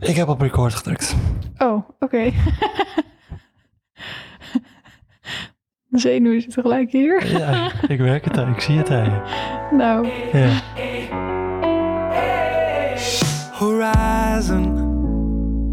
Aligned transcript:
Ik 0.00 0.16
heb 0.16 0.28
op 0.28 0.40
record 0.40 0.74
gedrukt. 0.74 1.16
Oh, 1.58 1.88
oké. 1.98 2.30
De 5.88 5.98
zenuwen 6.08 6.40
zitten 6.40 6.62
gelijk 6.62 6.90
hier. 6.90 7.38
Ja, 7.38 7.70
ik 7.88 7.98
werk 7.98 8.24
het 8.24 8.38
aan. 8.38 8.52
Ik 8.52 8.60
zie 8.60 8.78
het 8.78 8.90
aan 8.90 9.04
je. 9.04 9.20
Nou, 9.76 10.08
Ja. 10.32 10.62
horizon. 13.52 14.84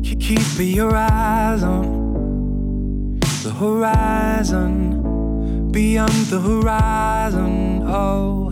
Keep 0.02 0.20
keep 0.20 0.76
your 0.76 0.96
eyes 0.96 1.64
on 1.64 2.02
the 3.44 3.50
horizon, 3.50 5.02
beyond 5.72 6.30
the 6.30 6.38
horizon. 6.40 7.84
Oh, 7.88 8.52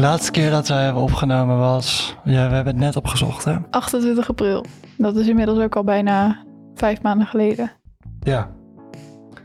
De 0.00 0.06
laatste 0.06 0.30
keer 0.30 0.50
dat 0.50 0.68
wij 0.68 0.84
hebben 0.84 1.02
opgenomen 1.02 1.58
was... 1.58 2.16
Ja, 2.24 2.48
we 2.48 2.54
hebben 2.54 2.72
het 2.72 2.82
net 2.82 2.96
opgezocht, 2.96 3.44
hè? 3.44 3.56
28 3.70 4.28
april. 4.28 4.64
Dat 4.96 5.16
is 5.16 5.26
inmiddels 5.26 5.58
ook 5.58 5.76
al 5.76 5.84
bijna 5.84 6.44
vijf 6.74 7.02
maanden 7.02 7.26
geleden. 7.26 7.72
Ja. 8.20 8.50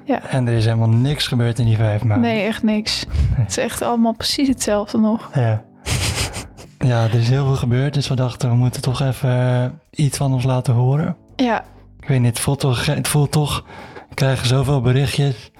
Ja. 0.05 0.23
En 0.23 0.47
er 0.47 0.53
is 0.53 0.65
helemaal 0.65 0.89
niks 0.89 1.27
gebeurd 1.27 1.59
in 1.59 1.65
die 1.65 1.75
vijf 1.75 2.03
maanden. 2.03 2.29
Nee, 2.29 2.43
echt 2.43 2.63
niks. 2.63 3.05
Het 3.35 3.49
is 3.49 3.57
echt 3.57 3.81
allemaal 3.81 4.13
precies 4.13 4.47
hetzelfde 4.47 4.97
nog. 4.97 5.29
Ja. 5.33 5.63
Ja, 6.79 7.03
er 7.03 7.15
is 7.15 7.29
heel 7.29 7.45
veel 7.45 7.55
gebeurd, 7.55 7.93
dus 7.93 8.07
we 8.07 8.15
dachten 8.15 8.49
we 8.49 8.55
moeten 8.55 8.81
toch 8.81 9.01
even 9.01 9.29
eh, 9.29 9.65
iets 10.05 10.17
van 10.17 10.33
ons 10.33 10.43
laten 10.43 10.73
horen. 10.73 11.17
Ja, 11.35 11.63
Ik 11.99 12.07
weet 12.07 12.19
niet, 12.19 12.29
het 12.29 12.39
voelt 12.39 12.59
toch, 12.59 12.85
het 12.85 13.07
voelt 13.07 13.31
toch 13.31 13.65
we 14.09 14.15
krijgen 14.15 14.47
zoveel 14.47 14.81
berichtjes 14.81 15.51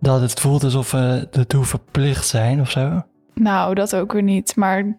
dat 0.00 0.20
het 0.20 0.40
voelt 0.40 0.64
alsof 0.64 0.90
we 0.90 1.28
ertoe 1.32 1.64
verplicht 1.64 2.26
zijn 2.26 2.60
of 2.60 2.70
zo. 2.70 3.02
Nou, 3.40 3.74
dat 3.74 3.96
ook 3.96 4.12
weer 4.12 4.22
niet. 4.22 4.56
Maar 4.56 4.96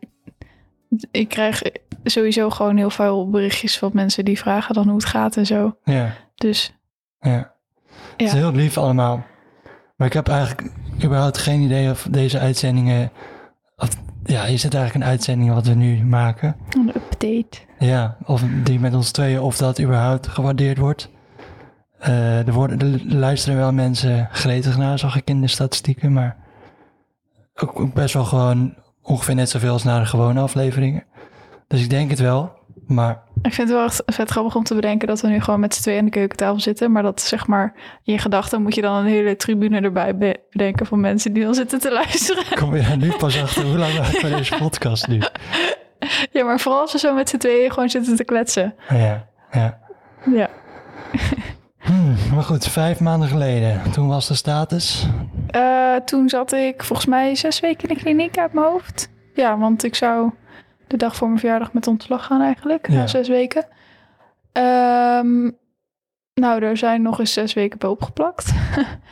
ik 1.12 1.30
krijg 1.30 1.62
sowieso 2.04 2.50
gewoon 2.50 2.78
heel 2.78 2.90
veel 2.90 3.30
berichtjes 3.30 3.78
van 3.78 3.92
mensen 3.94 4.26
die 4.26 4.40
vragen 4.40 4.76
dan 4.76 4.86
hoe 4.88 4.96
het 4.96 5.06
gaat 5.06 5.38
en 5.38 5.46
zo. 5.46 5.78
Ja, 5.84 6.14
Dus 6.36 6.74
ja. 7.20 7.56
Het 8.18 8.28
is 8.28 8.34
heel 8.34 8.52
lief 8.52 8.78
allemaal. 8.78 9.26
Maar 9.96 10.08
ik 10.08 10.14
heb 10.14 10.28
eigenlijk 10.28 10.72
überhaupt 11.04 11.38
geen 11.38 11.62
idee 11.62 11.90
of 11.90 12.08
deze 12.12 12.40
uitzendingen... 12.40 13.12
Of, 13.76 13.90
ja, 14.24 14.46
is 14.46 14.64
het 14.64 14.74
eigenlijk 14.74 15.06
een 15.06 15.12
uitzending 15.12 15.54
wat 15.54 15.68
we 15.68 15.74
nu 15.74 16.06
maken? 16.06 16.56
een 16.70 16.90
update. 16.96 17.60
Ja, 17.80 18.18
of 18.26 18.44
die 18.64 18.80
met 18.80 18.94
ons 18.94 19.12
tweeën, 19.12 19.40
of 19.40 19.58
dat 19.58 19.82
überhaupt 19.82 20.28
gewaardeerd 20.28 20.78
wordt. 20.78 21.10
Eh, 22.00 22.48
er, 22.48 22.54
worden, 22.54 22.80
er 22.80 23.16
luisteren 23.16 23.58
wel 23.58 23.74
mensen 23.74 24.28
gretig 24.32 24.78
naar, 24.78 25.00
zag 25.00 25.16
ik 25.16 25.30
in 25.30 25.42
de 25.42 25.48
statistieken, 25.48 26.14
maar 26.14 26.38
ook, 27.62 27.94
best 27.94 28.14
wel 28.14 28.24
gewoon 28.24 28.76
ongeveer 29.02 29.36
net 29.36 29.50
zoveel 29.50 29.72
als 29.72 29.84
naar 29.84 30.00
de 30.00 30.06
gewone 30.06 30.40
afleveringen. 30.40 31.04
Dus 31.68 31.82
ik 31.84 31.90
denk 31.90 32.10
het 32.10 32.20
wel, 32.20 32.52
maar 32.88 33.22
Ik 33.42 33.54
vind 33.54 33.68
het 33.70 33.78
wel 33.78 33.86
echt 33.86 34.04
vet 34.06 34.30
grappig 34.30 34.56
om 34.56 34.64
te 34.64 34.76
bedenken 34.76 35.08
dat 35.08 35.22
we 35.22 35.28
nu 35.28 35.42
gewoon 35.42 35.60
met 35.60 35.76
z'n 35.76 35.82
tweeën 35.82 36.00
aan 36.00 36.06
de 36.06 36.12
keukentafel 36.12 36.60
zitten. 36.60 36.92
Maar 36.92 37.04
dat 37.04 37.22
zeg 37.22 37.48
maar 37.48 37.74
in 38.04 38.14
je 38.14 38.20
gedachten 38.20 38.62
moet 38.62 38.76
je 38.76 38.82
dan 38.82 38.96
een 38.96 39.06
hele 39.06 39.36
tribune 39.36 39.82
erbij 39.82 40.18
be- 40.18 40.40
bedenken 40.52 40.86
van 40.86 41.00
mensen 41.00 41.34
die 41.34 41.44
dan 41.44 41.54
zitten 41.54 41.80
te 41.80 41.92
luisteren. 41.92 42.44
kom 42.56 42.76
je 42.76 42.96
nu 42.96 43.12
pas 43.18 43.42
achter 43.42 43.64
hoe 43.66 43.78
lang 43.78 43.94
we 43.94 44.30
deze 44.30 44.56
podcast 44.58 45.08
nu? 45.08 45.22
Ja, 46.32 46.44
maar 46.44 46.60
vooral 46.60 46.82
als 46.82 46.92
we 46.92 46.98
zo 47.00 47.14
met 47.14 47.30
z'n 47.30 47.38
tweeën 47.38 47.72
gewoon 47.72 47.90
zitten 47.90 48.16
te 48.16 48.24
kletsen. 48.24 48.76
Ja, 48.90 49.28
ja. 49.52 49.80
Ja. 50.34 50.50
Hmm, 51.88 52.16
maar 52.34 52.44
goed, 52.44 52.68
vijf 52.68 53.00
maanden 53.00 53.28
geleden, 53.30 53.92
toen 53.92 54.08
was 54.08 54.28
de 54.28 54.34
status. 54.34 55.08
Eh, 55.48 55.96
toen 55.96 56.30
zat 56.30 56.52
ik 56.52 56.84
volgens 56.84 57.08
mij 57.08 57.36
zes 57.36 57.60
weken 57.60 57.90
in 57.90 57.96
de 57.96 58.02
kliniek 58.02 58.38
uit 58.38 58.54
mijn 58.54 58.66
hoofd. 58.66 59.10
Ja, 59.34 59.58
want 59.58 59.84
ik 59.84 59.96
zou 59.96 60.32
de 60.88 60.98
dag 60.98 61.16
voor 61.16 61.28
mijn 61.28 61.40
verjaardag 61.40 61.74
met 61.74 61.88
ontslag 61.88 62.26
gaan 62.26 62.42
eigenlijk. 62.42 62.88
Ja. 62.88 62.96
Na 62.96 63.08
zes 63.08 63.28
weken. 63.28 63.68
Ehm, 64.52 65.52
nou, 66.34 66.64
er 66.64 66.78
zijn 66.78 67.02
nog 67.02 67.20
eens 67.20 67.34
zes 67.34 67.54
weken 67.54 67.80
bij 67.80 67.90
opgeplakt. 67.90 68.54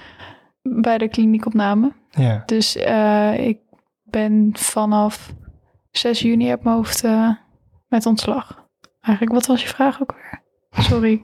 bij 0.88 0.98
de 0.98 1.08
kliniekopname. 1.08 1.92
Ja, 2.10 2.44
Dus 2.46 2.76
eh, 2.76 3.48
ik 3.48 3.60
ben 4.04 4.50
vanaf 4.54 5.34
6 5.92 6.20
juni 6.20 6.50
uit 6.50 6.64
mijn 6.64 6.76
hoofd 6.76 7.04
eh, 7.04 7.30
met 7.88 8.06
ontslag. 8.06 8.64
Eigenlijk, 9.02 9.36
wat 9.36 9.46
was 9.46 9.62
je 9.62 9.68
vraag 9.68 10.02
ook 10.02 10.14
weer? 10.14 10.44
Sorry. 10.80 11.24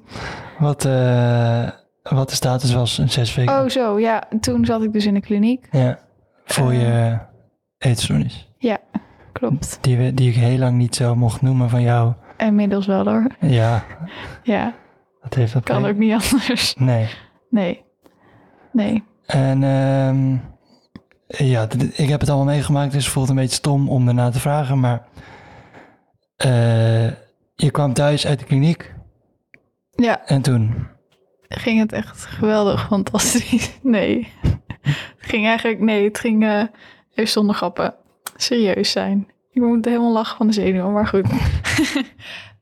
wat, 0.59 0.85
eh, 0.85 1.69
wat 2.03 2.29
de 2.29 2.35
status 2.35 2.73
was 2.73 3.00
in 3.00 3.09
zes 3.09 3.35
weken. 3.35 3.59
Oh, 3.63 3.69
zo. 3.69 4.00
Ja, 4.00 4.23
toen 4.39 4.66
zat 4.66 4.84
ik 4.84 4.94
dus 4.94 5.06
in 5.06 5.13
de 5.13 5.19
kliniek. 5.22 5.67
Ja, 5.72 6.00
voor 6.45 6.72
Eh. 6.72 6.79
je 6.81 7.17
eetstoornis. 7.78 8.50
Klopt. 9.34 9.78
Die, 9.81 9.97
we, 9.97 10.13
die 10.13 10.29
ik 10.29 10.35
heel 10.35 10.57
lang 10.57 10.78
niet 10.78 10.95
zo 10.95 11.16
mocht 11.16 11.41
noemen 11.41 11.69
van 11.69 11.81
jou. 11.81 12.13
Inmiddels 12.38 12.85
wel 12.88 13.06
hoor. 13.06 13.28
Ja, 13.40 13.84
Ja, 14.44 14.73
dat 15.22 15.34
heeft 15.34 15.53
dat. 15.53 15.63
kan 15.63 15.85
ook 15.85 15.95
niet 15.97 16.11
anders. 16.31 16.75
Nee. 16.75 17.07
Nee. 17.50 17.84
Nee. 18.72 19.03
En 19.25 19.63
ehm, 19.63 20.31
ja, 21.47 21.67
ik 21.94 22.09
heb 22.09 22.19
het 22.19 22.29
allemaal 22.29 22.53
meegemaakt, 22.53 22.91
dus 22.91 23.03
het 23.03 23.13
voelt 23.13 23.29
een 23.29 23.35
beetje 23.35 23.56
stom 23.56 23.90
om 23.90 24.06
daarna 24.06 24.29
te 24.29 24.40
vragen. 24.40 24.79
Maar 24.79 25.06
eh, 26.35 27.07
je 27.56 27.72
kwam 27.72 27.94
thuis 27.94 28.28
uit 28.28 28.40
de 28.40 28.45
kliniek 28.45 28.94
Ja, 29.96 30.25
en 30.25 30.41
toen. 30.41 30.88
ging 31.47 31.79
het 31.79 31.91
echt 31.91 32.25
geweldig, 32.25 32.88
fantastisch. 32.88 33.79
Nee. 33.81 34.34
Het 34.81 35.29
ging 35.29 35.46
eigenlijk, 35.46 35.79
nee, 35.79 36.03
het 36.03 36.19
ging 36.19 36.44
eh, 36.44 36.63
even 37.13 37.31
zonder 37.31 37.56
grappen. 37.56 37.96
Serieus 38.35 38.91
zijn. 38.91 39.28
Ik 39.52 39.62
moet 39.62 39.85
helemaal 39.85 40.12
lachen 40.12 40.38
van 40.38 40.47
de 40.47 40.53
zenuwen, 40.53 40.91
maar 40.91 41.07
goed. 41.07 41.28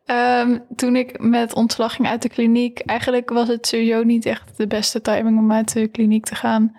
Ehm, 0.06 0.60
toen 0.76 0.96
ik 0.96 1.20
met 1.20 1.54
ontslag 1.54 1.96
ging 1.96 2.08
uit 2.08 2.22
de 2.22 2.30
kliniek, 2.30 2.80
eigenlijk 2.80 3.30
was 3.30 3.48
het 3.48 3.68
sowieso 3.68 4.04
niet 4.04 4.26
echt 4.26 4.58
de 4.58 4.68
beste 4.68 5.02
timing 5.02 5.38
om 5.38 5.52
uit 5.52 5.74
de 5.74 5.88
kliniek 5.88 6.26
te 6.26 6.36
gaan. 6.36 6.76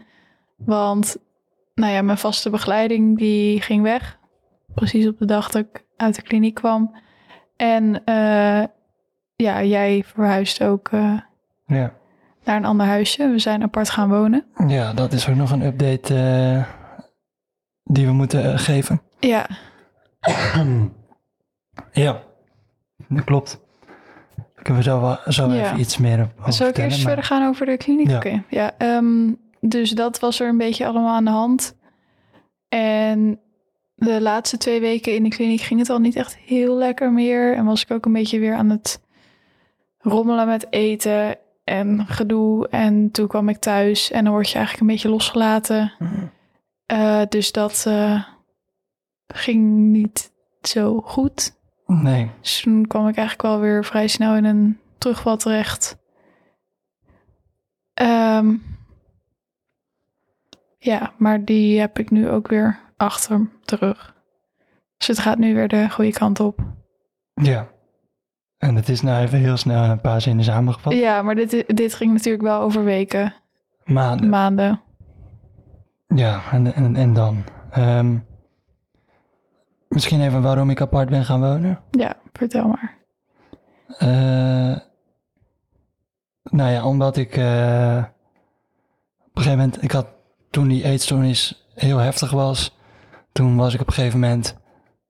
Want, 0.56 1.16
nou 1.74 1.92
ja, 1.92 2.02
mijn 2.02 2.18
vaste 2.18 2.50
begeleiding 2.50 3.18
die 3.18 3.60
ging 3.60 3.82
weg. 3.82 4.18
Precies 4.74 5.06
op 5.06 5.18
de 5.18 5.24
dag 5.24 5.50
dat 5.50 5.66
ik 5.66 5.84
uit 5.96 6.14
de 6.14 6.22
kliniek 6.22 6.54
kwam. 6.54 6.96
En 7.56 8.04
eh, 8.04 8.64
ja, 9.40 9.62
jij 9.62 10.04
verhuisde 10.06 10.66
ook 10.66 10.88
eh, 10.88 11.18
Ja. 11.66 11.92
naar 12.44 12.56
een 12.56 12.64
ander 12.64 12.86
huisje. 12.86 13.28
We 13.30 13.38
zijn 13.38 13.62
apart 13.62 13.90
gaan 13.90 14.08
wonen. 14.08 14.44
ja, 14.66 14.92
dat 14.92 15.12
is 15.12 15.28
ook 15.28 15.34
nog 15.36 15.50
een 15.50 15.62
update 15.62 16.14
eh, 16.14 16.64
die 17.84 18.06
we 18.06 18.12
moeten 18.12 18.52
eh, 18.52 18.58
geven. 18.58 19.02
Ja, 19.20 19.46
Ja, 21.92 22.22
dat 23.08 23.24
klopt. 23.24 23.60
Daar 24.36 24.62
kunnen 24.62 24.82
we 24.82 24.88
zo, 24.90 25.00
wel- 25.00 25.18
zo 25.28 25.52
Ja. 25.52 25.64
even 25.64 25.80
iets 25.80 25.98
meer 25.98 26.22
op 26.22 26.30
over 26.40 26.52
Zal 26.52 26.68
ik 26.68 26.76
eerst 26.78 26.96
maar- 26.96 27.06
verder 27.06 27.24
gaan 27.24 27.48
over 27.48 27.66
de 27.66 27.76
kliniek? 27.76 28.08
Ja. 28.08 28.16
Oké, 28.16 28.42
ja. 28.48 28.72
ehm, 28.78 29.32
dus 29.60 29.90
dat 29.90 30.18
was 30.20 30.40
er 30.40 30.48
een 30.48 30.58
beetje 30.58 30.86
allemaal 30.86 31.14
aan 31.14 31.24
de 31.24 31.30
hand. 31.30 31.76
En 32.68 33.40
de 33.94 34.20
laatste 34.20 34.56
twee 34.56 34.80
weken 34.80 35.14
in 35.14 35.22
de 35.22 35.28
kliniek 35.28 35.60
ging 35.60 35.80
het 35.80 35.90
al 35.90 35.98
niet 35.98 36.16
echt 36.16 36.36
heel 36.36 36.76
lekker 36.76 37.12
meer. 37.12 37.54
En 37.56 37.64
was 37.64 37.82
ik 37.82 37.90
ook 37.90 38.04
een 38.06 38.12
beetje 38.12 38.38
weer 38.38 38.54
aan 38.54 38.70
het 38.70 39.00
rommelen 40.00 40.46
met 40.46 40.66
eten 40.72 41.36
en 41.64 42.06
gedoe. 42.06 42.68
En 42.68 43.10
toen 43.10 43.26
kwam 43.26 43.48
ik 43.48 43.58
thuis 43.58 44.10
en 44.10 44.24
dan 44.24 44.32
word 44.32 44.48
je 44.48 44.54
eigenlijk 44.54 44.86
een 44.86 44.92
beetje 44.94 45.08
losgelaten. 45.08 45.92
Eh, 46.86 47.22
dus 47.28 47.52
dat 47.52 47.84
eh, 47.86 48.24
ging 49.26 49.76
niet 49.76 50.32
zo 50.62 51.00
goed. 51.00 51.58
Nee, 51.86 52.30
Dus 52.40 52.60
toen 52.60 52.86
kwam 52.86 53.08
ik 53.08 53.16
eigenlijk 53.16 53.48
wel 53.48 53.60
weer 53.60 53.84
vrij 53.84 54.06
snel 54.08 54.34
in 54.36 54.44
een 54.44 54.78
terugval 54.98 55.36
terecht. 55.36 55.98
Ehm, 57.94 58.54
ja, 60.78 61.12
maar 61.18 61.44
die 61.44 61.80
heb 61.80 61.98
ik 61.98 62.10
nu 62.10 62.28
ook 62.28 62.48
weer 62.48 62.80
achter 62.96 63.50
de 63.64 63.76
rug. 63.76 64.14
Dus 64.96 65.06
het 65.06 65.18
gaat 65.18 65.38
nu 65.38 65.54
weer 65.54 65.68
de 65.68 65.90
goede 65.90 66.12
kant 66.12 66.40
op. 66.40 66.58
ja. 67.34 67.68
En 68.60 68.74
het 68.76 68.88
is 68.88 69.00
nou 69.00 69.22
even 69.22 69.38
heel 69.38 69.56
snel 69.56 69.84
in 69.84 69.90
een 69.90 70.00
paar 70.00 70.20
zinnen 70.20 70.44
samengevat. 70.44 70.92
Ja, 70.92 71.22
maar 71.22 71.34
dit, 71.34 71.64
dit 71.76 71.94
ging 71.94 72.12
natuurlijk 72.12 72.44
wel 72.44 72.60
over 72.60 72.84
weken, 72.84 73.34
Maanden. 73.84 74.28
maanden. 74.28 74.80
Ja, 76.14 76.40
en, 76.52 76.74
en, 76.74 76.96
en 76.96 77.12
dan? 77.12 77.44
Ehm, 77.70 78.16
misschien 79.88 80.20
even 80.20 80.42
waarom 80.42 80.70
ik 80.70 80.80
apart 80.80 81.08
ben 81.08 81.24
gaan 81.24 81.40
wonen. 81.40 81.80
Ja, 81.90 82.16
vertel 82.32 82.66
maar. 82.68 82.96
Eh, 83.98 84.76
nou 86.42 86.70
ja, 86.70 86.84
omdat 86.84 87.16
ik 87.16 87.36
eh, 87.36 88.04
op 89.18 89.36
een 89.36 89.42
gegeven 89.42 89.58
moment, 89.58 89.82
ik 89.82 89.90
had 89.92 90.06
toen 90.50 90.68
die 90.68 90.84
eetstoornis 90.84 91.68
heel 91.74 91.98
heftig 91.98 92.30
was, 92.30 92.76
toen 93.32 93.56
was 93.56 93.74
ik 93.74 93.80
op 93.80 93.86
een 93.86 93.92
gegeven 93.92 94.20
moment, 94.20 94.56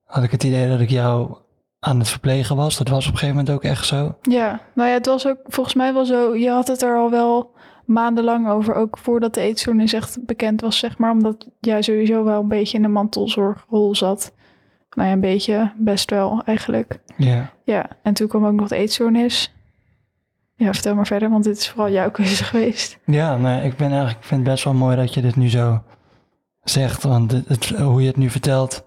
had 0.04 0.22
ik 0.22 0.30
het 0.30 0.44
idee 0.44 0.68
dat 0.68 0.80
ik 0.80 0.90
jou 0.90 1.36
aan 1.80 1.98
het 1.98 2.08
verplegen 2.08 2.56
was. 2.56 2.78
Dat 2.78 2.88
was 2.88 3.06
op 3.06 3.12
een 3.12 3.18
gegeven 3.18 3.36
moment 3.44 3.54
ook 3.54 3.64
echt 3.70 3.86
zo. 3.86 4.14
Ja, 4.22 4.60
nou 4.74 4.88
ja, 4.88 4.94
het 4.94 5.06
was 5.06 5.26
ook 5.26 5.38
volgens 5.46 5.74
mij 5.74 5.92
wel 5.94 6.04
zo. 6.04 6.36
Je 6.36 6.50
had 6.50 6.68
het 6.68 6.82
er 6.82 6.96
al 6.96 7.10
wel 7.10 7.50
maandenlang 7.84 8.48
over, 8.48 8.74
ook 8.74 8.98
voordat 8.98 9.34
de 9.34 9.40
eetstoornis 9.40 9.92
echt 9.92 10.26
bekend 10.26 10.60
was, 10.60 10.78
zeg 10.78 10.98
maar. 10.98 11.10
Omdat 11.10 11.48
jij 11.60 11.82
sowieso 11.82 12.24
wel 12.24 12.40
een 12.40 12.48
beetje 12.48 12.76
in 12.76 12.82
de 12.82 12.88
mantelzorgrol 12.88 13.94
zat. 13.94 14.32
Nou 14.90 15.08
ja, 15.08 15.14
een 15.14 15.20
beetje, 15.20 15.72
best 15.76 16.10
wel 16.10 16.42
eigenlijk. 16.44 16.98
Ja. 17.16 17.50
Ja, 17.64 17.86
en 18.02 18.14
toen 18.14 18.28
kwam 18.28 18.46
ook 18.46 18.52
nog 18.52 18.68
de 18.68 18.76
eetstoornis. 18.76 19.54
Ja, 20.54 20.72
vertel 20.72 20.94
maar 20.94 21.06
verder, 21.06 21.30
want 21.30 21.44
dit 21.44 21.56
is 21.56 21.68
vooral 21.68 21.90
jouw 21.92 22.10
keuze 22.20 22.44
geweest. 22.44 22.98
Ja, 23.04 23.36
maar 23.36 23.64
ik, 23.64 23.76
ben 23.76 23.88
eigenlijk, 23.88 24.18
ik 24.18 24.24
vind 24.24 24.40
het 24.40 24.50
best 24.50 24.64
wel 24.64 24.74
mooi 24.74 24.96
dat 24.96 25.14
je 25.14 25.20
dit 25.20 25.36
nu 25.36 25.48
zo 25.50 25.82
zegt. 26.62 27.02
Want 27.02 27.32
het, 27.32 27.48
het- 27.48 27.68
hoe 27.68 28.00
je 28.00 28.06
het 28.06 28.16
nu 28.16 28.30
vertelt, 28.30 28.84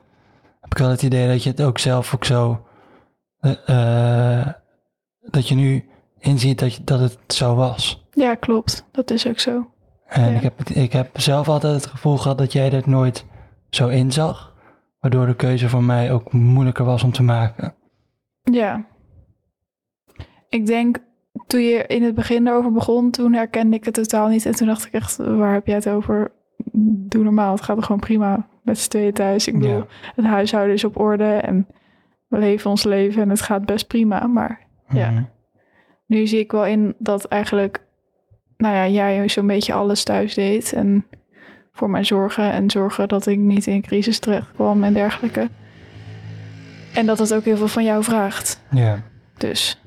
heb 0.62 0.72
ik 0.72 0.78
wel 0.78 0.89
het 0.89 1.04
idee 1.04 1.28
dat 1.28 1.44
je 1.44 1.50
het 1.50 1.62
ook 1.62 1.78
zelf 1.80 2.16
ook 2.16 2.25
zo... 2.25 2.66
eh, 3.44 4.40
eh, 4.40 4.48
dat 5.22 5.48
je 5.48 5.56
nu 5.56 5.86
inziet 6.19 6.60
dat, 6.60 6.74
je, 6.75 6.84
dat 6.84 7.00
het 7.00 7.18
zo 7.28 7.56
was. 7.56 8.06
Ja, 8.12 8.36
klopt. 8.36 8.86
Dat 8.92 9.12
is 9.12 9.28
ook 9.28 9.40
zo. 9.40 9.68
En 10.07 10.31
Ja. 10.31 10.36
ik, 10.38 10.42
heb, 10.42 10.60
ik 10.69 10.94
heb 10.94 11.19
zelf 11.19 11.48
altijd 11.50 11.74
het 11.74 11.86
gevoel 11.86 12.18
gehad 12.18 12.38
dat 12.38 12.51
jij 12.54 12.69
dat 12.69 12.86
nooit 12.86 13.25
zo 13.69 13.88
inzag. 13.88 14.54
Waardoor 15.00 15.25
de 15.25 15.36
keuze 15.36 15.69
voor 15.69 15.84
mij 15.84 16.12
ook 16.12 16.34
moeilijker 16.34 16.86
was 16.86 17.04
om 17.04 17.12
te 17.12 17.24
maken. 17.24 17.74
Ja. 18.44 18.86
Ik 20.50 20.66
denk, 20.66 20.98
toen 21.48 21.62
je 21.62 21.88
in 21.88 22.04
het 22.04 22.16
begin 22.16 22.48
erover 22.48 22.72
begon, 22.72 23.12
toen 23.12 23.34
herkende 23.34 23.75
ik 23.75 23.86
het 23.86 23.94
totaal 23.94 24.28
niet. 24.28 24.46
En 24.46 24.56
toen 24.56 24.68
dacht 24.68 24.86
ik 24.86 24.94
echt, 24.94 25.18
waar 25.18 25.54
heb 25.54 25.66
jij 25.68 25.75
het 25.75 25.89
over? 25.89 26.31
Doe 27.07 27.24
normaal, 27.24 27.51
het 27.54 27.62
gaat 27.63 27.78
er 27.78 27.84
gewoon 27.84 28.00
prima 28.01 28.48
met 28.63 28.78
z'n 28.80 28.89
tweeën 28.89 29.13
thuis. 29.13 29.48
Ik 29.48 29.54
bedoel, 29.60 29.78
Ja. 29.78 29.86
het 30.16 30.25
huishouden 30.25 30.74
is 30.75 30.84
op 30.84 31.00
orde 31.00 31.34
en 31.34 31.68
we 32.34 32.40
leven 32.40 32.70
ons 32.70 32.84
leven 32.84 33.22
en 33.22 33.30
het 33.30 33.42
gaat 33.42 33.66
best 33.66 33.88
prima. 33.88 34.28
Maar 34.28 34.60
Ja. 34.90 35.10
Mhm. 35.12 35.24
nu 36.06 36.28
zie 36.28 36.40
ik 36.40 36.52
wel 36.52 36.66
in 36.66 36.96
dat 36.98 37.26
eigenlijk, 37.26 37.84
nou 38.58 38.76
ja, 38.76 38.88
jij 38.88 39.30
zo'n 39.30 39.48
beetje 39.48 39.74
alles 39.74 40.04
thuis 40.04 40.34
deed. 40.34 40.74
En 40.74 41.06
voor 41.72 41.90
mij 41.90 42.04
zorgen 42.04 42.52
en 42.52 42.70
zorgen 42.70 43.08
dat 43.08 43.26
ik 43.28 43.38
niet 43.40 43.68
in 43.68 43.82
crisis 43.82 44.20
terecht 44.20 44.52
kwam 44.54 44.84
en 44.84 44.94
dergelijke. 44.94 45.50
En 46.94 47.06
dat 47.06 47.20
het 47.20 47.34
ook 47.34 47.44
heel 47.44 47.58
veel 47.58 47.68
van 47.68 47.84
jou 47.84 48.04
vraagt. 48.04 48.62
Ja. 48.72 49.02
Dus 49.38 49.82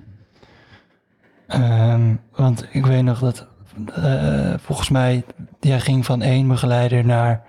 Ehm, 1.46 2.14
want 2.32 2.68
ik 2.70 2.86
weet 2.86 3.02
nog 3.02 3.18
dat 3.18 3.46
eh, 3.94 4.54
volgens 4.58 4.88
mij, 4.88 5.24
jij 5.60 5.80
ging 5.80 6.04
van 6.06 6.22
één 6.22 6.48
begeleider 6.48 7.04
naar 7.04 7.42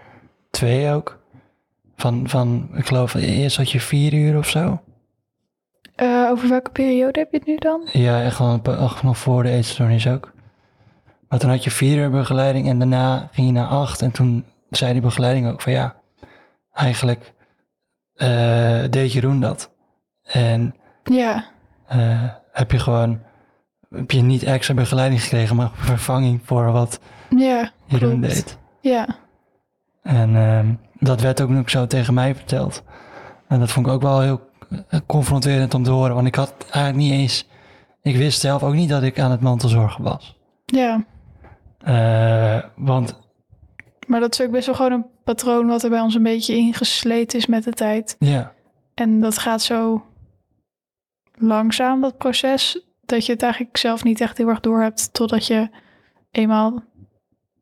twee 0.50 0.92
ook. 0.92 1.20
Van, 1.96 2.30
van 2.30 2.70
ik 2.74 2.86
geloof, 2.88 3.14
eerst 3.14 3.58
had 3.58 3.72
je 3.72 3.80
vier 3.80 4.14
uur 4.14 4.38
of 4.38 4.50
zo. 4.50 4.82
Eh, 5.98 6.28
over 6.32 6.50
welke 6.50 6.70
periode 6.72 7.20
heb 7.20 7.32
je 7.32 7.38
het 7.38 7.48
nu 7.48 7.56
dan? 7.56 7.88
Ja, 7.92 8.24
echt 8.24 8.36
gewoon 8.36 8.62
een 8.64 8.78
echt 8.78 9.04
nog 9.04 9.18
voor 9.18 9.44
de 9.44 9.50
eetstoornis 9.50 10.08
ook. 10.08 10.32
Maar 11.30 11.40
toen 11.40 11.50
had 11.50 11.64
je 11.64 11.72
vier 11.72 11.98
uur 11.98 12.10
begeleiding 12.10 12.68
en 12.68 12.80
daarna 12.80 13.30
ging 13.32 13.48
je 13.48 13.54
naar 13.54 13.68
acht. 13.68 14.02
En 14.02 14.12
toen 14.12 14.46
zei 14.70 14.92
die 14.94 15.02
begeleiding 15.02 15.48
ook 15.48 15.62
van 15.62 15.72
ja, 15.72 15.96
eigenlijk 16.74 17.34
eh, 18.16 18.84
deed 18.90 19.14
Jeroen 19.14 19.40
dat. 19.40 19.72
En 20.24 20.76
Ja, 21.04 21.46
eh, 21.88 22.24
heb 22.52 22.72
je 22.72 22.80
gewoon, 22.80 23.20
heb 23.90 24.12
je 24.12 24.22
niet 24.22 24.44
extra 24.44 24.74
begeleiding 24.74 25.22
gekregen, 25.22 25.56
maar 25.56 25.70
vervanging 25.74 26.42
voor 26.44 26.72
wat 26.72 27.00
ja, 27.30 27.72
Jeroen 27.86 28.20
klopt. 28.20 28.34
deed. 28.34 28.58
Ja, 28.82 29.08
En 30.04 30.36
ehm, 30.36 30.74
dat 30.94 31.22
werd 31.22 31.42
ook 31.42 31.50
nog 31.50 31.70
zo 31.70 31.88
tegen 31.88 32.14
mij 32.14 32.36
verteld. 32.36 32.84
En 33.48 33.60
dat 33.60 33.72
vond 33.72 33.86
ik 33.88 33.92
ook 33.94 34.02
wel 34.02 34.22
heel 34.22 34.47
confronterend 35.06 35.74
om 35.74 35.84
te 35.84 35.90
horen, 35.92 36.16
want 36.16 36.28
ik 36.28 36.36
had 36.36 36.54
eigenlijk 36.60 36.96
niet 36.96 37.12
eens, 37.20 37.48
ik 38.02 38.16
wist 38.16 38.40
zelf 38.40 38.64
ook 38.64 38.74
niet 38.74 38.90
dat 38.90 39.04
ik 39.04 39.20
aan 39.20 39.32
het 39.32 39.42
mantelzorgen 39.42 40.04
was. 40.04 40.38
ja. 40.66 41.06
Eh, 41.78 42.64
want 42.76 43.20
Maar 44.08 44.20
dat 44.20 44.34
is 44.34 44.46
ook 44.46 44.52
best 44.52 44.66
wel 44.66 44.76
gewoon 44.76 44.92
een 44.92 45.06
patroon 45.24 45.68
wat 45.68 45.84
er 45.84 45.90
bij 45.90 46.00
ons 46.00 46.16
een 46.16 46.24
beetje 46.24 46.56
ingesleten 46.56 47.40
is 47.40 47.46
met 47.46 47.64
de 47.64 47.72
tijd. 47.72 48.16
ja, 48.20 48.54
En 48.94 49.20
dat 49.20 49.38
gaat 49.38 49.62
zo 49.62 50.06
langzaam, 51.34 52.02
dat 52.02 52.18
proces, 52.18 52.86
dat 53.06 53.26
je 53.26 53.32
het 53.32 53.42
eigenlijk 53.42 53.78
zelf 53.78 54.04
niet 54.04 54.22
echt 54.22 54.38
heel 54.38 54.48
erg 54.48 54.60
door 54.60 54.82
hebt 54.82 55.14
totdat 55.14 55.48
je 55.48 55.70
eenmaal 56.32 56.84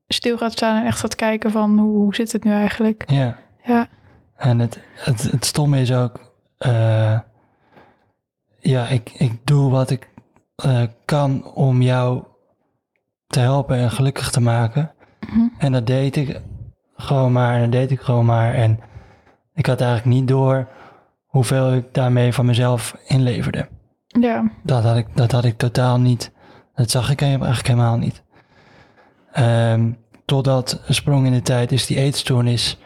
stil 0.08 0.38
gaat 0.38 0.52
staan 0.52 0.80
en 0.80 0.86
echt 0.86 1.00
gaat 1.00 1.16
kijken 1.16 1.52
van 1.52 1.78
hoe, 1.80 1.98
hoe 1.98 2.16
zit 2.16 2.32
het 2.32 2.44
nu 2.44 2.52
eigenlijk? 2.52 3.04
ja. 3.08 3.38
Ja, 3.66 3.88
En 4.36 4.60
het, 4.60 4.80
het, 4.96 5.24
het 5.32 5.46
stomme 5.46 5.80
is 5.82 5.94
ook, 5.94 6.25
eh, 6.66 7.20
ja, 8.60 8.88
ik, 8.88 9.12
ik 9.18 9.46
doe 9.48 9.72
wat 9.72 9.90
ik 9.90 10.10
eh, 10.56 10.82
kan 11.06 11.54
om 11.54 11.82
jou 11.82 12.24
te 13.28 13.40
helpen 13.40 13.78
en 13.78 13.92
gelukkig 13.92 14.32
te 14.32 14.42
maken. 14.42 14.92
Mhm. 15.20 15.48
En 15.58 15.72
dat 15.72 15.88
deed 15.88 16.16
ik 16.16 16.42
gewoon 16.96 17.32
maar 17.32 17.56
en 17.56 17.62
dat 17.62 17.72
deed 17.72 17.92
ik 17.92 18.00
gewoon 18.00 18.26
maar. 18.26 18.54
En 18.54 18.80
ik 19.54 19.66
had 19.66 19.82
eigenlijk 19.82 20.18
niet 20.18 20.28
door 20.28 20.68
hoeveel 21.26 21.74
ik 21.74 21.94
daarmee 21.94 22.34
van 22.34 22.46
mezelf 22.46 22.96
inleverde. 23.08 23.68
ja, 24.08 24.52
Dat 24.64 24.84
had 24.84 24.98
ik, 24.98 25.08
dat 25.14 25.32
had 25.32 25.46
ik 25.46 25.58
totaal 25.58 26.00
niet. 26.00 26.32
Dat 26.76 26.90
zag 26.90 27.10
ik 27.12 27.22
eigenlijk 27.22 27.68
helemaal 27.68 27.98
niet. 27.98 28.24
Ehm, 29.32 29.92
totdat 30.26 30.82
een 30.88 30.94
sprong 30.94 31.26
in 31.26 31.34
de 31.34 31.42
tijd 31.42 31.72
is 31.72 31.86
die 31.86 31.98
eetstoornis 31.98 32.78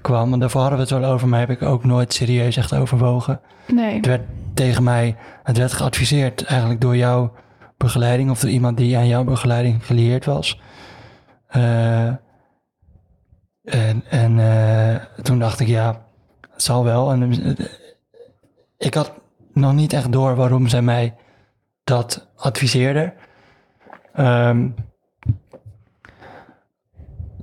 kwam. 0.00 0.32
En 0.32 0.38
daarvoor 0.38 0.60
hadden 0.60 0.78
we 0.78 0.84
het 0.84 1.02
wel 1.02 1.10
over, 1.12 1.28
maar 1.28 1.40
heb 1.40 1.50
ik 1.50 1.62
ook 1.62 1.84
nooit 1.84 2.12
serieus 2.12 2.56
echt 2.56 2.74
overwogen. 2.74 3.40
nee, 3.66 3.96
Het 3.96 4.06
werd 4.06 4.22
tegen 4.54 4.82
mij, 4.82 5.16
het 5.42 5.58
werd 5.58 5.72
geadviseerd 5.72 6.44
eigenlijk 6.44 6.80
door 6.80 6.96
jouw 6.96 7.32
begeleiding 7.76 8.30
of 8.30 8.40
door 8.40 8.50
iemand 8.50 8.76
die 8.76 8.96
aan 8.96 9.06
jouw 9.06 9.24
begeleiding 9.24 9.86
gelieerd 9.86 10.24
was. 10.24 10.60
Eh, 11.48 12.06
en 13.64 14.04
en 14.08 14.38
eh, 14.38 15.22
toen 15.22 15.38
dacht 15.38 15.60
ik, 15.60 15.66
ja, 15.66 16.06
het 16.50 16.62
zal 16.62 16.84
wel. 16.84 17.10
En 17.10 17.32
eh, 17.32 17.66
ik 18.76 18.94
had 18.94 19.12
nog 19.52 19.72
niet 19.72 19.92
echt 19.92 20.12
door 20.12 20.34
waarom 20.34 20.68
zij 20.68 20.82
mij 20.82 21.14
dat 21.84 22.28
adviseerde. 22.36 23.14
Ehm, 24.12 24.68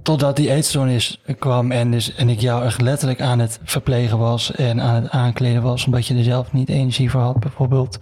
totdat 0.06 0.36
die 0.36 0.52
eetstoornis 0.52 1.22
kwam 1.40 1.72
en, 1.72 1.92
dus, 1.92 2.16
en 2.16 2.30
ik 2.30 2.40
jou 2.40 2.66
echt 2.66 2.82
letterlijk 2.82 3.22
aan 3.22 3.40
het 3.40 3.60
verplegen 3.64 4.18
was 4.18 4.52
en 4.52 4.82
aan 4.82 5.04
het 5.04 5.12
aankleden 5.12 5.62
was, 5.62 5.86
omdat 5.86 6.08
je 6.08 6.16
er 6.16 6.24
zelf 6.24 6.54
niet 6.54 6.70
energie 6.70 7.10
voor 7.10 7.22
had, 7.22 7.40
bijvoorbeeld. 7.40 8.00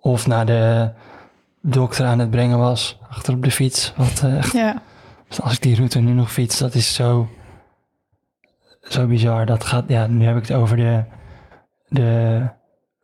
Of 0.00 0.26
naar 0.26 0.46
de 0.46 0.90
dokter 1.60 2.06
aan 2.06 2.18
het 2.18 2.30
brengen 2.30 2.58
was, 2.58 2.98
achter 3.08 3.34
op 3.34 3.42
de 3.42 3.50
fiets. 3.50 3.92
Wat, 3.96 4.22
eh, 4.24 4.36
echt, 4.36 4.52
ja, 4.52 4.82
als 5.42 5.52
ik 5.52 5.62
die 5.62 5.76
route 5.76 5.98
nu 5.98 6.12
nog 6.12 6.32
fiets, 6.32 6.58
dat 6.58 6.74
is 6.74 6.94
zo, 6.94 7.28
zo 8.82 9.06
bizar. 9.06 9.46
Dat 9.46 9.64
gaat, 9.64 9.84
ja, 9.88 10.06
nu 10.06 10.24
heb 10.24 10.36
ik 10.36 10.46
het 10.46 10.56
over 10.56 10.76
de, 10.76 11.04
de 11.88 12.42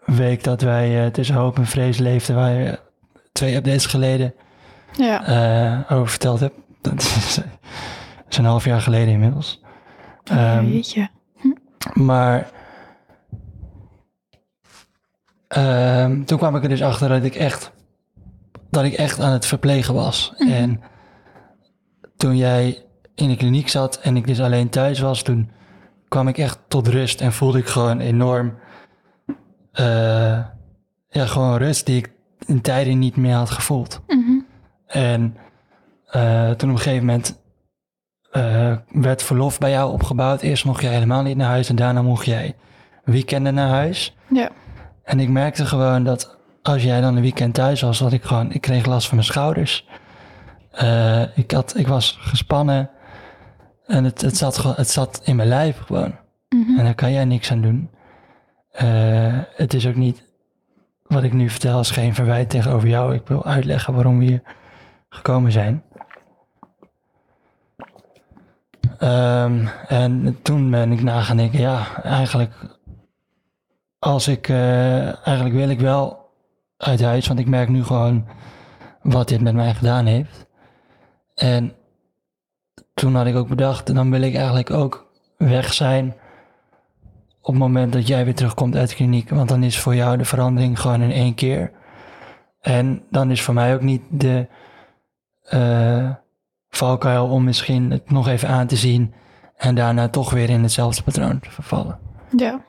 week 0.05 0.45
dat 0.45 0.63
wij 0.63 1.05
eh, 1.05 1.11
tussen 1.11 1.37
hoop 1.37 1.57
en 1.57 1.67
vrees 1.67 1.99
leefden, 1.99 2.37
waar 2.37 2.53
je 2.53 2.79
twee 3.33 3.55
updates 3.55 3.87
geleden 3.87 4.35
ja, 4.97 5.25
eh, 5.25 5.97
over 5.97 6.09
verteld 6.09 6.41
heb. 6.41 6.53
Dat 6.83 7.01
is, 7.01 7.35
dat 7.35 7.45
is 8.29 8.37
een 8.37 8.45
half 8.45 8.65
jaar 8.65 8.81
geleden 8.81 9.13
inmiddels. 9.13 9.63
Ehm, 10.25 10.67
jeetje. 10.67 11.09
maar 11.95 12.51
ehm, 15.49 16.25
toen 16.25 16.39
kwam 16.39 16.57
ik 16.57 16.63
er 16.63 16.69
dus 16.69 16.83
achter 16.83 17.09
dat 17.09 17.25
ik 17.25 17.35
echt, 17.35 17.73
dat 18.71 18.85
ik 18.85 18.93
echt 18.93 19.21
aan 19.21 19.33
het 19.33 19.47
verplegen 19.47 19.95
was. 19.95 20.33
Mhm. 20.39 20.53
En 20.53 20.81
toen 22.17 22.37
jij 22.37 22.85
in 23.15 23.29
de 23.29 23.37
kliniek 23.37 23.69
zat 23.69 24.01
en 24.01 24.17
ik 24.17 24.27
dus 24.27 24.41
alleen 24.41 24.69
thuis 24.69 25.01
was, 25.01 25.23
toen 25.23 25.51
kwam 26.09 26.29
ik 26.29 26.39
echt 26.39 26.59
tot 26.69 26.89
rust 26.89 27.21
en 27.21 27.33
voelde 27.33 27.59
ik 27.59 27.67
gewoon 27.67 28.01
enorm, 28.01 28.55
eh, 29.73 30.45
ja, 31.09 31.27
gewoon 31.27 31.57
rust 31.57 31.87
die 31.87 31.97
ik 31.97 32.13
in 32.47 32.61
tijden 32.61 32.99
niet 32.99 33.17
meer 33.17 33.35
had 33.35 33.51
gevoeld. 33.51 34.01
Mhm. 34.07 34.41
En 34.87 35.37
eh, 36.13 36.51
toen 36.51 36.71
op 36.71 36.77
een 36.77 36.83
gegeven 36.83 37.07
moment 37.07 37.41
eh, 38.31 38.77
werd 38.89 39.23
verlof 39.23 39.59
bij 39.59 39.71
jou 39.71 39.93
opgebouwd. 39.93 40.41
Eerst 40.41 40.65
mocht 40.65 40.83
jij 40.83 40.93
helemaal 40.93 41.23
niet 41.23 41.37
naar 41.37 41.49
huis 41.49 41.69
en 41.69 41.77
daarna 41.77 42.03
mocht 42.03 42.25
jij 42.25 42.55
weekenden 43.05 43.55
naar 43.55 43.69
huis. 43.69 44.17
Ja, 44.29 44.51
En 45.05 45.21
ik 45.21 45.29
merkte 45.29 45.67
gewoon 45.67 46.05
dat 46.05 46.39
als 46.63 46.83
jij 46.83 47.01
dan 47.01 47.17
een 47.17 47.23
weekend 47.23 47.55
thuis 47.55 47.81
was, 47.81 47.99
dat 47.99 48.13
ik 48.13 48.23
gewoon, 48.23 48.53
ik 48.53 48.61
kreeg 48.61 48.87
last 48.87 49.07
van 49.07 49.17
mijn 49.17 49.29
schouders. 49.29 49.87
Eh, 50.71 51.37
ik, 51.37 51.51
had, 51.51 51.77
ik 51.77 51.87
was 51.87 52.19
gespannen 52.21 52.91
en 53.87 54.05
het, 54.05 54.21
het, 54.21 54.37
zat, 54.37 54.77
het 54.77 54.91
zat 54.91 55.21
in 55.25 55.37
mijn 55.37 55.49
lijf 55.49 55.79
gewoon. 55.79 56.15
Mhm. 56.49 56.79
En 56.79 56.85
daar 56.85 56.95
kan 56.95 57.13
jij 57.13 57.25
niks 57.25 57.51
aan 57.51 57.61
doen. 57.61 57.91
Het 59.57 59.75
is 59.75 59.87
ook 59.87 59.97
niet, 59.97 60.25
wat 61.03 61.23
ik 61.23 61.33
nu 61.33 61.51
vertel, 61.51 61.81
is 61.81 61.91
geen 61.91 62.15
verwijt 62.15 62.51
tegenover 62.51 62.89
jou. 62.89 63.15
Ik 63.15 63.27
wil 63.27 63.45
uitleggen 63.45 63.95
waarom 63.95 64.19
we 64.19 64.25
hier 64.25 64.43
gekomen 65.09 65.53
zijn. 65.53 65.83
Ehm, 69.03 69.67
en 69.89 70.39
toen 70.43 70.71
ben 70.71 70.93
ik 70.93 71.03
na 71.03 71.23
ja, 71.53 72.03
eigenlijk, 72.03 72.53
als 73.99 74.29
ik, 74.29 74.49
eh, 74.49 75.27
eigenlijk 75.27 75.55
wil 75.55 75.69
ik 75.69 75.81
wel 75.81 76.31
uit 76.77 77.03
huis, 77.03 77.27
want 77.27 77.39
ik 77.39 77.49
merk 77.49 77.69
nu 77.69 77.85
gewoon 77.85 78.27
wat 79.03 79.29
dit 79.29 79.41
met 79.41 79.55
mij 79.55 79.75
gedaan 79.75 80.07
heeft. 80.07 80.47
En 81.35 81.73
toen 82.95 83.15
had 83.15 83.27
ik 83.27 83.37
ook 83.37 83.49
bedacht, 83.49 83.95
dan 83.95 84.11
wil 84.11 84.23
ik 84.23 84.35
eigenlijk 84.35 84.71
ook 84.71 85.13
weg 85.37 85.73
zijn 85.73 86.15
op 87.41 87.55
het 87.55 87.63
moment 87.63 87.93
dat 87.93 88.07
jij 88.07 88.25
weer 88.25 88.35
terugkomt 88.35 88.77
uit 88.77 88.89
de 88.89 88.95
kliniek. 88.95 89.31
Want 89.31 89.49
dan 89.49 89.63
is 89.63 89.79
voor 89.79 89.95
jou 89.95 90.17
de 90.17 90.25
verandering 90.25 90.81
gewoon 90.81 91.03
in 91.03 91.13
één 91.13 91.35
keer. 91.35 91.73
En 92.61 93.03
dan 93.11 93.31
is 93.31 93.43
voor 93.43 93.55
mij 93.55 93.75
ook 93.75 93.83
niet 93.83 94.03
de 94.11 94.47
eh 95.43 96.11
valkuil 96.77 97.29
om 97.29 97.45
misschien 97.45 97.91
het 97.91 98.11
nog 98.11 98.29
even 98.29 98.49
aan 98.49 98.67
te 98.67 98.77
zien. 98.77 99.15
En 99.57 99.75
daarna 99.75 100.09
toch 100.09 100.31
weer 100.31 100.51
in 100.51 100.63
hetzelfde 100.63 101.03
patroon 101.03 101.41
te 101.41 101.51
vervallen. 101.51 101.99
Ja. 102.37 102.65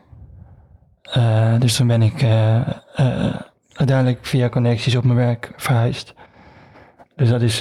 Eh, 1.01 1.59
dus 1.59 1.75
toen 1.75 1.87
ben 1.87 2.01
ik 2.01 2.21
eh, 2.21 2.61
uiteindelijk 3.73 4.25
via 4.25 4.49
connecties 4.49 4.95
op 4.95 5.03
mijn 5.03 5.17
werk 5.17 5.53
verhuisd. 5.55 6.13
Dus 7.15 7.29
dat 7.29 7.41
is 7.41 7.57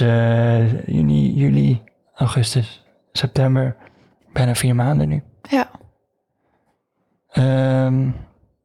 juni, 0.85 1.33
juli, 1.33 1.81
augustus, 2.15 2.83
september. 3.11 3.75
Bijna 4.33 4.55
vier 4.55 4.75
maanden 4.75 5.09
nu. 5.09 5.23
Ja. 5.49 5.69
Ehm, 7.29 8.09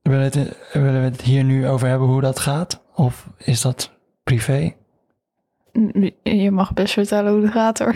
willen, 0.03 0.31
we 0.31 0.39
het, 0.39 0.57
willen 0.73 1.01
we 1.01 1.09
het 1.09 1.21
hier 1.21 1.45
nu 1.45 1.69
over 1.69 1.89
hebben 1.89 2.09
hoe 2.09 2.21
dat 2.21 2.39
gaat? 2.39 2.83
Of 2.95 3.29
is 3.39 3.61
dat 3.61 3.93
privé? 4.23 4.75
Je 6.23 6.51
mag 6.51 6.73
best 6.73 6.93
vertellen 6.93 7.33
hoe 7.33 7.43
het 7.43 7.53
gaat 7.53 7.79
hoor. 7.79 7.95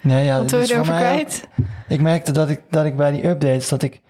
Nee, 0.00 0.24
ja, 0.24 0.38
Wat 0.38 0.50
wil 0.50 0.60
is 0.60 0.68
je 0.68 0.74
erover 0.74 0.92
ook- 0.92 0.98
kwijt? 0.98 1.48
Ik 1.88 2.00
merkte 2.00 2.32
dat 2.32 2.48
ik, 2.48 2.60
dat 2.70 2.84
ik 2.84 2.96
bij 2.96 3.10
die 3.10 3.26
updates, 3.26 3.68
dat 3.68 3.82
ik 3.82 4.00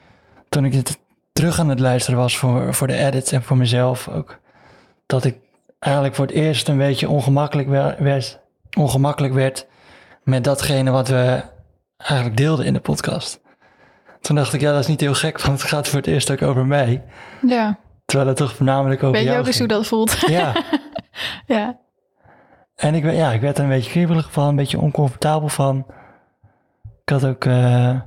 toen 0.48 0.64
ik 0.64 0.72
het 0.72 0.98
terug 1.32 1.58
aan 1.58 1.68
het 1.68 1.80
luisteren 1.80 2.18
was 2.18 2.36
voor, 2.38 2.74
voor 2.74 2.86
de 2.86 2.96
edits 2.96 3.32
en 3.32 3.42
voor 3.42 3.56
mezelf 3.56 4.08
ook, 4.08 4.38
dat 5.06 5.24
ik 5.24 5.36
eigenlijk 5.78 6.14
voor 6.14 6.26
het 6.26 6.34
eerst 6.34 6.68
een 6.68 6.78
beetje 6.78 7.08
ongemakkelijk 7.08 7.68
wer- 7.68 7.96
werd, 7.98 8.38
ongemakkelijk 8.78 9.34
werd 9.34 9.66
met 10.22 10.44
datgene 10.44 10.90
wat 10.90 11.08
we 11.08 11.42
eigenlijk 11.96 12.36
deelden 12.36 12.66
in 12.66 12.72
de 12.72 12.80
podcast. 12.80 13.40
Toen 14.20 14.36
dacht 14.36 14.52
ik, 14.52 14.60
ja, 14.60 14.70
dat 14.72 14.80
is 14.80 14.86
niet 14.86 15.00
heel 15.00 15.14
gek, 15.14 15.40
want 15.40 15.60
het 15.60 15.70
gaat 15.70 15.88
voor 15.88 15.98
het 15.98 16.06
eerst 16.08 16.30
ook 16.30 16.42
over 16.42 16.66
mij. 16.66 17.02
Ja. 17.46 17.78
Terwijl 18.04 18.28
het 18.28 18.38
toch 18.38 18.54
voornamelijk 18.54 19.00
over 19.02 19.12
Weet 19.12 19.22
je 19.22 19.28
jou 19.28 19.40
ook 19.40 19.46
eens 19.46 19.58
hoe 19.58 19.68
dat 19.68 19.86
voelt? 19.86 20.16
Ja, 20.26 20.52
ja. 21.46 21.78
En 22.80 22.94
ik, 22.94 23.02
werd- 23.02 23.16
ja, 23.16 23.32
ik 23.32 23.40
werd 23.40 23.58
er 23.58 23.64
een 23.64 23.70
beetje 23.70 23.90
kriebelig 23.90 24.32
van, 24.32 24.49
een 24.49 24.56
beetje 24.56 24.80
oncomfortabel 24.80 25.49
van. 25.49 25.87
Ik 27.02 27.08
had 27.08 27.25
ook, 27.26 27.44
eh, 27.44 28.00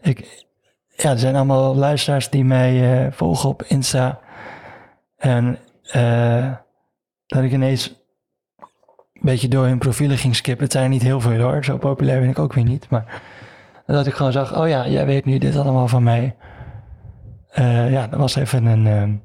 ik, 0.00 0.46
ja, 0.96 1.10
er 1.10 1.18
zijn 1.18 1.34
allemaal 1.34 1.74
luisteraars 1.76 2.30
die 2.30 2.44
mij 2.44 3.04
eh, 3.06 3.12
volgen 3.12 3.48
op 3.48 3.62
Insta. 3.62 4.18
En 5.16 5.58
eh, 5.82 6.52
dat 7.26 7.42
ik 7.42 7.52
ineens 7.52 8.04
een 9.12 9.20
beetje 9.22 9.48
door 9.48 9.64
hun 9.66 9.78
profielen 9.78 10.18
ging 10.18 10.36
skippen. 10.36 10.62
Het 10.64 10.72
zijn 10.72 10.84
er 10.84 10.90
niet 10.90 11.02
heel 11.02 11.20
veel 11.20 11.40
hoor, 11.40 11.64
zo 11.64 11.76
populair 11.76 12.20
ben 12.20 12.28
ik 12.28 12.38
ook 12.38 12.52
weer 12.52 12.64
niet. 12.64 12.88
Maar 12.90 13.22
dat 13.86 14.06
ik 14.06 14.14
gewoon 14.14 14.32
zag, 14.32 14.58
oh 14.58 14.68
ja, 14.68 14.88
jij 14.88 15.06
weet 15.06 15.24
nu 15.24 15.38
dit 15.38 15.56
allemaal 15.56 15.88
van 15.88 16.02
mij. 16.02 16.36
Ja, 17.90 18.06
dat 18.06 18.18
was 18.18 18.34
even 18.34 18.64
een, 18.66 18.86
een 18.86 19.20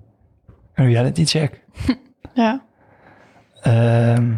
reality 0.86 1.26
check. 1.26 1.62
Ja. 2.34 2.62
Ehm, 3.62 4.34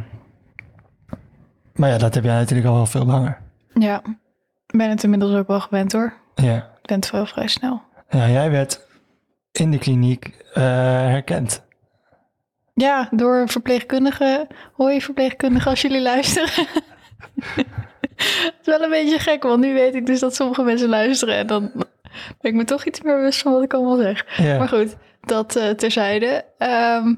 maar 1.79 1.89
ja, 1.89 1.97
dat 1.97 2.13
heb 2.13 2.23
jij 2.23 2.33
natuurlijk 2.33 2.67
al 2.67 2.73
wel 2.75 2.85
veel 2.85 3.05
langer. 3.05 3.41
Ja. 3.73 4.01
Ik 4.67 4.77
ben 4.77 4.89
het 4.89 5.03
inmiddels 5.03 5.33
ook 5.35 5.47
wel 5.47 5.59
gewend 5.59 5.91
hoor. 5.91 6.13
Ja, 6.35 6.55
Ik 6.55 6.85
ben 6.87 6.95
het 6.99 7.09
wel 7.11 7.25
vrij 7.25 7.47
snel. 7.47 7.81
ja 8.09 8.29
jij 8.29 8.51
werd 8.51 8.87
in 9.51 9.71
de 9.71 9.77
kliniek 9.77 10.45
eh, 10.53 10.63
herkend. 10.63 11.63
Ja, 12.73 13.07
door 13.11 13.49
verpleegkundigen. 13.49 14.47
Hoi 14.73 15.01
verpleegkundigen 15.01 15.69
als 15.69 15.81
jullie 15.81 16.01
luisteren. 16.01 16.49
Het 18.15 18.55
is 18.61 18.65
wel 18.65 18.81
een 18.81 18.89
beetje 18.89 19.19
gek, 19.19 19.43
want 19.43 19.59
nu 19.59 19.73
weet 19.73 19.95
ik 19.95 20.05
dus 20.05 20.19
dat 20.19 20.35
sommige 20.35 20.63
mensen 20.63 20.89
luisteren. 20.89 21.35
En 21.35 21.47
dan 21.47 21.71
ben 22.41 22.51
ik 22.51 22.53
me 22.53 22.63
toch 22.63 22.85
iets 22.85 23.01
meer 23.01 23.15
bewust 23.15 23.41
van 23.41 23.51
wat 23.53 23.63
ik 23.63 23.73
allemaal 23.73 23.97
zeg. 23.97 24.37
Ja, 24.37 24.57
Maar 24.57 24.67
goed, 24.67 24.95
dat 25.21 25.55
eh, 25.55 25.69
terzijde. 25.69 26.45
Ehm, 26.57 27.13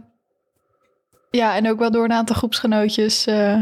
ja, 1.31 1.55
en 1.55 1.69
ook 1.69 1.79
wel 1.79 1.91
door 1.91 2.03
een 2.03 2.13
aantal 2.13 2.35
groepsgenootjes. 2.35 3.25
eh, 3.25 3.61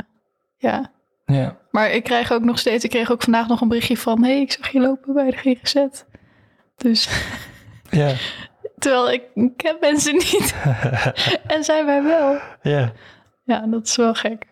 ja. 0.60 0.92
ja, 1.26 1.58
Maar 1.72 1.92
ik 1.92 2.04
krijg 2.04 2.32
ook 2.32 2.44
nog 2.44 2.60
steeds, 2.60 2.84
ik 2.84 2.90
kreeg 2.90 3.12
ook 3.12 3.22
vandaag 3.22 3.48
nog 3.48 3.62
een 3.62 3.68
berichtje 3.68 3.98
van... 3.98 4.24
hé, 4.24 4.32
hey, 4.32 4.42
ik 4.42 4.52
zag 4.52 4.70
je 4.70 4.80
lopen 4.80 5.14
bij 5.14 5.32
de 5.32 5.38
GGZ. 5.38 5.86
Dus, 6.76 7.10
ja, 7.90 8.14
terwijl 8.78 9.12
ik, 9.12 9.24
ik 9.34 9.58
ken 9.58 9.78
mensen 9.80 10.14
niet. 10.14 10.56
en 11.56 11.64
zij 11.64 11.86
mij 11.86 12.04
wel. 12.04 12.38
ja, 12.62 12.92
Ja, 13.44 13.68
dat 13.68 13.88
is 13.88 13.96
wel 13.96 14.14
gek. 14.14 14.46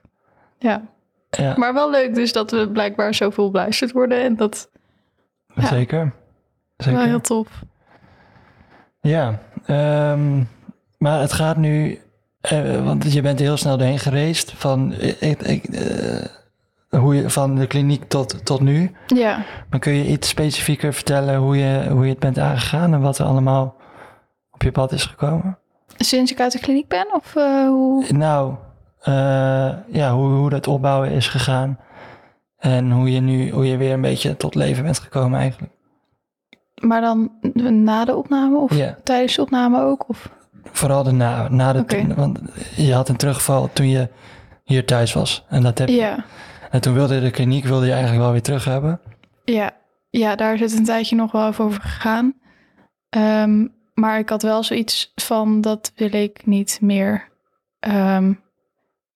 Ja, 0.59 0.81
ja 1.29 1.53
maar 1.57 1.73
wel 1.73 1.89
leuk 1.89 2.15
dus 2.15 2.33
dat 2.33 2.51
we 2.51 2.69
blijkbaar 2.69 3.13
zoveel 3.13 3.51
beluisterd 3.51 3.91
worden. 3.91 4.21
En 4.21 4.35
dat 4.35 4.69
ja. 5.55 5.65
zeker. 5.65 6.13
is 6.77 6.85
wel 6.85 6.95
heel 6.95 7.03
Zeker. 7.05 7.21
tof. 7.21 7.47
Ja, 9.01 9.39
ehm, 9.65 10.43
maar 10.97 11.19
het 11.19 11.33
gaat 11.33 11.57
nu, 11.57 11.99
eh, 12.41 12.83
want 12.85 13.13
je 13.13 13.21
bent 13.21 13.39
heel 13.39 13.57
snel 13.57 13.77
doorheen 13.77 13.99
gereisd 13.99 14.51
van, 14.55 14.93
ik, 15.19 15.41
ik, 15.41 15.63
eh, 15.65 16.25
hoe 17.01 17.15
je, 17.15 17.29
van 17.29 17.55
de 17.55 17.67
kliniek 17.67 18.03
tot, 18.07 18.45
tot 18.45 18.61
nu. 18.61 18.91
Ja, 19.07 19.43
Maar 19.69 19.79
kun 19.79 19.93
je 19.93 20.05
iets 20.07 20.29
specifieker 20.29 20.93
vertellen 20.93 21.35
hoe 21.35 21.57
je, 21.57 21.89
hoe 21.89 22.03
je 22.03 22.09
het 22.09 22.19
bent 22.19 22.39
aangegaan 22.39 22.93
en 22.93 23.01
wat 23.01 23.17
er 23.17 23.25
allemaal 23.25 23.75
op 24.51 24.61
je 24.61 24.71
pad 24.71 24.91
is 24.91 25.05
gekomen? 25.05 25.57
sinds 25.97 26.31
ik 26.31 26.39
uit 26.39 26.51
de 26.51 26.59
kliniek 26.59 26.87
ben? 26.87 27.07
Of 27.13 27.35
eh, 27.35 27.67
hoe? 27.67 28.05
Nou, 28.11 28.53
eh, 29.01 29.69
ja, 29.87 30.13
hoe, 30.13 30.29
hoe 30.29 30.49
dat 30.49 30.67
opbouwen 30.67 31.11
is 31.11 31.27
gegaan. 31.27 31.79
En 32.57 32.91
hoe 32.91 33.11
je 33.11 33.19
nu 33.19 33.51
hoe 33.51 33.67
je 33.67 33.77
weer 33.77 33.93
een 33.93 34.01
beetje 34.01 34.37
tot 34.37 34.55
leven 34.55 34.83
bent 34.83 34.99
gekomen 34.99 35.39
eigenlijk. 35.39 35.73
Maar 36.81 37.01
dan 37.01 37.31
na 37.83 38.05
de 38.05 38.15
opname 38.15 38.57
of 38.57 38.75
Ja. 38.75 38.97
tijdens 39.03 39.35
de 39.35 39.41
opname 39.41 39.81
ook? 39.81 40.09
Of? 40.09 40.29
Vooral 40.71 41.03
de 41.03 41.11
na, 41.11 41.47
na 41.49 41.73
de 41.73 42.13
want 42.15 42.39
je 42.75 42.93
had 42.93 43.09
een 43.09 43.15
terugval 43.17 43.69
toen 43.73 43.89
je 43.89 44.09
hier 44.63 44.85
thuis 44.85 45.13
was. 45.13 45.45
En, 45.49 45.63
dat 45.63 45.77
heb, 45.77 45.87
Ja. 45.89 46.25
en 46.71 46.81
toen 46.81 46.93
wilde 46.93 47.21
de 47.21 47.31
kliniek 47.31 47.65
wilde 47.65 47.85
je 47.85 47.91
eigenlijk 47.91 48.21
wel 48.21 48.31
weer 48.31 48.41
terug 48.41 48.65
hebben. 48.65 48.99
Ja, 49.43 49.71
ja, 50.09 50.35
daar 50.35 50.53
is 50.53 50.59
het 50.61 50.75
een 50.79 50.85
tijdje 50.85 51.15
nog 51.15 51.31
wel 51.31 51.47
even 51.47 51.65
over 51.65 51.81
gegaan. 51.81 52.33
Ehm, 53.09 53.67
maar 53.93 54.19
ik 54.19 54.29
had 54.29 54.41
wel 54.41 54.63
zoiets 54.63 55.11
van, 55.15 55.61
dat 55.61 55.91
wil 55.95 56.13
ik 56.13 56.45
niet 56.45 56.77
meer. 56.81 57.29
Ehm, 57.79 58.33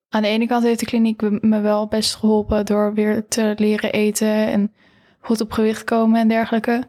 aan 0.10 0.22
de 0.22 0.28
ene 0.28 0.48
kant 0.48 0.64
heeft 0.64 0.80
de 0.80 0.86
kliniek 0.86 1.22
me- 1.22 1.38
me 1.42 1.60
wel 1.60 1.88
best 1.88 2.16
geholpen 2.16 2.66
door 2.66 2.94
weer 2.94 3.28
te 3.28 3.54
leren 3.58 3.92
eten 3.92 4.28
en 4.48 4.74
goed 5.20 5.42
op 5.42 5.52
gewicht 5.52 5.84
komen 5.84 6.20
en 6.20 6.28
dergelijke. 6.28 6.84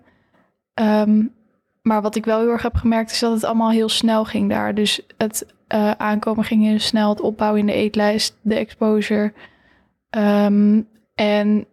Ehm, 0.75 1.23
maar 1.83 2.03
wat 2.03 2.17
ik 2.17 2.25
wel 2.25 2.39
heel 2.39 2.49
erg 2.49 2.63
heb 2.63 2.75
gemerkt 2.75 3.11
is 3.11 3.19
dat 3.19 3.33
het 3.33 3.45
allemaal 3.45 3.71
heel 3.71 3.89
snel 3.89 4.25
ging 4.25 4.49
daar. 4.49 4.75
Dus 4.75 5.01
het 5.17 5.47
eh, 5.67 5.91
aankomen 5.91 6.45
ging 6.45 6.63
heel 6.63 6.79
snel, 6.79 7.09
het 7.09 7.21
opbouwen 7.21 7.61
in 7.61 7.67
de 7.67 7.73
eetlijst, 7.73 8.39
de 8.43 8.55
exposure. 8.55 9.33
Ehm, 10.11 10.83
en 11.15 11.67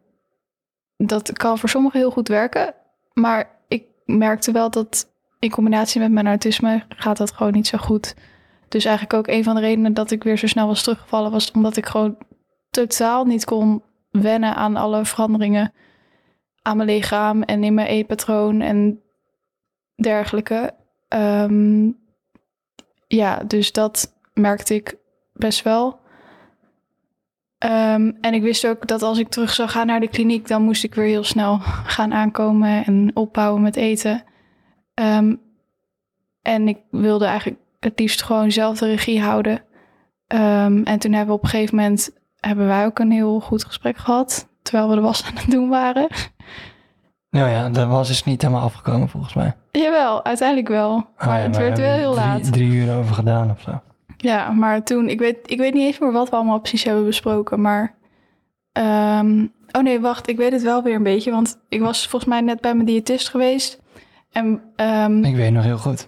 dat 0.98 1.34
kan 1.34 1.58
voor 1.58 1.70
sommigen 1.70 2.00
heel 2.00 2.12
goed 2.12 2.28
werken. 2.28 2.74
Maar 3.14 3.60
ik 3.68 3.86
merkte 4.06 4.52
wel 4.52 4.70
dat 4.70 5.08
in 5.40 5.50
combinatie 5.50 6.02
met 6.02 6.12
mijn 6.12 6.28
autisme 6.28 6.84
gaat 6.90 7.18
dat 7.18 7.32
gewoon 7.32 7.54
niet 7.54 7.68
zo 7.68 7.78
goed. 7.78 8.16
Dus 8.68 8.86
eigenlijk 8.86 9.16
ook 9.18 9.36
een 9.36 9.44
van 9.44 9.56
de 9.56 9.62
redenen 9.62 9.94
dat 9.94 10.12
ik 10.12 10.24
weer 10.24 10.38
zo 10.38 10.48
snel 10.48 10.68
was 10.68 10.84
teruggevallen 10.84 11.32
was 11.32 11.52
omdat 11.52 11.78
ik 11.78 11.86
gewoon 11.86 12.18
totaal 12.70 13.26
niet 13.26 13.46
kon 13.46 13.84
wennen 14.12 14.56
aan 14.56 14.76
alle 14.76 15.06
veranderingen 15.06 15.74
aan 16.62 16.78
mijn 16.78 16.90
lichaam 16.90 17.44
en 17.44 17.64
in 17.64 17.74
mijn 17.74 17.88
eetpatroon 17.88 18.62
en 18.62 19.02
dergelijke. 20.02 20.74
Ehm, 21.08 21.92
ja, 23.08 23.44
dus 23.48 23.72
dat 23.72 24.14
merkte 24.34 24.74
ik 24.74 24.98
best 25.34 25.64
wel. 25.64 26.00
Ehm, 27.58 28.12
en 28.22 28.34
ik 28.34 28.42
wist 28.42 28.68
ook 28.68 28.88
dat 28.88 29.02
als 29.02 29.18
ik 29.18 29.30
terug 29.30 29.54
zou 29.54 29.70
gaan 29.70 29.88
naar 29.88 30.00
de 30.00 30.08
kliniek, 30.08 30.48
dan 30.48 30.62
moest 30.62 30.84
ik 30.84 30.96
weer 30.96 31.06
heel 31.06 31.24
snel 31.24 31.60
gaan 31.96 32.14
aankomen 32.14 32.86
en 32.86 33.12
opbouwen 33.14 33.62
met 33.62 33.76
eten. 33.76 34.24
Ehm, 34.94 35.36
en 36.42 36.68
ik 36.68 36.78
wilde 36.92 37.26
eigenlijk 37.26 37.60
het 37.80 38.00
liefst 38.00 38.24
gewoon 38.24 38.52
zelf 38.52 38.78
de 38.78 38.86
regie 38.86 39.22
houden. 39.22 39.64
En 40.84 41.00
toen 41.00 41.14
hebben 41.14 41.28
we 41.28 41.42
op 41.42 41.44
een 41.44 41.50
gegeven 41.50 41.76
moment 41.76 42.10
hebben 42.40 42.68
wij 42.68 42.86
ook 42.86 43.00
een 43.00 43.12
heel 43.12 43.40
goed 43.40 43.66
gesprek 43.66 43.98
gehad, 43.98 44.50
terwijl 44.62 44.90
we 44.90 44.96
de 44.96 45.02
was 45.02 45.26
aan 45.26 45.36
het 45.36 45.52
doen 45.52 45.70
waren. 45.70 46.08
Nou 47.30 47.50
ja, 47.50 47.70
dat 47.70 47.88
was 47.88 48.08
dus 48.08 48.24
niet 48.24 48.42
helemaal 48.42 48.64
afgekomen 48.64 49.10
volgens 49.10 49.34
mij. 49.34 49.56
Jawel, 49.84 50.26
uiteindelijk 50.26 50.68
wel. 50.68 50.96
Maar 50.96 51.08
Ah 51.18 51.26
ja, 51.28 51.34
het 51.42 51.52
maar 51.52 51.62
werd 51.62 51.78
we 51.78 51.84
wel 51.84 51.94
heel 51.94 52.12
drie, 52.14 52.26
laat. 52.26 52.52
Drie 52.54 52.72
uur 52.72 52.96
over 52.98 53.16
gedaan 53.16 53.52
of 53.52 53.62
zo. 53.62 53.82
Ja, 54.18 54.52
maar 54.52 54.84
toen, 54.84 55.10
ik 55.10 55.20
weet, 55.20 55.38
ik 55.46 55.58
weet 55.58 55.74
niet 55.74 55.86
eens 55.86 56.00
meer 56.00 56.12
wat 56.12 56.30
we 56.30 56.36
allemaal 56.36 56.60
precies 56.60 56.84
hebben 56.84 57.06
besproken, 57.06 57.62
maar... 57.62 57.96
ehm, 58.72 59.46
oh 59.72 59.82
nee, 59.82 60.00
wacht, 60.00 60.30
ik 60.30 60.38
weet 60.38 60.52
het 60.52 60.62
wel 60.62 60.84
weer 60.84 60.96
een 60.96 61.04
beetje, 61.04 61.32
want 61.32 61.60
ik 61.70 61.80
was 61.82 62.08
volgens 62.08 62.32
mij 62.32 62.42
net 62.42 62.62
bij 62.62 62.74
mijn 62.74 62.86
diëtist 62.86 63.30
geweest. 63.30 63.80
En 64.32 64.62
ehm, 64.76 65.24
Ik 65.24 65.36
weet 65.36 65.52
nog 65.52 65.64
heel 65.64 65.78
goed. 65.78 66.08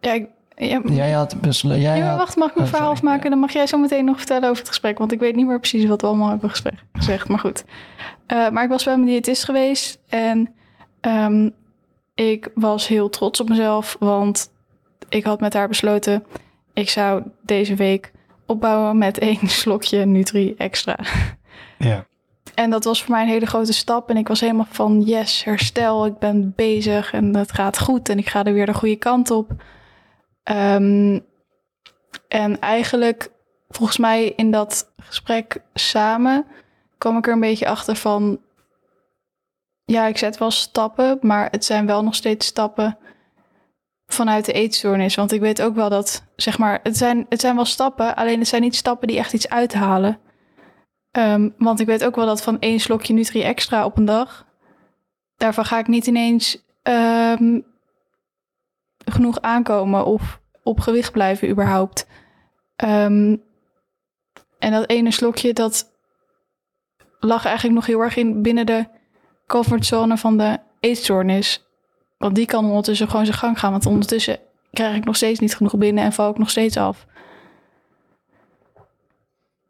ja, 0.00 0.12
ik, 0.12 0.28
ja, 0.56 0.80
Jij 0.84 1.10
had 1.10 1.40
besloten. 1.40 1.80
Jij 1.80 1.98
ja, 1.98 2.04
maar 2.04 2.16
wacht, 2.16 2.36
mag 2.36 2.48
ik 2.48 2.54
mijn 2.54 2.66
Oh, 2.66 2.72
verhaal 2.74 2.90
afmaken? 2.90 3.30
Dan 3.30 3.38
mag 3.38 3.52
jij 3.52 3.66
zo 3.66 3.78
meteen 3.78 4.04
nog 4.04 4.16
vertellen 4.16 4.44
over 4.48 4.58
het 4.58 4.68
gesprek, 4.68 4.98
want 4.98 5.12
ik 5.12 5.20
weet 5.20 5.36
niet 5.36 5.46
meer 5.46 5.58
precies 5.60 5.86
wat 5.86 6.00
we 6.00 6.06
allemaal 6.06 6.28
hebben 6.28 6.50
gezegd, 6.92 7.28
maar 7.28 7.38
goed. 7.38 7.64
Eh, 8.26 8.48
maar 8.50 8.62
ik 8.64 8.68
was 8.70 8.84
bij 8.84 8.94
mijn 8.96 9.06
diëtist 9.08 9.44
geweest 9.44 9.98
en 10.08 10.48
ehm, 11.00 11.50
ik 12.18 12.50
was 12.54 12.86
heel 12.86 13.08
trots 13.08 13.40
op 13.40 13.48
mezelf, 13.48 13.96
want 13.98 14.52
ik 15.08 15.24
had 15.24 15.40
met 15.40 15.52
haar 15.52 15.68
besloten... 15.68 16.24
ik 16.72 16.90
zou 16.90 17.22
deze 17.42 17.74
week 17.74 18.12
opbouwen 18.46 18.98
met 18.98 19.18
één 19.28 19.48
slokje 19.48 20.04
Nutri 20.04 20.54
extra. 20.56 20.98
Ja. 21.78 22.06
En 22.54 22.70
dat 22.70 22.84
was 22.84 23.02
voor 23.02 23.10
mij 23.10 23.22
een 23.22 23.28
hele 23.28 23.46
grote 23.46 23.72
stap. 23.72 24.10
En 24.10 24.16
ik 24.16 24.28
was 24.28 24.40
helemaal 24.40 24.66
van 24.70 25.00
yes, 25.00 25.44
herstel. 25.44 26.06
Ik 26.06 26.18
ben 26.18 26.52
bezig 26.56 27.12
en 27.12 27.36
het 27.36 27.52
gaat 27.52 27.78
goed. 27.78 28.08
En 28.08 28.18
ik 28.18 28.28
ga 28.28 28.44
er 28.44 28.52
weer 28.52 28.66
de 28.66 28.74
goede 28.74 28.96
kant 28.96 29.30
op. 29.30 29.50
Ehm, 30.42 31.18
en 32.28 32.60
eigenlijk, 32.60 33.30
volgens 33.68 33.98
mij 33.98 34.32
in 34.36 34.50
dat 34.50 34.92
gesprek 34.96 35.62
samen, 35.74 36.46
kwam 36.98 37.16
ik 37.16 37.26
er 37.26 37.32
een 37.32 37.40
beetje 37.40 37.68
achter 37.68 37.96
van. 37.96 38.40
Ja, 39.90 40.06
ik 40.06 40.18
zet 40.18 40.38
wel 40.38 40.50
stappen, 40.50 41.18
maar 41.20 41.48
het 41.50 41.64
zijn 41.64 41.86
wel 41.86 42.04
nog 42.04 42.14
steeds 42.14 42.46
stappen 42.46 42.98
vanuit 44.06 44.44
de 44.44 44.52
eetstoornis. 44.52 45.14
Want 45.14 45.32
ik 45.32 45.40
weet 45.40 45.62
ook 45.62 45.74
wel 45.74 45.88
dat, 45.88 46.24
zeg 46.36 46.58
maar, 46.58 46.80
het 46.82 46.96
zijn, 46.96 47.26
het 47.28 47.40
zijn 47.40 47.54
wel 47.54 47.64
stappen, 47.64 48.16
alleen 48.16 48.38
het 48.38 48.48
zijn 48.48 48.62
niet 48.62 48.76
stappen 48.76 49.08
die 49.08 49.18
echt 49.18 49.32
iets 49.32 49.48
uithalen. 49.48 50.18
Ehm, 51.10 51.50
want 51.58 51.80
ik 51.80 51.86
weet 51.86 52.04
ook 52.04 52.16
wel 52.16 52.26
dat 52.26 52.42
van 52.42 52.58
één 52.58 52.80
slokje 52.80 53.14
Nutri 53.14 53.42
extra 53.42 53.84
op 53.84 53.96
een 53.96 54.04
dag, 54.04 54.46
daarvan 55.36 55.64
ga 55.64 55.78
ik 55.78 55.86
niet 55.86 56.06
ineens 56.06 56.64
ehm, 56.82 57.60
genoeg 59.04 59.40
aankomen 59.40 60.04
of 60.04 60.40
op 60.62 60.80
gewicht 60.80 61.12
blijven 61.12 61.48
überhaupt. 61.48 62.06
Ehm, 62.76 63.36
en 64.58 64.72
dat 64.72 64.88
ene 64.88 65.10
slokje, 65.10 65.52
dat 65.52 65.92
lag 67.20 67.44
eigenlijk 67.44 67.74
nog 67.74 67.86
heel 67.86 68.00
erg 68.00 68.16
in 68.16 68.42
binnen 68.42 68.66
de 68.66 68.96
comfortzone 69.48 70.16
van 70.16 70.36
de 70.36 70.58
eetstoornis. 70.80 71.66
Want 72.18 72.34
die 72.34 72.46
kan 72.46 72.64
ondertussen 72.64 73.08
gewoon 73.08 73.24
zijn 73.24 73.38
gang 73.38 73.58
gaan. 73.58 73.70
Want 73.70 73.86
ondertussen 73.86 74.38
krijg 74.72 74.96
ik 74.96 75.04
nog 75.04 75.16
steeds 75.16 75.40
niet 75.40 75.56
genoeg 75.56 75.76
binnen 75.76 76.04
en 76.04 76.12
val 76.12 76.30
ik 76.30 76.38
nog 76.38 76.50
steeds 76.50 76.76
af. 76.76 77.06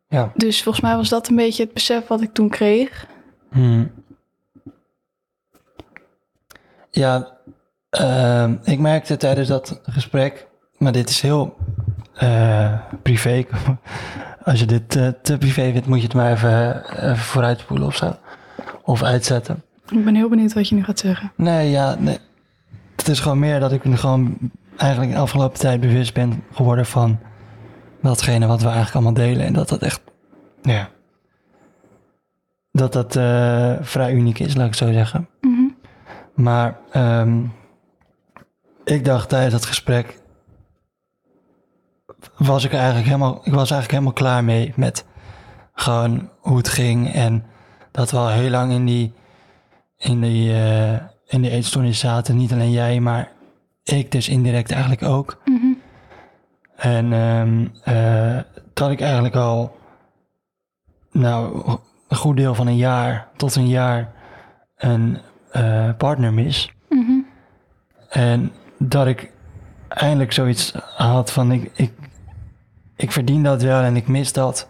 Ja. 0.09 0.33
Dus 0.35 0.63
volgens 0.63 0.85
mij 0.85 0.97
was 0.97 1.09
dat 1.09 1.29
een 1.29 1.37
beetje 1.37 1.63
het 1.63 1.73
besef 1.73 2.07
wat 2.07 2.21
ik 2.21 2.33
toen 2.33 2.49
kreeg. 2.49 3.07
Hmm. 3.51 3.91
Ja, 6.91 7.39
ehm, 7.91 8.57
ik 8.63 8.79
merkte 8.79 9.17
tijdens 9.17 9.49
dat 9.49 9.81
gesprek, 9.83 10.47
maar 10.79 10.93
dit 10.93 11.09
is 11.09 11.21
heel 11.21 11.57
eh, 12.15 12.81
privé. 13.03 13.47
Als 14.45 14.61
je 14.61 14.67
dit 14.67 14.97
eh, 14.97 15.09
te 15.23 15.39
privé 15.39 15.73
vindt, 15.73 15.87
moet 15.87 15.99
je 15.99 16.05
het 16.05 16.15
maar 16.15 16.33
even, 16.33 16.85
even 16.95 17.17
vooruitspoelen 17.17 17.87
of 17.87 17.97
zo. 17.97 18.17
Of 18.83 19.03
uitzetten. 19.03 19.63
Ik 19.91 20.05
ben 20.05 20.15
heel 20.15 20.29
benieuwd 20.29 20.53
wat 20.53 20.69
je 20.69 20.75
nu 20.75 20.85
gaat 20.85 20.99
zeggen. 20.99 21.33
Nee, 21.37 21.71
ja, 21.71 21.97
nee. 21.99 22.19
Het 22.97 23.09
is 23.09 23.21
gewoon 23.21 23.39
meer 23.39 23.61
dat 23.61 23.73
ik 23.73 23.85
me 23.85 23.97
gewoon 23.97 24.37
eigenlijk 24.77 25.13
de 25.13 25.19
afgelopen 25.19 25.59
tijd 25.59 25.81
bewust 25.81 26.15
ben 26.15 26.45
geworden 26.53 26.87
van 26.87 27.19
datgene 28.03 28.47
wat 28.47 28.61
we 28.61 28.67
eigenlijk 28.67 28.95
allemaal 28.95 29.27
delen. 29.27 29.47
En 29.47 29.53
dat 29.53 29.69
dat 29.69 29.83
echt, 29.83 30.01
ja, 30.63 30.89
dat 32.73 32.93
dat 32.93 33.17
eh, 33.17 33.73
vrij 33.81 34.13
uniek 34.13 34.39
is, 34.39 34.55
laat 34.55 34.65
ik 34.65 34.79
het 34.79 34.89
zo 34.89 34.93
zeggen. 34.93 35.29
Mhm. 35.41 35.67
Maar 36.35 36.79
ehm, 36.91 37.45
ik 38.85 39.05
dacht 39.05 39.29
tijdens 39.29 39.53
dat 39.53 39.65
gesprek 39.65 40.21
was 42.37 42.65
ik 42.65 42.73
eigenlijk 42.73 43.07
helemaal, 43.07 43.35
ik 43.35 43.53
was 43.53 43.71
eigenlijk 43.71 43.91
helemaal 43.91 44.13
klaar 44.13 44.45
mee 44.45 44.73
met 44.77 45.05
gewoon 45.73 46.29
hoe 46.39 46.57
het 46.57 46.69
ging 46.69 47.13
en 47.13 47.45
dat 47.91 48.11
we 48.11 48.17
al 48.17 48.29
heel 48.29 48.51
lang 48.51 48.73
in 48.73 48.85
die 48.85 49.13
in 49.99 50.21
die 50.21 50.53
eh, 50.53 50.97
in 51.27 51.43
die 51.43 51.51
eetstoornis 51.51 51.99
zaten, 51.99 52.37
niet 52.37 52.53
alleen 52.53 52.71
jij, 52.71 53.01
maar 53.01 53.33
ik 53.83 54.13
dus 54.13 54.29
indirect 54.29 54.71
eigenlijk 54.71 55.03
ook. 55.03 55.39
Mhm. 55.45 55.73
En 56.77 57.13
ehm, 57.13 57.67
eh, 57.85 58.43
dat 58.73 58.91
ik 58.91 59.01
eigenlijk 59.01 59.35
al 59.35 59.77
nou 61.11 61.65
een 62.09 62.17
goed 62.17 62.37
deel 62.37 62.55
van 62.55 62.67
een 62.67 62.77
jaar 62.77 63.29
tot 63.37 63.55
een 63.55 63.69
jaar 63.69 64.13
een 64.77 65.19
eh, 65.51 65.91
partner 65.97 66.35
mis. 66.35 66.73
Mhm. 66.89 67.19
En 68.09 68.53
dat 68.79 69.07
ik 69.07 69.33
eindelijk 69.89 70.33
zoiets 70.33 70.73
had 70.97 71.33
van 71.33 71.53
ik, 71.53 71.71
ik, 71.75 71.93
ik 72.97 73.13
verdien 73.13 73.43
dat 73.43 73.63
wel 73.63 73.83
en 73.83 73.97
ik 73.97 74.09
mis 74.09 74.33
dat. 74.33 74.69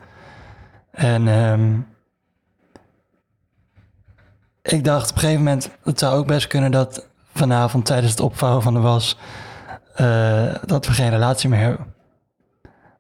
En 0.91 1.29
ehm, 1.29 1.71
ik 4.73 4.85
dacht 4.85 5.11
op 5.11 5.15
een 5.15 5.21
gegeven 5.21 5.43
moment, 5.43 5.71
het 5.85 5.99
zou 5.99 6.17
ook 6.19 6.27
best 6.27 6.47
kunnen 6.47 6.71
dat 6.71 7.07
vanavond 7.35 7.87
tijdens 7.87 8.11
het 8.11 8.21
opvouwen 8.21 8.63
van 8.63 8.75
de 8.75 8.81
was, 8.81 9.19
eh, 9.95 10.55
dat 10.65 10.87
we 10.87 10.93
geen 10.93 11.11
relatie 11.11 11.49
meer 11.49 11.61
hebben. 11.61 11.87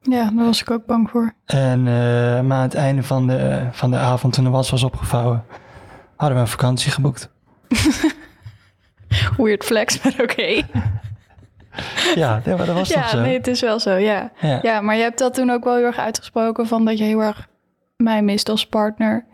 Ja, 0.00 0.30
daar 0.30 0.44
was 0.44 0.60
ik 0.60 0.70
ook 0.70 0.86
bang 0.86 1.10
voor. 1.10 1.32
En 1.44 1.78
eh, 1.78 2.40
maar 2.40 2.56
aan 2.56 2.62
het 2.62 2.74
einde 2.74 3.02
van 3.02 3.26
de, 3.26 3.66
van 3.72 3.90
de 3.90 3.96
avond, 3.96 4.32
toen 4.32 4.44
de 4.44 4.50
was 4.50 4.70
was 4.70 4.82
opgevouwen, 4.82 5.44
hadden 6.16 6.36
we 6.36 6.42
een 6.42 6.48
vakantie 6.50 6.90
geboekt. 6.90 7.28
Weird 9.36 9.64
flex, 9.64 10.02
maar 10.02 10.14
oké. 10.20 10.42
Ja, 12.14 12.40
dat 12.44 12.66
was 12.66 12.88
toch 12.88 13.02
Ja, 13.02 13.08
zo? 13.08 13.20
nee, 13.20 13.36
het 13.36 13.46
is 13.46 13.60
wel 13.60 13.80
zo, 13.80 13.94
ja. 13.94 14.30
Ja. 14.40 14.58
Ja, 14.62 14.80
maar 14.80 14.96
je 14.96 15.02
hebt 15.02 15.18
dat 15.18 15.34
toen 15.34 15.50
ook 15.50 15.64
wel 15.64 15.74
heel 15.74 15.84
erg 15.84 15.98
uitgesproken 15.98 16.66
van 16.66 16.84
dat 16.84 16.98
je 16.98 17.04
heel 17.04 17.22
erg 17.22 17.48
mij 17.96 18.22
mist 18.22 18.48
als 18.48 18.66
partner. 18.66 19.24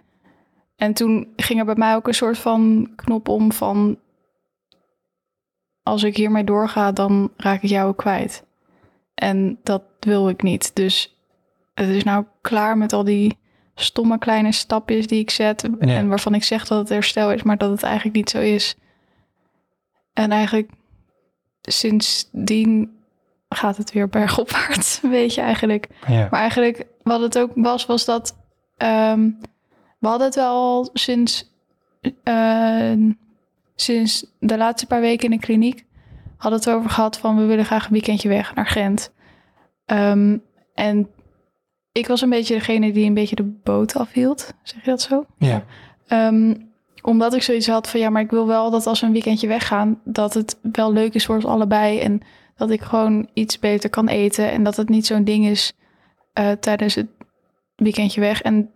En 0.85 0.93
toen 0.93 1.33
ging 1.37 1.59
er 1.59 1.65
bij 1.65 1.75
mij 1.75 1.95
ook 1.95 2.09
een 2.09 2.15
soort 2.15 2.39
van 2.39 2.93
knop 2.97 3.29
om 3.29 3.53
van 3.53 3.99
als 5.83 6.03
ik 6.03 6.17
hiermee 6.17 6.45
doorga, 6.45 6.93
dan 6.93 7.33
raak 7.37 7.63
ik 7.63 7.69
jou 7.71 7.89
ook 7.89 7.97
kwijt. 7.97 8.45
En 9.15 9.59
dat 9.63 9.83
wil 10.01 10.29
ik 10.29 10.43
niet. 10.43 10.75
Dus 10.75 11.19
het 11.75 11.89
is 11.89 12.05
nou 12.05 12.25
klaar 12.41 12.79
met 12.79 12.93
al 12.93 13.05
die 13.05 13.39
stomme 13.75 14.19
kleine 14.19 14.53
stapjes 14.53 15.07
die 15.07 15.21
ik 15.21 15.31
zet 15.31 15.69
Ja. 15.81 15.87
en 15.87 16.09
waarvan 16.09 16.35
ik 16.35 16.45
zeg 16.45 16.67
dat 16.67 16.79
het 16.79 16.89
herstel 16.89 17.33
is, 17.33 17.43
maar 17.43 17.59
dat 17.59 17.71
het 17.71 17.83
eigenlijk 17.83 18.17
niet 18.17 18.31
zo 18.31 18.41
is. 18.41 18.77
En 20.13 20.31
eigenlijk 20.31 20.71
sindsdien 21.61 22.97
gaat 23.49 23.77
het 23.77 23.93
weer 23.93 24.09
bergopwaarts, 24.09 25.01
weet 25.17 25.35
je 25.35 25.41
eigenlijk. 25.41 25.89
Ja. 26.07 26.29
Maar 26.31 26.41
eigenlijk 26.41 26.87
wat 27.03 27.21
het 27.21 27.39
ook 27.39 27.51
was, 27.55 27.87
was 27.87 28.05
dat 28.05 28.37
ehm, 28.77 29.31
we 30.05 30.11
hadden 30.11 30.27
het 30.27 30.37
wel 30.37 30.91
sinds, 30.93 31.53
eh, 32.23 32.93
sinds 33.75 34.27
de 34.39 34.57
laatste 34.57 34.87
paar 34.87 35.01
weken 35.01 35.25
in 35.25 35.39
de 35.39 35.47
kliniek 35.47 35.85
hadden 36.37 36.61
het 36.61 36.71
over 36.71 36.91
gehad 36.91 37.19
van 37.19 37.37
we 37.37 37.45
willen 37.45 37.65
graag 37.65 37.87
een 37.87 37.93
weekendje 37.93 38.29
weg 38.29 38.55
naar 38.55 38.67
Gent. 38.67 39.13
Ehm, 39.87 40.39
en 40.75 41.09
ik 41.93 42.07
was 42.07 42.21
een 42.21 42.31
beetje 42.31 42.55
degene 42.55 42.93
die 42.93 43.07
een 43.07 43.15
beetje 43.15 43.37
de 43.37 43.61
boot 43.63 43.97
afhield, 43.97 44.55
zeg 44.63 44.85
je 44.85 44.91
dat 44.91 45.03
zo? 45.03 45.27
ja. 45.39 45.65
Ehm, 46.07 46.55
omdat 47.03 47.35
ik 47.35 47.43
zoiets 47.43 47.67
had 47.67 47.89
van 47.89 48.01
ja, 48.01 48.11
maar 48.11 48.23
ik 48.23 48.31
wil 48.31 48.47
wel 48.47 48.71
dat 48.71 48.87
als 48.87 49.01
we 49.01 49.07
een 49.07 49.13
weekendje 49.13 49.47
weggaan, 49.47 50.01
dat 50.05 50.35
het 50.35 50.59
wel 50.63 50.93
leuk 50.93 51.15
is 51.15 51.27
voor 51.27 51.35
ons 51.35 51.45
allebei. 51.45 51.99
En 51.99 52.21
dat 52.57 52.71
ik 52.71 52.81
gewoon 52.81 53.29
iets 53.33 53.59
beter 53.59 53.91
kan 53.91 54.09
eten. 54.09 54.51
En 54.51 54.63
dat 54.63 54.77
het 54.77 54.89
niet 54.89 55.07
zo'n 55.07 55.25
ding 55.25 55.47
is 55.47 55.73
eh, 56.33 56.51
tijdens 56.51 56.95
het 56.95 57.07
weekendje 57.75 58.21
weg. 58.21 58.43
En 58.43 58.71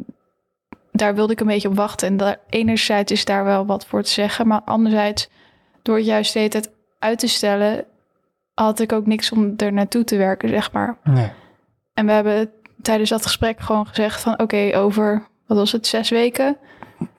daar 0.98 1.14
wilde 1.14 1.32
ik 1.32 1.40
een 1.40 1.46
beetje 1.46 1.68
op 1.68 1.76
wachten. 1.76 2.08
En 2.08 2.16
daar, 2.16 2.36
enerzijds 2.48 3.12
is 3.12 3.24
daar 3.24 3.44
wel 3.44 3.66
wat 3.66 3.86
voor 3.86 4.02
te 4.02 4.10
zeggen. 4.10 4.46
Maar 4.46 4.60
anderzijds, 4.64 5.28
door 5.82 5.96
het 5.96 6.06
juist 6.06 6.32
de 6.32 6.38
hele 6.38 6.50
tijd 6.50 6.70
uit 6.98 7.18
te 7.18 7.26
stellen, 7.28 7.84
had 8.54 8.80
ik 8.80 8.92
ook 8.92 9.06
niks 9.06 9.32
om 9.32 9.54
er 9.56 9.72
naartoe 9.72 10.04
te 10.04 10.16
werken, 10.16 10.48
zeg 10.48 10.72
maar. 10.72 10.96
Nee. 11.04 11.30
En 11.94 12.06
we 12.06 12.12
hebben 12.12 12.50
tijdens 12.82 13.10
dat 13.10 13.22
gesprek 13.26 13.60
gewoon 13.60 13.86
gezegd 13.86 14.20
van 14.20 14.40
oké, 14.40 14.70
over, 14.76 15.26
wat 15.46 15.56
was 15.56 15.72
het, 15.72 15.86
zes 15.86 16.10
weken? 16.10 16.56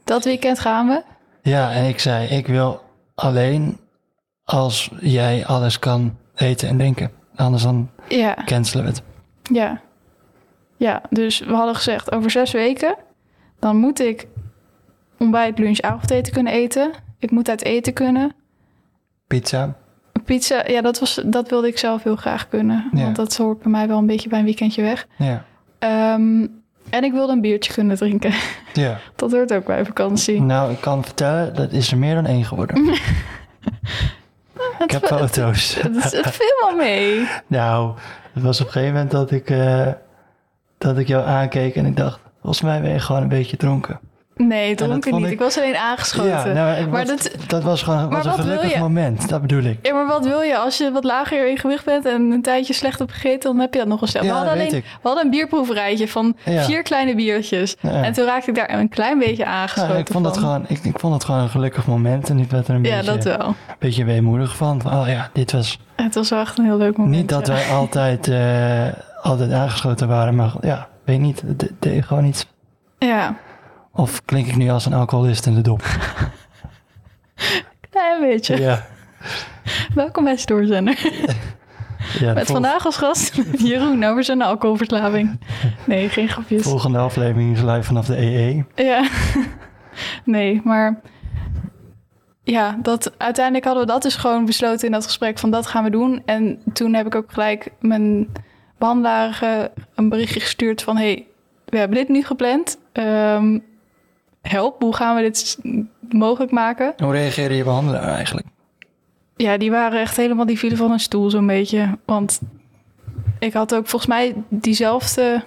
Dat 0.04 0.24
weekend 0.24 0.60
gaan 0.60 0.88
we. 0.88 1.04
Ja, 1.42 1.72
en 1.72 1.86
ik 1.88 2.00
zei, 2.00 2.28
ik 2.28 2.48
wil 2.48 2.82
alleen 3.16 3.80
als 4.44 4.90
jij 5.00 5.46
alles 5.46 5.80
kan 5.80 6.18
eten 6.36 6.68
en 6.70 6.78
drinken. 6.78 7.12
Anders 7.36 7.64
dan 7.64 7.90
Ja, 8.08 8.38
cancelen 8.46 8.84
we 8.84 8.90
het. 8.90 9.02
ja. 9.44 9.82
Ja, 10.78 11.02
dus 11.10 11.40
we 11.40 11.54
hadden 11.54 11.76
gezegd 11.76 12.12
over 12.12 12.32
zes 12.32 12.52
weken, 12.52 12.96
dan 13.60 13.78
moet 13.78 14.00
ik 14.00 14.28
ontbijt, 15.18 15.60
lunch, 15.60 15.80
avondeten 15.80 16.34
kunnen 16.34 16.54
eten. 16.54 16.92
Ik 17.20 17.32
moet 17.32 17.50
uit 17.50 17.64
eten 17.64 17.94
kunnen. 17.94 18.36
Pizza. 19.28 19.76
Pizza, 20.26 20.68
ja, 20.68 20.82
dat, 20.82 21.00
was, 21.00 21.22
dat 21.26 21.50
wilde 21.50 21.68
ik 21.68 21.78
zelf 21.78 22.04
heel 22.04 22.16
graag 22.16 22.50
kunnen. 22.50 22.90
Ja. 22.94 23.04
Want 23.04 23.16
dat 23.16 23.38
hoort 23.38 23.62
bij 23.62 23.72
mij 23.72 23.88
wel 23.88 23.98
een 23.98 24.06
beetje 24.06 24.30
bij 24.30 24.40
een 24.40 24.46
weekendje 24.46 24.82
weg. 24.82 25.08
Ja. 25.18 25.46
Ehm, 25.80 26.46
en 26.90 27.04
ik 27.04 27.12
wilde 27.12 27.34
een 27.34 27.42
biertje 27.42 27.74
kunnen 27.74 27.98
drinken. 27.98 28.34
ja. 28.74 29.00
Dat 29.16 29.32
hoort 29.32 29.54
ook 29.54 29.66
bij 29.66 29.86
vakantie. 29.86 30.42
Nou, 30.42 30.72
ik 30.72 30.82
kan 30.82 31.04
vertellen, 31.04 31.56
dat 31.56 31.72
is 31.72 31.92
er 31.92 31.98
meer 31.98 32.16
dan 32.16 32.26
één 32.26 32.46
geworden. 32.46 32.88
ik 34.86 34.92
heb 34.92 35.06
foto's. 35.06 35.76
Het, 35.76 36.12
het 36.12 36.30
viel 36.30 36.68
wel 36.68 36.76
mee. 36.76 37.28
nou, 37.48 37.94
het 38.34 38.44
was 38.44 38.60
op 38.60 38.66
een 38.66 38.72
gegeven 38.72 38.94
moment 38.94 39.12
dat 39.12 39.32
ik, 39.32 39.50
eh, 39.50 39.88
dat 40.78 40.98
ik 40.98 41.08
jou 41.08 41.26
aankeek 41.26 41.76
en 41.76 41.86
ik 41.86 41.96
dacht, 41.96 42.20
volgens 42.42 42.62
mij 42.62 42.82
ben 42.82 42.92
je 42.92 43.00
gewoon 43.00 43.22
een 43.22 43.28
beetje 43.28 43.58
dronken. 43.58 44.00
Nee, 44.36 44.76
dat 44.76 44.88
dronken 44.88 45.16
niet. 45.16 45.26
ik- 45.26 45.32
Ik 45.32 45.40
was 45.40 45.58
alleen 45.58 45.76
aangeschoten. 45.78 46.30
Ja, 46.32 46.46
nou, 46.46 46.88
maar 46.88 47.06
dat, 47.06 47.32
dat 47.48 47.64
was 47.64 47.84
gewoon 47.84 48.10
was 48.10 48.26
een 48.26 48.32
gelukkig 48.34 48.78
moment. 48.80 49.30
Dat 49.30 49.42
bedoel 49.42 49.64
ik. 49.64 49.78
ja, 49.82 49.94
maar 49.94 50.08
wat 50.08 50.26
wil 50.26 50.42
je? 50.42 50.58
Als 50.58 50.78
je 50.78 50.92
wat 50.92 51.04
lager 51.04 51.50
in 51.50 51.58
gewicht 51.58 51.86
bent 51.86 52.06
en 52.06 52.32
een 52.32 52.42
tijdje 52.42 52.74
slecht 52.74 53.00
hebt 53.00 53.12
gegeten, 53.12 53.52
dan 53.52 53.60
heb 53.60 53.74
je 53.74 53.80
dat 53.80 53.88
nog 53.88 54.02
eens. 54.02 54.12
we, 54.12 54.24
Ja, 54.24 54.26
hadden 54.34 54.46
dat 54.50 54.58
weet 54.58 54.68
alleen, 54.68 54.78
ik. 54.80 54.86
we 55.02 55.08
hadden 55.08 55.24
een 55.26 55.30
bierproeverijtje 55.32 56.08
van 56.08 56.36
Ja. 56.46 56.64
vier 56.64 56.84
kleine 56.84 57.16
biertjes. 57.16 57.76
Ja. 57.82 58.04
En 58.04 58.14
toen 58.14 58.26
raakte 58.26 58.50
ik 58.50 58.56
daar 58.56 58.70
een 58.80 58.90
klein 58.90 59.20
beetje 59.20 59.46
aangeschoten 59.46 59.98
ik, 59.98 60.08
vond 60.12 60.26
het 60.26 60.34
van. 60.38 60.44
gewoon, 60.44 60.66
ik, 60.68 60.84
ik 60.84 61.00
vond 61.00 61.14
het 61.14 61.24
gewoon 61.24 61.42
een 61.42 61.50
gelukkig 61.50 61.86
moment. 61.88 62.30
En 62.30 62.40
ik 62.40 62.50
werd 62.52 62.68
er 62.68 62.76
een 62.76 62.84
Ja, 62.84 62.96
beetje, 62.98 63.12
dat 63.12 63.24
wel. 63.24 63.56
beetje 63.80 64.04
weemoedig 64.06 64.56
van. 64.56 64.82
Oh 64.86 65.04
ja, 65.08 65.30
dit 65.34 65.52
was 65.52 65.80
Het 65.96 66.16
was 66.16 66.30
wel 66.30 66.40
echt 66.40 66.58
een 66.58 66.66
heel 66.66 66.78
leuk 66.78 66.98
moment. 66.98 67.16
niet 67.16 67.30
dat 67.30 67.48
wij 67.48 67.66
altijd, 67.70 68.28
eh, 68.28 68.84
altijd 69.22 69.52
aangeschoten 69.52 70.08
waren. 70.08 70.36
Maar 70.36 70.52
ja, 70.62 70.88
weet 71.10 71.20
niet. 71.20 71.42
Het 71.42 71.72
deed 71.80 72.06
gewoon 72.06 72.26
iets. 72.26 72.48
Ja, 72.98 73.38
Of 73.92 74.26
klink 74.26 74.48
ik 74.48 74.56
nu 74.56 74.70
als 74.70 74.86
een 74.86 74.94
alcoholist 74.94 75.46
in 75.46 75.56
de 75.56 75.62
dop? 75.62 75.82
klein 77.90 78.22
beetje. 78.22 78.60
Ja. 78.60 78.86
Welkom 79.94 80.24
bij 80.24 80.38
Stoorzender. 80.38 81.12
ja 82.20 82.34
Met 82.34 82.48
vandaag 82.48 82.86
als 82.86 82.98
gast 82.98 83.42
Jeroen 83.68 84.04
over 84.04 84.24
zijn 84.24 84.42
alcoholverslaving. 84.42 85.40
Nee, 85.86 86.10
geen 86.10 86.30
grapjes. 86.30 86.62
Volgende 86.62 86.98
aflevering 86.98 87.56
is 87.56 87.62
live 87.62 87.84
vanaf 87.84 88.06
de 88.06 88.22
E 88.22 88.48
EE. 88.48 88.84
Ja. 88.84 89.08
Nee, 90.24 90.62
maar 90.64 91.02
ja, 92.44 92.78
dat, 92.82 93.12
uiteindelijk 93.18 93.66
hadden 93.66 93.86
we 93.86 93.92
dat 93.92 94.02
dus 94.02 94.16
gewoon 94.16 94.46
besloten 94.46 94.86
in 94.86 94.92
dat 94.92 95.06
gesprek 95.06 95.40
van 95.40 95.52
dat 95.52 95.68
gaan 95.68 95.84
we 95.84 95.90
doen. 95.90 96.22
En 96.26 96.62
toen 96.74 96.94
heb 96.94 97.06
ik 97.06 97.16
ook 97.16 97.32
gelijk 97.32 97.72
mijn 97.80 98.28
behandelaar 98.80 99.40
eh, 99.42 99.84
een 99.96 100.10
berichtje 100.10 100.40
gestuurd 100.40 100.82
van 100.82 100.98
hey, 100.98 101.28
we 101.66 101.78
hebben 101.78 101.98
dit 101.98 102.10
nu 102.10 102.24
gepland. 102.24 102.78
Ehm, 102.92 103.60
help, 104.42 104.82
hoe 104.82 104.96
gaan 104.96 105.16
we 105.16 105.22
dit 105.22 105.58
mogelijk 106.10 106.52
maken? 106.52 106.94
Hoe 106.98 107.12
reageerde 107.12 107.56
je 107.56 107.64
behandelaar 107.64 108.08
eigenlijk? 108.08 108.48
Ja, 109.36 109.58
die 109.58 109.72
waren 109.72 110.00
echt 110.00 110.18
helemaal, 110.18 110.46
die 110.46 110.60
vielen 110.60 110.78
van 110.78 110.92
een 110.92 111.00
stoel 111.00 111.30
zo'n 111.30 111.48
beetje. 111.48 111.98
Want 112.06 112.40
ik 113.40 113.54
had 113.54 113.76
ook 113.76 113.88
volgens 113.88 114.12
mij 114.12 114.36
diezelfde... 114.50 115.44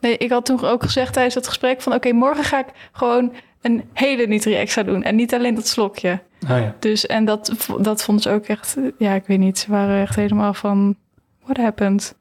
Nee, 0.00 0.16
ik 0.16 0.30
had 0.30 0.44
toen 0.44 0.64
ook 0.64 0.82
gezegd 0.82 1.12
tijdens 1.12 1.34
dat 1.34 1.48
gesprek 1.48 1.82
van... 1.82 1.94
oké, 1.94 2.12
morgen 2.12 2.44
ga 2.44 2.58
ik 2.58 2.66
gewoon 2.92 3.32
een 3.62 3.84
hele 3.92 4.26
Nutri 4.26 4.54
extra 4.54 4.82
doen. 4.82 5.02
En 5.02 5.16
niet 5.16 5.34
alleen 5.34 5.54
dat 5.54 5.66
slokje. 5.66 6.20
Oh 6.42 6.58
ja. 6.58 6.74
Dus, 6.78 7.06
en 7.06 7.24
dat, 7.24 7.52
dat 7.80 8.02
vonden 8.02 8.22
ze 8.22 8.30
ook 8.30 8.44
echt... 8.44 8.76
Ja, 8.98 9.12
ik 9.12 9.26
weet 9.26 9.38
niet, 9.38 9.58
ze 9.58 9.70
waren 9.70 10.00
echt 10.00 10.16
helemaal 10.16 10.54
van... 10.54 10.96
What 11.44 11.56
happened? 11.56 12.14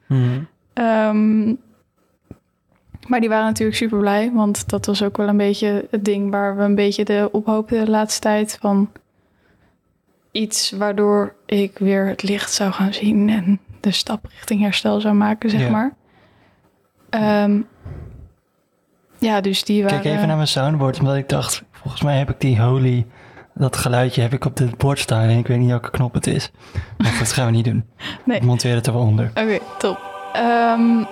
Ehm, 0.74 1.46
maar 3.08 3.20
die 3.20 3.30
waren 3.30 3.46
natuurlijk 3.46 3.78
super 3.78 4.00
blij, 4.00 4.32
want 4.34 4.70
dat 4.70 4.86
was 4.86 5.04
ook 5.04 5.18
wel 5.18 5.28
een 5.28 5.38
beetje 5.38 5.88
het 5.92 6.06
ding 6.06 6.32
waar 6.32 6.58
we 6.58 6.64
een 6.64 6.76
beetje 6.76 7.06
de 7.06 7.30
op 7.32 7.46
hoopten 7.46 7.86
de 7.86 7.92
laatste 7.92 8.20
tijd 8.20 8.58
van 8.62 8.90
iets 10.32 10.72
waardoor 10.72 11.36
ik 11.46 11.78
weer 11.78 12.08
het 12.08 12.24
licht 12.24 12.52
zou 12.54 12.72
gaan 12.72 12.94
zien 12.94 13.30
en 13.30 13.60
de 13.80 13.92
stap 13.92 14.26
richting 14.30 14.62
herstel 14.62 15.02
zou 15.02 15.14
maken, 15.14 15.50
zeg 15.50 15.70
maar. 15.70 15.94
Ehm, 17.10 17.62
ja, 19.18 19.42
dus 19.42 19.64
die 19.64 19.84
waren. 19.84 20.02
Kijk 20.02 20.16
even 20.16 20.28
naar 20.28 20.36
mijn 20.36 20.48
soundboard, 20.48 21.00
omdat 21.00 21.16
ik 21.16 21.30
dacht, 21.30 21.64
volgens 21.72 22.02
mij 22.02 22.18
heb 22.18 22.30
ik 22.30 22.40
die 22.40 22.62
holy, 22.62 23.06
dat 23.54 23.78
geluidje 23.78 24.22
heb 24.22 24.34
ik 24.34 24.46
op 24.46 24.58
dit 24.58 24.78
bord 24.78 25.00
staan 25.00 25.24
en 25.24 25.38
ik 25.38 25.48
weet 25.48 25.60
niet 25.60 25.70
welke 25.70 25.90
knop 25.90 26.14
het 26.14 26.28
is. 26.28 26.52
Maar 26.98 27.16
dat 27.20 27.32
gaan 27.32 27.46
we 27.46 27.52
niet 27.52 27.66
doen. 27.66 27.86
Nee. 28.26 28.38
Ik 28.38 28.44
monteer 28.44 28.76
het 28.76 28.88
er 28.88 28.94
wel 28.94 29.02
onder. 29.02 29.30
Oké, 29.30 29.60
top. 29.78 30.00
Ehm, 30.34 31.04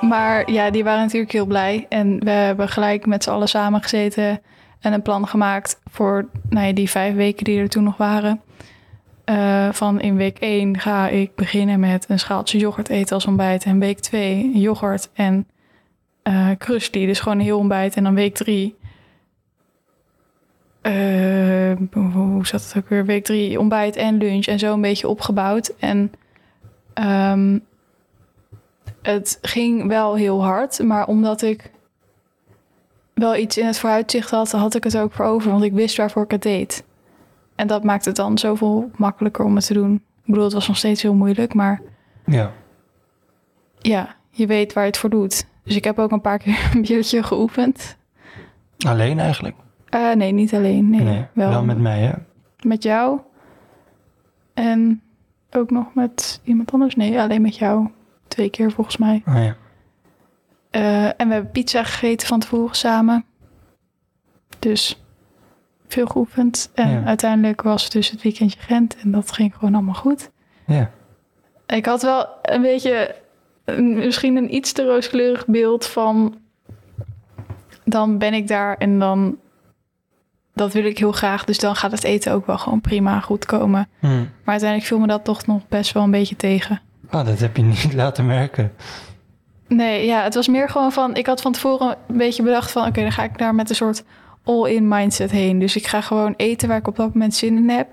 maar 0.00 0.50
ja, 0.50 0.70
die 0.70 0.84
waren 0.84 1.02
natuurlijk 1.02 1.32
heel 1.32 1.46
blij. 1.46 1.86
En 1.88 2.24
we 2.24 2.30
hebben 2.30 2.68
gelijk 2.68 3.06
met 3.06 3.22
z'n 3.22 3.30
allen 3.30 3.48
samen 3.48 3.82
gezeten 3.82 4.40
en 4.80 4.92
een 4.92 5.02
plan 5.02 5.28
gemaakt 5.28 5.80
voor 5.90 6.28
nou 6.48 6.66
ja, 6.66 6.72
die 6.72 6.90
vijf 6.90 7.14
weken 7.14 7.44
die 7.44 7.60
er 7.60 7.68
toen 7.68 7.84
nog 7.84 7.96
waren. 7.96 8.40
Eh, 9.24 9.68
van 9.72 10.00
in 10.00 10.16
week 10.16 10.38
1 10.38 10.78
ga 10.78 11.08
ik 11.08 11.34
beginnen 11.34 11.80
met 11.80 12.04
een 12.08 12.18
schaaltje 12.18 12.58
yoghurt 12.58 12.88
eten 12.88 13.14
als 13.14 13.26
ontbijt. 13.26 13.64
En 13.64 13.78
week 13.78 14.00
2 14.00 14.58
yoghurt 14.58 15.10
en 15.12 15.46
krusli, 16.58 17.06
dus 17.06 17.20
gewoon 17.20 17.38
een 17.38 17.44
heel 17.44 17.58
ontbijt. 17.58 17.96
En 17.96 18.04
dan 18.04 18.14
week 18.14 18.34
3 18.34 18.76
hoe 22.02 22.46
zat 22.46 22.64
het 22.64 22.76
ook 22.76 22.88
weer? 22.88 23.04
Week 23.04 23.24
3 23.24 23.60
ontbijt 23.60 23.96
en 23.96 24.16
lunch 24.16 24.46
en 24.46 24.58
zo 24.58 24.72
een 24.72 24.80
beetje 24.80 25.08
opgebouwd. 25.08 25.74
En 25.78 26.12
Ehm, 26.96 27.58
het 29.02 29.38
ging 29.42 29.86
wel 29.86 30.14
heel 30.14 30.44
hard, 30.44 30.78
maar 30.82 31.06
omdat 31.06 31.42
ik 31.42 31.70
wel 33.14 33.36
iets 33.36 33.58
in 33.58 33.66
het 33.66 33.78
vooruitzicht 33.78 34.30
had, 34.30 34.50
had 34.50 34.74
ik 34.74 34.84
het 34.84 34.98
ook 34.98 35.12
voor 35.12 35.24
over, 35.24 35.50
want 35.50 35.62
ik 35.62 35.72
wist 35.72 35.96
waarvoor 35.96 36.22
ik 36.22 36.30
het 36.30 36.42
deed. 36.42 36.84
En 37.54 37.66
dat 37.66 37.84
maakt 37.84 38.04
het 38.04 38.16
dan 38.16 38.38
zoveel 38.38 38.90
makkelijker 38.96 39.44
om 39.44 39.54
het 39.56 39.66
te 39.66 39.74
doen. 39.74 39.94
Ik 39.94 40.00
bedoel, 40.26 40.44
het 40.44 40.52
was 40.52 40.68
nog 40.68 40.76
steeds 40.76 41.02
heel 41.02 41.14
moeilijk, 41.14 41.54
maar 41.54 41.80
Ja. 42.26 42.52
ja, 43.78 44.16
je 44.30 44.46
weet 44.46 44.72
waar 44.72 44.84
je 44.84 44.90
het 44.90 44.98
voor 44.98 45.10
doet. 45.10 45.46
Dus 45.62 45.76
ik 45.76 45.84
heb 45.84 45.98
ook 45.98 46.10
een 46.10 46.20
paar 46.20 46.38
keer 46.38 46.70
een 46.74 46.82
biertje 46.82 47.22
geoefend. 47.22 47.96
Alleen 48.86 49.18
eigenlijk? 49.18 49.56
Eh, 49.88 50.12
nee, 50.12 50.32
niet 50.32 50.54
alleen. 50.54 50.90
Nee, 50.90 51.24
wel. 51.32 51.64
met 51.64 51.78
mij, 51.78 52.00
hè? 52.00 52.12
met 52.60 52.82
jou. 52.82 53.20
En 54.54 55.02
ook 55.50 55.70
nog 55.70 55.94
met 55.94 56.40
iemand 56.44 56.72
anders. 56.72 56.94
Nee, 56.96 57.20
alleen 57.20 57.42
met 57.42 57.56
jou. 57.56 57.88
Twee 58.28 58.50
keer 58.50 58.72
volgens 58.72 58.96
mij. 58.96 59.22
Oh 59.28 59.34
ja. 59.34 59.56
Eh, 60.70 61.04
en 61.04 61.28
we 61.28 61.32
hebben 61.34 61.50
pizza 61.50 61.82
gegeten 61.84 62.26
van 62.26 62.40
tevoren 62.40 62.76
samen. 62.76 63.24
Dus 64.58 65.02
veel 65.88 66.06
geoefend. 66.06 66.70
En 66.74 66.90
Ja. 66.90 67.04
uiteindelijk 67.04 67.62
was 67.62 67.82
het 67.84 67.92
dus 67.92 68.10
het 68.10 68.22
weekendje 68.22 68.60
Gent. 68.60 68.96
En 68.96 69.10
dat 69.10 69.32
ging 69.32 69.54
gewoon 69.54 69.74
allemaal 69.74 69.94
goed. 69.94 70.30
Ja. 70.66 70.90
Ik 71.66 71.86
had 71.86 72.02
wel 72.02 72.26
een 72.42 72.62
beetje... 72.62 73.14
misschien 73.80 74.36
een 74.36 74.54
iets 74.54 74.72
te 74.72 74.84
rooskleurig 74.84 75.46
beeld 75.46 75.86
van... 75.86 76.38
Dan 77.84 78.18
ben 78.18 78.34
ik 78.34 78.48
daar 78.48 78.76
en 78.76 78.98
dan... 78.98 79.38
Dat 80.56 80.72
wil 80.72 80.84
ik 80.84 80.98
heel 80.98 81.12
graag. 81.12 81.44
Dus 81.44 81.58
dan 81.58 81.76
gaat 81.76 81.90
het 81.90 82.04
eten 82.04 82.32
ook 82.32 82.46
wel 82.46 82.58
gewoon 82.58 82.80
prima 82.80 83.20
goed 83.20 83.46
komen. 83.46 83.88
Hm. 83.98 84.06
Maar 84.08 84.26
uiteindelijk 84.44 84.88
viel 84.88 84.98
me 84.98 85.06
dat 85.06 85.24
toch 85.24 85.46
nog 85.46 85.68
best 85.68 85.92
wel 85.92 86.02
een 86.02 86.10
beetje 86.10 86.36
tegen. 86.36 86.80
Oh, 87.10 87.26
dat 87.26 87.38
heb 87.38 87.56
je 87.56 87.62
niet 87.82 87.94
laten 87.94 88.26
merken. 88.26 88.72
Nee, 89.68 90.06
ja, 90.06 90.22
het 90.22 90.34
was 90.34 90.48
meer 90.48 90.68
gewoon 90.68 90.92
van... 90.92 91.16
Ik 91.16 91.26
had 91.26 91.40
van 91.40 91.52
tevoren 91.52 91.96
een 92.08 92.16
beetje 92.16 92.42
bedacht 92.42 92.70
van... 92.70 92.86
Oké, 92.86 93.00
dan 93.00 93.12
ga 93.12 93.22
ik 93.24 93.38
daar 93.38 93.54
met 93.54 93.68
een 93.70 93.76
soort 93.76 94.04
all-in 94.44 94.88
mindset 94.88 95.30
heen. 95.30 95.58
Dus 95.58 95.76
ik 95.76 95.86
ga 95.86 96.00
gewoon 96.00 96.34
eten 96.36 96.68
waar 96.68 96.78
ik 96.78 96.88
op 96.88 96.96
dat 96.96 97.12
moment 97.12 97.34
zin 97.34 97.56
in 97.56 97.68
heb. 97.68 97.88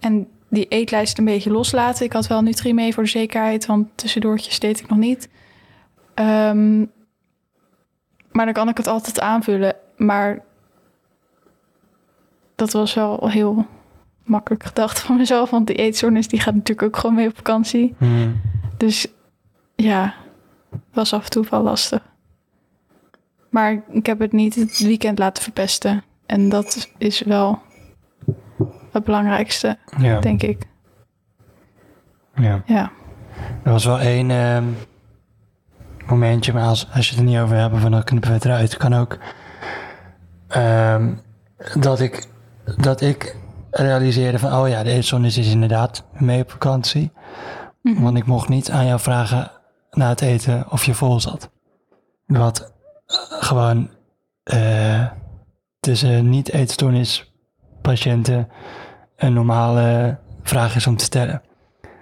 En 0.00 0.28
die 0.48 0.68
eetlijst 0.68 1.18
een 1.18 1.24
beetje 1.24 1.50
loslaten. 1.50 2.04
Ik 2.04 2.12
had 2.12 2.26
wel 2.26 2.42
Nutri 2.42 2.74
mee 2.74 2.94
voor 2.94 3.02
de 3.02 3.08
zekerheid... 3.08 3.66
want 3.66 3.88
tussendoortjes 3.94 4.58
deed 4.58 4.80
ik 4.80 4.88
nog 4.88 4.98
niet. 4.98 5.28
Ehm, 6.14 6.78
maar 8.32 8.44
dan 8.44 8.54
kan 8.54 8.68
ik 8.68 8.76
het 8.76 8.86
altijd 8.86 9.20
aanvullen. 9.20 9.74
Maar 9.96 10.42
dat 12.62 12.72
was 12.72 12.94
wel 12.94 13.28
heel 13.28 13.66
makkelijk 14.24 14.64
gedacht 14.64 15.00
van 15.00 15.16
mezelf... 15.16 15.50
want 15.50 15.66
die 15.66 15.76
eetstoornis 15.76 16.28
die 16.28 16.40
gaat 16.40 16.54
natuurlijk 16.54 16.86
ook 16.86 16.96
gewoon 17.00 17.16
mee 17.16 17.28
op 17.28 17.36
vakantie. 17.36 17.94
Hm. 17.98 18.30
Dus 18.76 19.06
ja, 19.76 20.14
was 20.92 21.12
af 21.12 21.24
en 21.24 21.30
toe 21.30 21.46
wel 21.50 21.62
lastig. 21.62 22.02
Maar 23.50 23.82
ik 23.90 24.06
heb 24.06 24.18
het 24.18 24.32
niet 24.32 24.54
het 24.54 24.78
weekend 24.78 25.18
laten 25.18 25.42
verpesten. 25.42 26.02
En 26.26 26.48
dat 26.48 26.88
is 26.98 27.20
wel 27.22 27.58
het 28.92 29.04
belangrijkste, 29.04 29.78
Ja. 29.98 30.20
denk 30.20 30.42
ik. 30.42 30.62
ja. 32.34 32.62
Ja. 32.66 32.90
Er 33.62 33.70
was 33.72 33.84
wel 33.84 33.98
één 34.00 34.30
ehm, 34.30 34.64
momentje, 36.06 36.52
maar 36.52 36.64
als, 36.66 36.88
als 36.94 37.04
je 37.08 37.10
het 37.14 37.24
er 37.24 37.28
niet 37.30 37.38
over 37.38 37.56
hebt, 37.56 37.78
van 37.78 37.90
dan 37.90 38.04
knippen 38.04 38.28
we 38.30 38.34
het 38.36 38.44
eruit. 38.44 38.76
Kan 38.76 38.92
ook. 38.94 39.18
ehm, 40.48 41.14
dat, 41.74 42.00
ik, 42.00 42.26
dat 42.76 43.00
ik 43.00 43.36
realiseerde 43.70 44.38
van, 44.38 44.52
oh 44.52 44.68
ja, 44.68 44.82
de 44.82 44.90
eetzonde 44.90 45.28
is 45.28 45.36
inderdaad 45.36 46.04
mee 46.12 46.42
op 46.42 46.50
vakantie. 46.50 47.12
Mhm. 47.82 48.02
Want 48.02 48.16
ik 48.16 48.26
mocht 48.26 48.48
niet 48.48 48.70
aan 48.70 48.86
jou 48.86 49.00
vragen 49.00 49.50
na 49.90 50.08
het 50.08 50.20
eten 50.20 50.70
of 50.70 50.84
je 50.84 50.94
vol 50.94 51.20
zat. 51.20 51.50
Wat 52.26 52.72
eh, 53.06 53.16
gewoon 53.28 53.90
eh, 54.42 55.06
tussen 55.80 56.30
niet-eetstoornispatiënten 56.30 58.48
een 59.16 59.32
normale 59.32 60.18
vraag 60.42 60.76
is 60.76 60.86
om 60.86 60.96
te 60.96 61.04
stellen. 61.04 61.42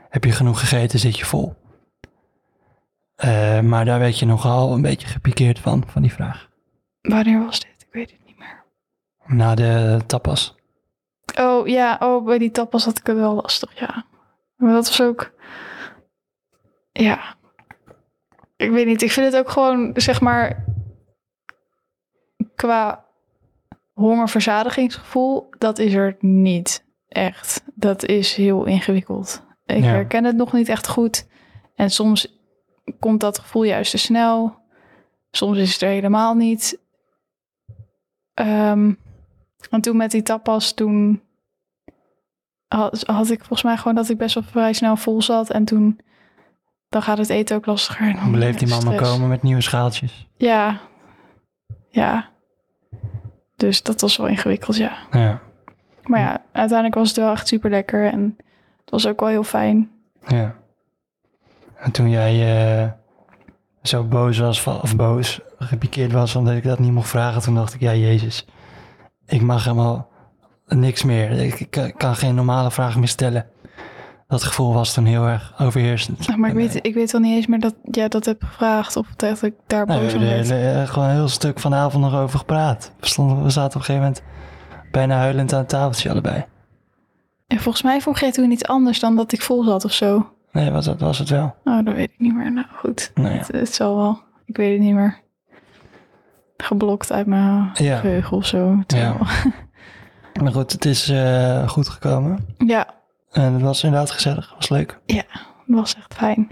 Heb 0.09 0.25
je 0.25 0.33
genoeg 0.33 0.61
gegeten, 0.61 0.99
zit 0.99 1.19
je 1.19 1.25
vol? 1.25 1.55
Eh, 3.15 3.61
maar 3.61 3.85
daar 3.85 3.99
werd 3.99 4.19
je 4.19 4.27
nogal 4.27 4.73
een 4.73 4.83
beetje 4.83 5.07
gepikeerd 5.07 5.59
van, 5.59 5.85
van 5.87 6.03
die 6.03 6.13
vraag. 6.13 6.49
Wanneer 7.01 7.45
was 7.45 7.61
dit? 7.61 7.75
Ik 7.79 7.93
weet 7.93 8.11
het 8.11 8.21
niet 8.27 8.39
meer. 8.39 8.65
Na 9.27 9.55
de 9.55 10.01
tapas. 10.07 10.55
Oh 11.39 11.67
ja, 11.69 11.97
oh, 12.01 12.25
bij 12.25 12.39
die 12.39 12.51
tapas 12.51 12.85
had 12.85 12.99
ik 12.99 13.07
het 13.07 13.17
wel 13.17 13.35
lastig, 13.35 13.79
ja. 13.79 14.05
Maar 14.57 14.73
dat 14.73 14.87
was 14.87 15.03
ook... 15.03 15.33
Ja. 16.93 17.35
Ik 18.57 18.71
weet 18.71 18.87
niet, 18.87 19.03
ik 19.03 19.11
vind 19.11 19.33
het 19.33 19.37
ook 19.45 19.51
gewoon, 19.51 19.93
zeg 19.95 20.21
maar... 20.21 20.65
Qua 22.55 23.05
hongerverzadigingsgevoel, 23.93 25.49
dat 25.59 25.79
is 25.79 25.95
er 25.95 26.17
niet 26.21 26.85
echt. 27.09 27.63
Dat 27.75 28.05
is 28.05 28.35
heel 28.35 28.65
ingewikkeld. 28.65 29.43
Ik 29.67 29.77
Ja. 29.83 29.89
herken 29.89 30.25
het 30.25 30.37
nog 30.37 30.53
niet 30.53 30.69
echt 30.69 30.89
goed. 30.89 31.27
En 31.75 31.91
soms 31.91 32.41
komt 32.99 33.21
dat 33.21 33.39
gevoel 33.39 33.63
juist 33.63 33.91
te 33.91 33.99
snel. 33.99 34.59
Soms 35.31 35.59
is 35.59 35.73
het 35.73 35.83
er 35.83 35.89
helemaal 35.89 36.35
niet. 36.35 36.79
Ehm, 38.35 38.93
en 39.71 39.81
toen 39.81 39.97
met 39.97 40.11
die 40.11 40.23
tapas, 40.23 40.73
toen 40.73 41.23
had, 42.69 43.03
had 43.07 43.31
ik 43.31 43.39
volgens 43.39 43.63
mij 43.63 43.77
gewoon 43.77 43.95
dat 43.95 44.09
ik 44.09 44.19
best 44.19 44.35
wel 44.35 44.43
vrij 44.45 44.73
snel 44.73 44.97
vol 44.97 45.23
zat. 45.23 45.51
En 45.51 45.65
toen, 45.65 46.01
dan 46.89 47.03
gaat 47.03 47.19
het 47.19 47.29
eten 47.31 47.57
ook 47.57 47.67
lastiger. 47.67 48.09
En 48.09 48.15
dan 48.17 48.31
Bleef 48.31 48.57
die 48.57 48.69
mama 48.69 48.95
komen 48.97 49.29
met 49.29 49.43
nieuwe 49.43 49.61
schaaltjes. 49.61 50.29
Ja, 50.37 50.81
ja. 51.89 52.29
Dus 53.57 53.83
dat 53.83 54.01
was 54.01 54.17
wel 54.17 54.27
ingewikkeld, 54.27 54.77
ja. 54.77 54.93
Ja, 55.11 55.41
Maar 56.03 56.21
ja, 56.21 56.43
uiteindelijk 56.53 56.95
was 56.99 57.09
het 57.09 57.17
wel 57.17 57.33
echt 57.33 57.49
super 57.49 57.71
lekker 57.71 58.13
en 58.13 58.37
het 58.81 58.91
was 58.91 59.07
ook 59.07 59.21
wel 59.21 59.29
heel 59.29 59.45
fijn. 59.45 59.91
ja. 60.27 60.59
En 61.77 61.91
toen 61.91 62.11
jij 62.11 62.33
eh, 62.83 62.91
zo 63.83 64.05
boos 64.05 64.39
was, 64.39 64.63
van- 64.63 64.81
of 64.83 64.97
boos, 64.97 65.41
gepikeerd 65.59 66.13
was 66.13 66.37
omdat 66.37 66.55
ik 66.55 66.63
dat 66.63 66.79
niet 66.79 66.93
mocht 66.93 67.09
vragen, 67.09 67.43
toen 67.43 67.55
dacht 67.55 67.75
ik, 67.75 67.81
ja 67.81 67.95
Jezus, 67.95 68.47
ik 69.31 69.43
mag 69.43 69.65
helemaal 69.65 70.09
niks 70.67 71.05
meer. 71.05 71.31
Ik, 71.31 71.61
ik 71.61 71.95
kan- 71.97 72.17
geen 72.17 72.35
normale 72.35 72.71
vragen 72.71 72.99
meer 72.99 73.09
stellen. 73.09 73.47
Dat 74.29 74.43
gevoel 74.45 74.73
was 74.73 74.95
toen 74.95 75.05
heel 75.05 75.27
erg 75.27 75.55
overheersend. 75.59 76.27
Nou, 76.27 76.39
maar 76.39 76.51
ik 76.51 76.57
weet, 76.57 76.87
ik 76.87 76.95
weet 76.95 77.13
wel 77.13 77.21
niet 77.21 77.35
eens 77.37 77.47
meer 77.47 77.59
dat 77.61 77.75
jij 77.91 78.09
dat 78.09 78.25
hebt 78.25 78.45
gevraagd 78.45 78.97
of 78.97 79.07
dat 79.17 79.43
ik 79.43 79.55
daar 79.67 79.87
Nou, 79.87 79.99
we 80.01 80.05
boos 80.07 80.15
om 80.15 80.21
werd. 80.21 80.49
hele- 80.51 80.87
gewoon 80.87 81.09
een 81.09 81.15
heel 81.15 81.29
stuk 81.29 81.59
van 81.61 81.71
de 81.71 81.77
avond 81.77 82.05
nog 82.05 82.15
over 82.15 82.39
gepraat. 82.39 82.93
We, 83.01 83.07
stonden, 83.07 83.43
we 83.43 83.51
zaten 83.51 83.69
op 83.69 83.75
een 83.75 83.95
gegeven 83.95 84.03
moment 84.03 84.23
bijna 84.91 85.17
huilend 85.17 85.53
aan 85.53 85.59
het 85.59 85.69
tafeltje 85.69 86.11
allebei. 86.11 86.45
En 87.47 87.59
volgens 87.61 87.83
mij 87.85 88.01
vroeg 88.01 88.21
jij 88.21 88.33
toen 88.33 88.51
iets 88.51 88.65
anders 88.67 89.01
dan 89.01 89.17
dat 89.17 89.33
ik 89.33 89.43
vol 89.43 89.65
zat 89.65 89.85
of 89.85 89.93
zo. 89.93 90.33
Nee, 90.53 90.71
was, 90.71 90.85
dat 90.85 91.01
was 91.01 91.19
het 91.19 91.29
wel. 91.29 91.55
Nou, 91.65 91.83
dat 91.83 91.95
weet 91.95 92.11
ik 92.11 92.19
niet 92.19 92.35
meer. 92.35 92.53
Nou, 92.53 92.67
goed. 92.77 93.11
Nou 93.15 93.29
ja. 93.29 93.37
Het, 93.39 93.49
het 93.53 93.75
zal 93.75 93.97
wel. 93.97 94.21
Ik 94.45 94.57
weet 94.57 94.73
het 94.73 94.81
niet 94.81 94.95
meer. 94.95 95.21
Geblokt 96.63 97.13
uit 97.13 97.27
mijn 97.27 97.71
Ja. 97.75 97.99
geheugen 97.99 98.37
of 98.37 98.47
zo. 98.47 98.83
Ja. 98.87 99.17
Maar 100.43 100.53
goed, 100.53 100.73
het 100.73 100.85
is 100.85 101.09
eh, 101.09 101.69
goed 101.69 101.89
gekomen. 101.89 102.47
ja, 102.67 102.87
En 103.31 103.53
het 103.53 103.63
was 103.63 103.83
inderdaad 103.85 104.11
gezellig. 104.11 104.55
was 104.57 104.69
leuk. 104.69 104.99
het 105.07 105.27
was 105.67 105.95
echt 105.97 106.15
fijn. 106.15 106.51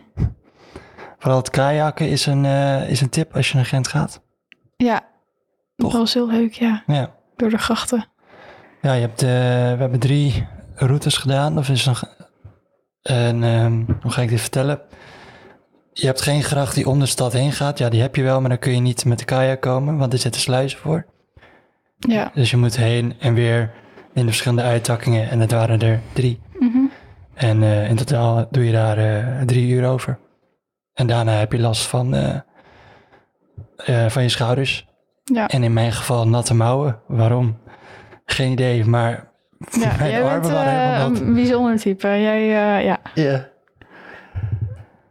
Vooral 1.18 1.38
het 1.38 1.50
kajakken 1.50 2.08
is 2.08 2.26
een, 2.26 2.44
eh, 2.44 2.90
is 2.90 3.00
een 3.00 3.08
tip 3.08 3.34
als 3.36 3.48
je 3.50 3.56
naar 3.56 3.64
Gent 3.66 3.88
gaat. 3.88 4.20
Ja, 4.76 5.00
Toch? 5.76 5.90
dat 5.92 6.00
was 6.00 6.14
heel 6.14 6.26
leuk, 6.26 6.52
ja. 6.52 6.82
Ja, 6.86 7.10
Door 7.36 7.50
de 7.50 7.58
grachten. 7.58 8.04
ja 8.82 8.92
je 8.92 9.00
hebt, 9.00 9.22
eh, 9.22 9.28
we 9.28 9.76
hebben 9.80 9.98
drie 10.00 10.46
routes 10.74 11.16
gedaan. 11.16 11.58
Of 11.58 11.68
is 11.68 11.84
nog... 11.86 12.04
En 13.02 13.42
ehm, 13.44 13.82
hoe 14.02 14.10
ga 14.10 14.22
ik 14.22 14.28
dit 14.28 14.40
vertellen? 14.40 14.80
Je 16.00 16.06
hebt 16.06 16.20
geen 16.22 16.42
gracht 16.42 16.74
die 16.74 16.88
om 16.88 16.98
de 16.98 17.06
stad 17.06 17.32
heen 17.32 17.52
gaat. 17.52 17.78
Ja, 17.78 17.88
die 17.88 18.00
heb 18.00 18.16
je 18.16 18.22
wel, 18.22 18.40
maar 18.40 18.48
dan 18.48 18.58
kun 18.58 18.74
je 18.74 18.80
niet 18.80 19.04
met 19.04 19.18
de 19.18 19.24
kajak 19.24 19.60
komen, 19.60 19.96
want 19.96 20.12
er 20.12 20.18
zitten 20.18 20.40
sluizen 20.40 20.78
voor. 20.78 21.06
Ja. 21.98 22.30
Dus 22.34 22.50
je 22.50 22.56
moet 22.56 22.76
heen 22.76 23.14
en 23.20 23.34
weer 23.34 23.70
in 24.14 24.20
de 24.22 24.26
verschillende 24.26 24.62
uittakkingen. 24.62 25.30
En 25.30 25.40
het 25.40 25.50
waren 25.52 25.80
er 25.80 26.00
drie. 26.12 26.40
Mhm. 26.58 26.78
En 27.34 27.62
eh, 27.62 27.88
in 27.90 27.96
totaal 27.96 28.46
doe 28.50 28.64
je 28.66 28.72
daar 28.72 28.98
eh, 28.98 29.42
drie 29.46 29.68
uur 29.72 29.86
over. 29.88 30.18
En 30.94 31.06
daarna 31.06 31.32
heb 31.32 31.52
je 31.52 31.58
last 31.58 31.86
van, 31.86 32.14
eh, 32.14 32.34
eh, 33.76 34.10
van 34.10 34.22
je 34.22 34.28
schouders. 34.28 34.86
Ja. 35.24 35.46
En 35.48 35.62
in 35.62 35.72
mijn 35.72 35.92
geval 35.92 36.28
natte 36.28 36.54
mouwen. 36.54 37.00
Waarom? 37.06 37.58
Geen 38.24 38.52
idee, 38.52 38.84
maar 38.84 39.30
Ja, 39.80 39.94
mijn 39.98 40.10
jij 40.10 40.20
bent 40.22 40.32
armen 40.32 40.52
waren 40.52 40.72
eh, 40.72 40.78
helemaal 40.80 41.10
nat. 41.10 41.20
een 41.20 41.34
bijzonder 41.34 41.76
type. 41.76 42.06
Jij, 42.08 42.42
eh, 42.42 42.84
ja. 42.84 42.98
Ja. 43.14 43.48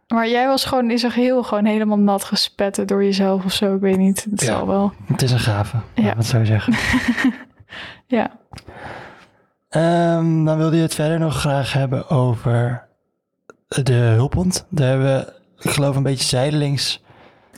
Maar 0.08 0.28
jij 0.28 0.46
was 0.46 0.64
gewoon 0.64 0.90
in 0.90 0.98
zijn 0.98 1.12
geheel 1.12 1.42
gewoon 1.42 1.64
helemaal 1.64 1.98
nat 1.98 2.24
gespetten 2.24 2.86
door 2.86 3.04
jezelf 3.04 3.44
of 3.44 3.52
zo. 3.52 3.74
Ik 3.74 3.80
weet 3.80 3.96
niet. 3.96 4.26
Het 4.30 4.40
Ja. 4.40 4.46
zal 4.46 4.66
wel. 4.66 4.92
Het 5.06 5.22
is 5.22 5.30
een 5.32 5.38
gave, 5.38 5.76
Ja. 5.94 6.02
we 6.02 6.08
het 6.08 6.26
zo 6.26 6.44
zeggen. 6.44 6.74
Ja. 8.06 8.30
Ehm, 9.68 10.44
dan 10.44 10.56
wilde 10.56 10.76
je 10.76 10.82
het 10.82 10.94
verder 10.94 11.18
nog 11.18 11.34
graag 11.40 11.72
hebben 11.72 12.08
over 12.10 12.86
de 13.68 13.92
hulphond. 13.92 14.66
Daar 14.68 14.88
hebben 14.88 15.06
we, 15.16 15.32
ik 15.68 15.70
geloof, 15.70 15.96
een 15.96 16.02
beetje 16.02 16.24
zijdelings. 16.24 17.02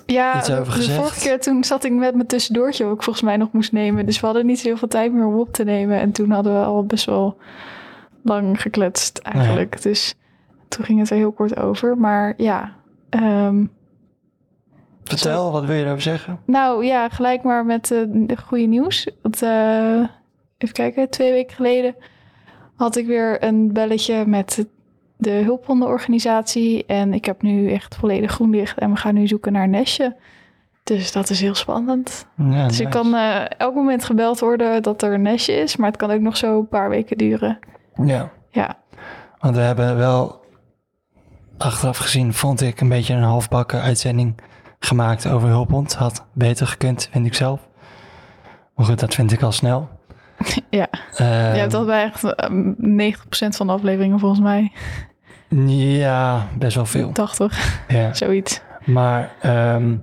Ja, 0.07 0.37
Iets 0.39 0.47
de, 0.47 0.53
over 0.59 0.73
de 0.73 0.79
gezegd? 0.79 0.99
vorige 0.99 1.21
keer 1.21 1.41
toen 1.41 1.65
zat 1.65 1.85
ik 1.85 1.93
met 1.93 2.15
mijn 2.15 2.27
tussendoortje 2.27 2.85
wat 2.85 2.95
ik 2.95 3.03
volgens 3.03 3.25
mij 3.25 3.37
nog 3.37 3.53
moest 3.53 3.73
nemen. 3.73 4.07
Dus 4.07 4.21
we 4.21 4.27
hadden 4.27 4.47
niet 4.47 4.61
heel 4.61 4.77
veel 4.77 4.89
tijd 4.89 5.13
meer 5.13 5.27
om 5.27 5.39
op 5.39 5.53
te 5.53 5.65
nemen. 5.65 6.01
En 6.01 6.13
toen 6.13 6.31
hadden 6.31 6.53
we 6.61 6.65
al 6.65 6.85
best 6.85 7.05
wel 7.05 7.37
lang 8.25 8.61
gekletst 8.61 9.19
eigenlijk. 9.19 9.83
Dus 9.83 10.15
toen 10.71 10.85
ging 10.85 10.99
het 10.99 11.11
er 11.11 11.17
heel 11.17 11.33
kort 11.33 11.57
over. 11.57 11.99
Maar 11.99 12.35
ja, 12.37 12.73
ehm, 13.09 13.65
Vertel, 15.05 15.53
wat 15.53 15.65
wil 15.65 15.77
je 15.77 15.83
erover 15.85 16.03
zeggen? 16.03 16.39
Nou 16.45 16.85
ja, 16.85 17.09
gelijk 17.09 17.43
maar 17.43 17.67
met 17.67 17.91
eh, 17.91 17.99
de 18.09 18.37
goede 18.37 18.65
nieuws. 18.65 19.11
Want, 19.23 19.43
eh, 19.43 19.99
even 20.59 20.75
kijken, 20.75 21.11
twee 21.11 21.33
weken 21.33 21.57
geleden 21.57 21.95
had 22.77 22.97
ik 22.97 23.07
weer 23.07 23.45
een 23.45 23.73
belletje 23.73 24.27
met 24.27 24.67
de 25.17 25.31
hulphondenorganisatie. 25.31 26.87
En 26.87 27.15
ik 27.15 27.25
heb 27.25 27.43
nu 27.43 27.73
echt 27.73 27.95
volledig 27.97 28.31
groen 28.31 28.51
licht 28.51 28.79
en 28.79 28.91
we 28.91 28.97
gaan 28.97 29.15
nu 29.15 29.27
zoeken 29.27 29.53
naar 29.53 29.63
een 29.65 29.71
nestje. 29.71 30.17
Dus 30.85 31.13
dat 31.13 31.31
is 31.31 31.41
heel 31.41 31.55
spannend. 31.55 32.27
Ja, 32.37 32.67
Dus 32.67 32.81
ik 32.81 32.87
nice. 32.87 32.99
kan 32.99 33.15
eh, 33.15 33.45
elk 33.59 33.75
moment 33.75 34.05
gebeld 34.05 34.39
worden 34.41 34.83
dat 34.83 35.03
er 35.03 35.13
een 35.13 35.23
nestje 35.23 35.53
is. 35.53 35.77
Maar 35.77 35.89
het 35.89 35.97
kan 35.99 36.11
ook 36.11 36.21
nog 36.21 36.37
zo 36.37 36.59
een 36.59 36.69
paar 36.69 36.89
weken 36.89 37.19
duren. 37.19 37.59
Ja, 38.05 38.31
Ja, 38.51 38.79
want 39.39 39.57
we 39.57 39.63
hebben 39.63 39.97
wel 39.97 40.40
achteraf 41.61 41.99
gezien, 41.99 42.35
vond 42.35 42.61
ik, 42.61 42.81
een 42.81 42.89
beetje 42.89 43.15
een 43.15 43.23
halfbakken 43.23 43.81
uitzending 43.81 44.35
gemaakt 44.79 45.27
over 45.27 45.49
hulphond. 45.49 45.95
Had 45.95 46.27
beter 46.33 46.67
gekund, 46.67 47.09
vind 47.13 47.27
ik 47.27 47.35
zelf. 47.35 47.69
Maar 48.75 48.87
goed, 48.87 49.01
dat 49.01 49.15
vind 49.15 49.33
ik 49.33 49.43
al 49.43 49.53
snel. 49.53 49.89
ja. 50.71 50.89
Ehm, 51.17 51.53
je 51.53 51.61
hebt 51.61 51.73
dat 51.73 51.87
bij 51.87 52.05
echt 52.05 52.25
eh, 52.25 52.51
90% 52.51 53.57
van 53.57 53.67
de 53.67 53.73
afleveringen 53.73 54.19
volgens 54.19 54.41
mij. 54.41 54.73
Ja, 55.67 56.47
best 56.59 56.75
wel 56.75 56.87
veel. 56.87 57.13
80, 57.13 57.85
Ja. 57.89 58.15
zoiets. 58.25 58.61
Maar 58.85 59.33
ehm, 59.41 59.97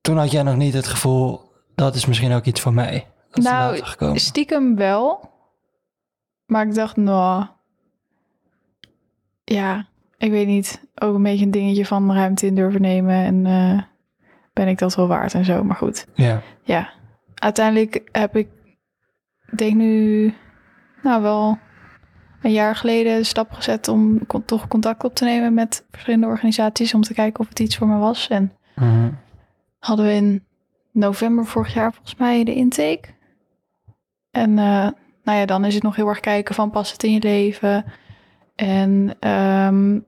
toen 0.00 0.18
had 0.18 0.30
jij 0.30 0.42
nog 0.42 0.56
niet 0.56 0.74
het 0.74 0.86
gevoel, 0.86 1.52
dat 1.74 1.94
is 1.94 2.06
misschien 2.06 2.32
ook 2.32 2.44
iets 2.44 2.60
voor 2.60 2.74
mij. 2.74 3.06
Dat 3.30 3.44
Nou. 3.44 4.18
Stiekem 4.18 4.76
wel. 4.76 5.30
Maar 6.46 6.66
ik 6.66 6.74
dacht, 6.74 6.96
nou... 6.96 7.46
Ja, 9.44 9.87
ik 10.18 10.30
weet 10.30 10.46
niet. 10.46 10.80
Ook 10.94 11.14
een 11.14 11.22
beetje 11.22 11.44
een 11.44 11.50
dingetje 11.50 11.86
van 11.86 12.12
ruimte 12.12 12.46
in 12.46 12.54
durven 12.54 12.80
nemen. 12.80 13.14
En 13.14 13.46
eh, 13.46 13.82
ben 14.52 14.68
ik 14.68 14.78
dat 14.78 14.94
wel 14.94 15.06
waard 15.08 15.34
en 15.34 15.44
zo. 15.44 15.64
Maar 15.64 15.76
goed, 15.76 16.06
Ja, 16.14 16.42
ja. 16.62 16.90
Uiteindelijk 17.34 18.08
heb 18.12 18.36
ik, 18.36 18.48
denk 19.56 19.74
nu, 19.74 20.34
nou 21.02 21.22
wel 21.22 21.58
een 22.42 22.52
jaar 22.52 22.76
geleden 22.76 23.16
de 23.18 23.24
stap 23.24 23.52
gezet 23.52 23.88
om 23.88 24.26
con- 24.26 24.44
toch 24.44 24.68
contact 24.68 25.04
op 25.04 25.14
te 25.14 25.24
nemen 25.24 25.54
met 25.54 25.86
verschillende 25.90 26.26
organisaties. 26.26 26.94
Om 26.94 27.02
te 27.02 27.14
kijken 27.14 27.40
of 27.40 27.48
het 27.48 27.60
iets 27.60 27.76
voor 27.76 27.86
me 27.86 27.98
was. 27.98 28.28
En 28.28 28.52
Mhm. 28.74 29.10
hadden 29.78 30.06
we 30.06 30.12
in 30.12 30.44
november 30.92 31.46
vorig 31.46 31.74
jaar 31.74 31.92
volgens 31.92 32.14
mij 32.16 32.44
de 32.44 32.54
intake. 32.54 33.08
En 34.30 34.58
eh, 34.58 34.88
nou 35.24 35.38
ja, 35.38 35.46
dan 35.46 35.64
is 35.64 35.74
het 35.74 35.82
nog 35.82 35.96
heel 35.96 36.08
erg 36.08 36.20
kijken 36.20 36.54
van 36.54 36.70
past 36.70 36.92
het 36.92 37.02
in 37.02 37.12
je 37.12 37.20
leven. 37.22 37.84
En 38.58 39.16
ehm, 39.20 39.98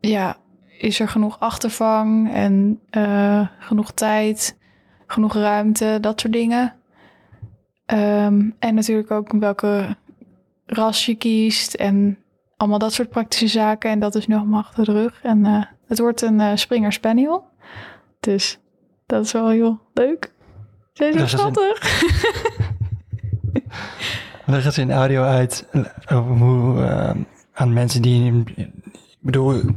ja, 0.00 0.36
is 0.78 1.00
er 1.00 1.08
genoeg 1.08 1.40
achtervang 1.40 2.32
en 2.32 2.80
eh, 2.90 3.48
genoeg 3.58 3.92
tijd, 3.92 4.58
genoeg 5.06 5.34
ruimte, 5.34 5.98
dat 6.00 6.20
soort 6.20 6.32
dingen. 6.32 6.74
Ehm, 7.86 8.50
en 8.58 8.74
natuurlijk 8.74 9.10
ook 9.10 9.32
welke 9.32 9.96
ras 10.66 11.06
je 11.06 11.14
kiest 11.14 11.74
en 11.74 12.18
allemaal 12.56 12.78
dat 12.78 12.92
soort 12.92 13.10
praktische 13.10 13.46
zaken. 13.48 13.90
En 13.90 13.98
dat 14.00 14.14
is 14.14 14.26
nu 14.26 14.34
allemaal 14.34 14.60
achter 14.60 14.84
de 14.84 14.92
rug. 14.92 15.20
En 15.22 15.46
eh, 15.46 15.62
het 15.86 15.98
wordt 15.98 16.22
een 16.22 16.40
eh, 16.40 16.50
Springer 16.56 16.92
Spaniel. 16.92 17.44
Dus 18.20 18.58
dat 19.06 19.24
is 19.24 19.32
wel 19.32 19.48
heel 19.48 19.80
leuk. 19.94 20.32
Ze 20.92 21.04
is 21.04 21.14
een- 21.14 21.28
schattig. 21.28 22.02
Leg 24.46 24.64
eens 24.64 24.78
in 24.78 24.92
audio 24.92 25.22
uit 25.22 25.68
eh, 26.04 26.18
hoe 26.38 26.82
eh, 26.84 27.10
aan 27.52 27.72
mensen 27.72 28.02
die... 28.02 28.42
Ik 28.56 28.70
bedoel, 29.20 29.52
je 29.54 29.74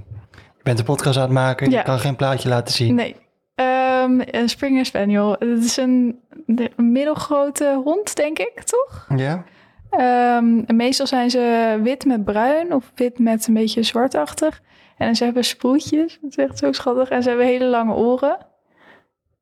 bent 0.64 0.80
een 0.80 0.86
podcast 0.86 1.18
aan 1.18 1.24
het 1.24 1.32
maken, 1.32 1.70
Ja. 1.72 1.78
je 1.78 1.84
kan 1.84 2.00
geen 2.00 2.16
plaatje 2.16 2.50
laten 2.50 2.74
zien. 2.74 2.96
Nee. 2.96 3.16
Ehm, 3.56 4.20
een 4.26 4.50
Springer 4.50 4.86
Spaniel. 4.86 5.32
Het 5.40 5.64
is 5.64 5.78
een, 5.78 6.20
de- 6.46 6.72
een 6.76 6.92
middelgrote 6.92 7.82
hond, 7.84 8.16
denk 8.16 8.40
ik, 8.40 8.64
toch? 8.64 9.08
Ja? 9.16 9.44
Ehm, 9.90 10.76
meestal 10.78 11.08
zijn 11.08 11.30
ze 11.30 11.80
wit 11.84 12.06
met 12.06 12.24
bruin 12.24 12.74
of 12.74 12.92
wit 12.96 13.20
met 13.20 13.48
een 13.48 13.54
beetje 13.54 13.84
zwartachtig. 13.84 14.62
En 14.98 15.16
ze 15.16 15.24
hebben 15.24 15.44
sproetjes. 15.44 16.18
Dat 16.22 16.30
is 16.30 16.36
echt 16.38 16.58
zo 16.58 16.72
schattig. 16.72 17.10
En 17.10 17.24
ze 17.24 17.30
hebben 17.30 17.48
hele 17.48 17.66
lange 17.66 17.94
oren. 17.94 18.38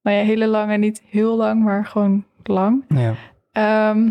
nou 0.04 0.18
ja, 0.18 0.24
hele 0.24 0.48
lange, 0.48 0.78
niet 0.78 1.02
heel 1.10 1.36
lang, 1.36 1.64
maar 1.64 1.86
gewoon 1.86 2.26
lang. 2.44 2.84
Ja. 2.88 3.14
Ehm, 3.52 4.10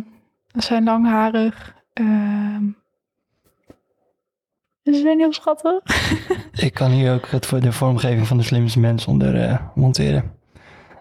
ze 0.55 0.61
zijn 0.61 0.85
langharig. 0.85 1.75
Ehm 1.93 2.65
ze 4.85 4.95
zijn 4.95 5.19
heel 5.19 5.33
schattig. 5.33 5.81
Ik 6.53 6.75
kan 6.75 6.91
hier 6.91 7.15
ook 7.15 7.27
het 7.27 7.47
voor 7.47 7.61
de 7.61 7.73
vormgeving 7.73 8.27
van 8.27 8.37
de 8.37 8.43
slimste 8.43 8.81
mens 8.81 9.07
onder 9.07 9.41
eh, 9.41 9.59
monteren. 9.75 10.33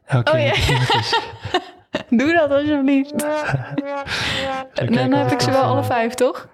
Elke 0.06 0.32
Oh, 0.32 0.39
ja. 0.39 0.54
Doe 2.18 2.34
dat 2.34 2.52
alsjeblieft. 2.52 3.20
Dan 4.96 5.12
heb 5.12 5.32
ik 5.32 5.42
ze 5.42 5.52
wel 5.52 5.62
eh, 5.62 5.70
alle 5.70 5.84
vijf, 5.84 6.13
toch? 6.13 6.48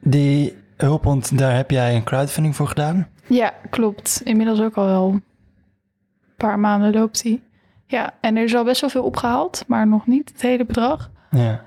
Die 0.00 0.56
hulphond, 0.76 1.38
daar 1.38 1.56
heb 1.56 1.70
jij 1.70 1.96
een 1.96 2.04
crowdfunding 2.04 2.56
voor 2.56 2.68
gedaan. 2.68 3.08
Ja, 3.26 3.54
klopt. 3.70 4.20
Inmiddels 4.24 4.60
ook 4.60 4.74
al 4.76 4.86
wel 4.86 5.08
een 5.08 5.24
paar 6.36 6.58
maanden 6.58 6.92
loopt 6.92 7.22
die. 7.22 7.42
Ja, 7.86 8.14
en 8.20 8.36
er 8.36 8.44
is 8.44 8.54
al 8.54 8.64
best 8.64 8.80
wel 8.80 8.90
veel 8.90 9.04
opgehaald, 9.04 9.64
maar 9.66 9.86
nog 9.86 10.06
niet 10.06 10.28
het 10.32 10.42
hele 10.42 10.64
bedrag. 10.64 11.10
Ja. 11.30 11.64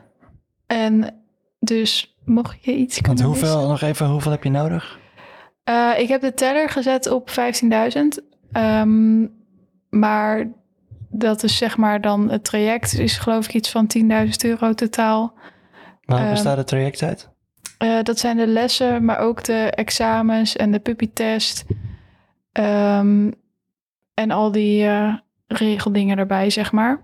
En 0.68 1.24
dus 1.60 2.18
mocht 2.26 2.64
je 2.66 2.76
iets 2.76 3.00
Want 3.02 3.22
hoeveel, 3.22 3.54
missen- 3.54 3.68
nog 3.70 3.82
even, 3.82 4.08
hoeveel 4.08 4.32
heb 4.32 4.44
je 4.44 4.50
nodig? 4.50 5.00
Eh, 5.64 5.92
ik 5.98 6.08
heb 6.08 6.22
de 6.22 6.34
teller 6.34 6.70
gezet 6.70 7.10
op 7.10 7.30
15.000. 7.30 8.22
Ehm, 8.52 9.28
maar 9.90 10.52
dat 11.10 11.44
is 11.44 11.58
zeg 11.58 11.78
maar 11.78 12.02
dan 12.02 12.30
het 12.30 12.44
traject 12.44 12.94
is 13.00 13.18
geloof 13.18 13.46
ik 13.48 13.54
iets 13.54 13.70
van 13.72 13.88
10.000 13.88 14.44
euro 14.44 14.74
totaal. 14.74 15.34
Waar 16.06 16.20
Ehm, 16.22 16.30
bestaat 16.30 16.58
het 16.58 16.68
traject 16.68 17.02
uit? 17.04 17.30
Eh, 17.78 18.02
dat 18.04 18.20
zijn 18.20 18.38
de 18.38 18.48
lessen, 18.48 19.06
maar 19.06 19.18
ook 19.20 19.44
de 19.44 19.54
examens 19.72 20.56
en 20.56 20.72
de 20.72 20.80
puppytest. 20.80 21.66
Ehm, 22.52 23.32
en 24.14 24.32
al 24.32 24.52
die 24.52 24.86
eh, 24.86 25.14
regeldingen 25.48 26.18
erbij, 26.18 26.50
zeg 26.50 26.72
maar. 26.72 27.02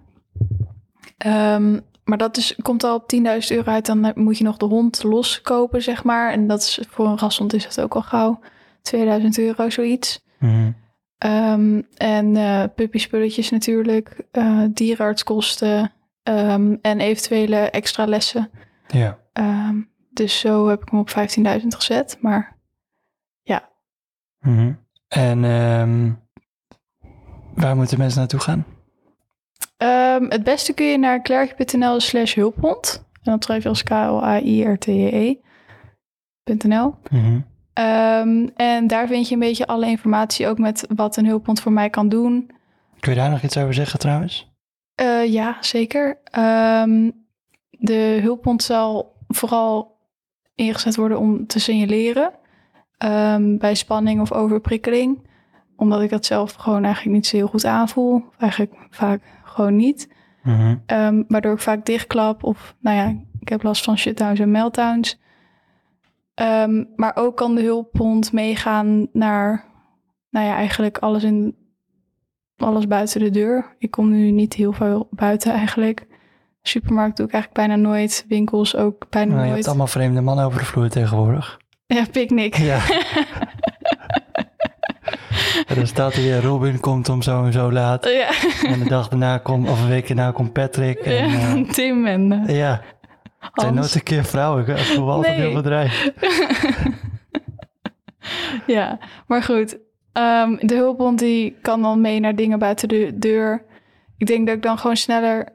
Ehm, 1.17 1.79
maar 2.03 2.17
dat 2.17 2.37
is, 2.37 2.55
komt 2.61 2.83
al 2.83 2.95
op 2.95 3.13
10.000 3.15 3.21
euro 3.47 3.71
uit. 3.71 3.85
Dan 3.85 4.11
moet 4.15 4.37
je 4.37 4.43
nog 4.43 4.57
de 4.57 4.65
hond 4.65 5.03
loskopen, 5.03 5.81
zeg 5.81 6.03
maar. 6.03 6.31
En 6.31 6.47
dat 6.47 6.61
is, 6.61 6.79
voor 6.89 7.05
een 7.07 7.17
rashond 7.17 7.53
is 7.53 7.63
dat 7.63 7.81
ook 7.81 7.95
al 7.95 8.01
gauw 8.01 8.39
2000 8.81 9.37
euro, 9.39 9.69
zoiets. 9.69 10.23
Mhm. 10.39 10.71
Ehm, 11.17 11.81
en 11.97 12.35
eh 12.35 12.63
puppyspulletjes 12.75 13.49
natuurlijk. 13.49 14.23
eh, 14.31 14.63
dierenartskosten. 14.69 15.91
ehm, 16.23 16.75
en 16.81 16.99
eventuele 16.99 17.55
extra 17.57 18.05
lessen. 18.05 18.49
Ja. 18.87 19.19
Ehm, 19.33 19.81
dus 20.09 20.39
zo 20.39 20.67
heb 20.67 20.81
ik 20.81 20.89
hem 20.89 20.99
op 20.99 21.09
15.000 21.09 21.75
gezet. 21.75 22.17
Maar 22.21 22.59
Mhm. 24.39 24.73
En 25.07 25.41
waar 27.55 27.75
moeten 27.75 27.97
mensen 27.97 28.19
naartoe 28.19 28.39
gaan? 28.39 28.65
Ehm, 29.81 30.25
het 30.29 30.43
beste 30.43 30.73
kun 30.73 30.85
je 30.85 30.97
naar 30.97 31.21
klerkje.nl 31.21 31.99
slash 31.99 32.35
hulphond. 32.35 33.05
En 33.23 33.31
dat 33.31 33.43
schrijf 33.43 33.63
je 33.63 33.69
als 33.69 33.83
K-L-A-I-R-T-E-E.nl. 33.83 35.45
Mhm. 37.09 37.39
Ehm, 37.73 38.47
en 38.55 38.87
daar 38.87 39.07
vind 39.07 39.27
je 39.27 39.33
een 39.33 39.39
beetje 39.39 39.67
alle 39.67 39.85
informatie, 39.85 40.47
ook 40.47 40.57
met 40.57 40.85
wat 40.95 41.17
een 41.17 41.25
hulphond 41.25 41.61
voor 41.61 41.71
mij 41.71 41.89
kan 41.89 42.09
doen. 42.09 42.51
Kun 42.99 43.13
je 43.13 43.19
daar 43.19 43.29
nog 43.29 43.41
iets 43.41 43.57
over 43.57 43.73
zeggen 43.73 43.99
trouwens? 43.99 44.49
Eh, 44.95 45.31
ja, 45.31 45.57
zeker. 45.59 46.19
Ehm, 46.23 47.09
de 47.69 48.19
hulphond 48.21 48.63
zal 48.63 49.15
vooral 49.27 49.99
ingezet 50.55 50.95
worden 50.95 51.19
om 51.19 51.47
te 51.47 51.59
signaleren 51.59 52.31
bij 53.57 53.75
spanning 53.75 54.21
of 54.21 54.31
overprikkeling. 54.31 55.29
Omdat 55.75 56.01
ik 56.01 56.09
dat 56.09 56.25
zelf 56.25 56.53
gewoon 56.53 56.83
eigenlijk 56.83 57.15
niet 57.15 57.27
zo 57.27 57.35
heel 57.37 57.47
goed 57.47 57.65
aanvoel. 57.65 58.23
Eigenlijk 58.37 58.73
vaak 58.89 59.21
gewoon 59.51 59.75
niet. 59.75 60.09
Mhm. 60.43 60.75
Ehm, 60.85 61.23
waardoor 61.27 61.53
ik 61.53 61.59
vaak 61.59 61.85
dichtklap 61.85 62.43
of, 62.43 62.75
nou 62.79 62.97
ja, 62.97 63.15
ik 63.39 63.49
heb 63.49 63.63
last 63.63 63.83
van 63.83 63.97
shutdowns 63.97 64.39
en 64.39 64.51
meltdowns. 64.51 65.19
Ehm, 66.33 66.83
maar 66.95 67.11
ook 67.15 67.37
kan 67.37 67.55
de 67.55 67.61
hulphond 67.61 68.31
meegaan 68.31 69.07
naar, 69.13 69.65
nou 70.29 70.45
ja, 70.45 70.55
eigenlijk 70.55 70.97
alles, 70.97 71.23
in, 71.23 71.55
alles 72.57 72.87
buiten 72.87 73.19
de 73.19 73.29
deur. 73.29 73.75
Ik 73.77 73.91
kom 73.91 74.09
nu 74.09 74.31
niet 74.31 74.53
heel 74.53 74.73
veel 74.73 75.07
buiten 75.11 75.51
eigenlijk. 75.53 76.07
Supermarkt 76.61 77.17
doe 77.17 77.25
ik 77.25 77.33
eigenlijk 77.33 77.67
bijna 77.67 77.81
nooit. 77.89 78.25
Winkels 78.27 78.75
ook 78.75 79.05
bijna 79.09 79.29
Nou, 79.31 79.39
je 79.39 79.45
nooit. 79.45 79.55
hebt 79.55 79.67
allemaal 79.67 79.87
vreemde 79.87 80.21
mannen 80.21 80.45
over 80.45 80.59
de 80.59 80.65
vloer 80.65 80.89
tegenwoordig. 80.89 81.59
Ja, 81.85 82.05
picknick. 82.11 82.55
Ja. 82.55 82.79
en 85.71 85.77
dan 85.77 85.87
staat 85.87 86.13
hier, 86.13 86.41
Robin 86.41 86.79
komt 86.79 87.09
om 87.09 87.21
zo 87.21 87.43
en 87.43 87.53
zo 87.53 87.71
laat. 87.71 88.05
Ja, 88.05 88.29
En 88.67 88.79
de 88.79 88.89
dag 88.89 89.07
daarna 89.07 89.37
komt, 89.37 89.69
of 89.69 89.81
een 89.81 89.89
week 89.89 90.07
daarna 90.07 90.31
komt 90.31 90.53
Patrick. 90.53 90.99
En, 90.99 91.29
ja 91.29 91.55
eh, 91.55 91.69
Tim 91.77 92.05
en 92.05 92.31
eh, 92.31 92.57
ja, 92.57 92.81
het 93.39 93.51
zijn 93.55 93.73
nooit 93.73 93.95
een 93.95 94.03
keer 94.03 94.23
vrouwen. 94.23 94.67
Ik 94.67 94.77
voel 94.77 95.11
altijd 95.11 95.35
heel 95.35 95.53
bedreigd. 95.53 96.11
ja, 98.75 98.99
maar 99.27 99.43
goed. 99.43 99.77
Ehm, 100.13 100.55
de 100.59 100.75
hulphond 100.75 101.19
die 101.19 101.57
kan 101.61 101.81
dan 101.81 102.01
mee 102.01 102.19
naar 102.19 102.35
dingen 102.35 102.59
buiten 102.59 102.87
de 102.89 103.17
deur. 103.17 103.65
Ik 104.17 104.27
denk 104.27 104.47
dat 104.47 104.55
ik 104.55 104.61
dan 104.61 104.77
gewoon 104.77 104.97
sneller, 104.97 105.47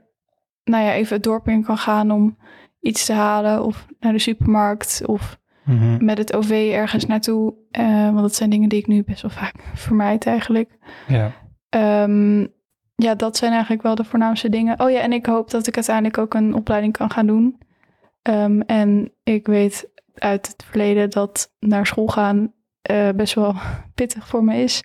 nou 0.64 0.84
ja, 0.84 0.92
even 0.92 1.14
het 1.14 1.24
dorp 1.24 1.48
in 1.48 1.64
kan 1.64 1.78
gaan 1.78 2.10
om 2.10 2.38
iets 2.80 3.04
te 3.04 3.12
halen. 3.12 3.64
Of 3.64 3.86
naar 4.00 4.12
de 4.12 4.18
supermarkt 4.18 5.02
of 5.06 5.38
Mhm. 5.66 6.04
met 6.04 6.18
het 6.18 6.36
OV 6.36 6.70
ergens 6.72 7.06
naartoe. 7.06 7.54
Eh, 7.70 8.04
want 8.04 8.20
dat 8.20 8.34
zijn 8.34 8.50
dingen 8.50 8.68
die 8.68 8.78
ik 8.78 8.86
nu 8.86 9.04
best 9.04 9.22
wel 9.22 9.30
vaak 9.30 9.54
vermijd 9.86 10.26
eigenlijk. 10.26 10.70
Ja. 11.06 11.32
Ehm, 11.68 12.46
ja, 12.94 13.14
dat 13.14 13.36
zijn 13.36 13.52
eigenlijk 13.52 13.82
wel 13.82 13.94
de 13.94 14.04
voornaamste 14.04 14.48
dingen. 14.48 14.80
Oh 14.80 14.90
ja, 14.90 15.00
en 15.00 15.12
ik 15.12 15.26
hoop 15.26 15.50
dat 15.50 15.66
ik 15.66 15.74
uiteindelijk 15.74 16.18
ook 16.18 16.34
een 16.34 16.54
opleiding 16.54 16.92
kan 16.92 17.10
gaan 17.10 17.26
doen. 17.26 17.58
Ehm, 18.22 18.60
en 18.60 19.12
ik 19.22 19.46
weet 19.46 19.88
uit 20.14 20.46
het 20.46 20.64
verleden 20.64 21.10
dat 21.10 21.52
naar 21.60 21.86
school 21.86 22.06
gaan 22.06 22.52
eh, 22.82 23.08
best 23.16 23.34
wel 23.34 23.54
pittig 23.94 24.28
voor 24.28 24.44
me 24.44 24.56
is. 24.56 24.84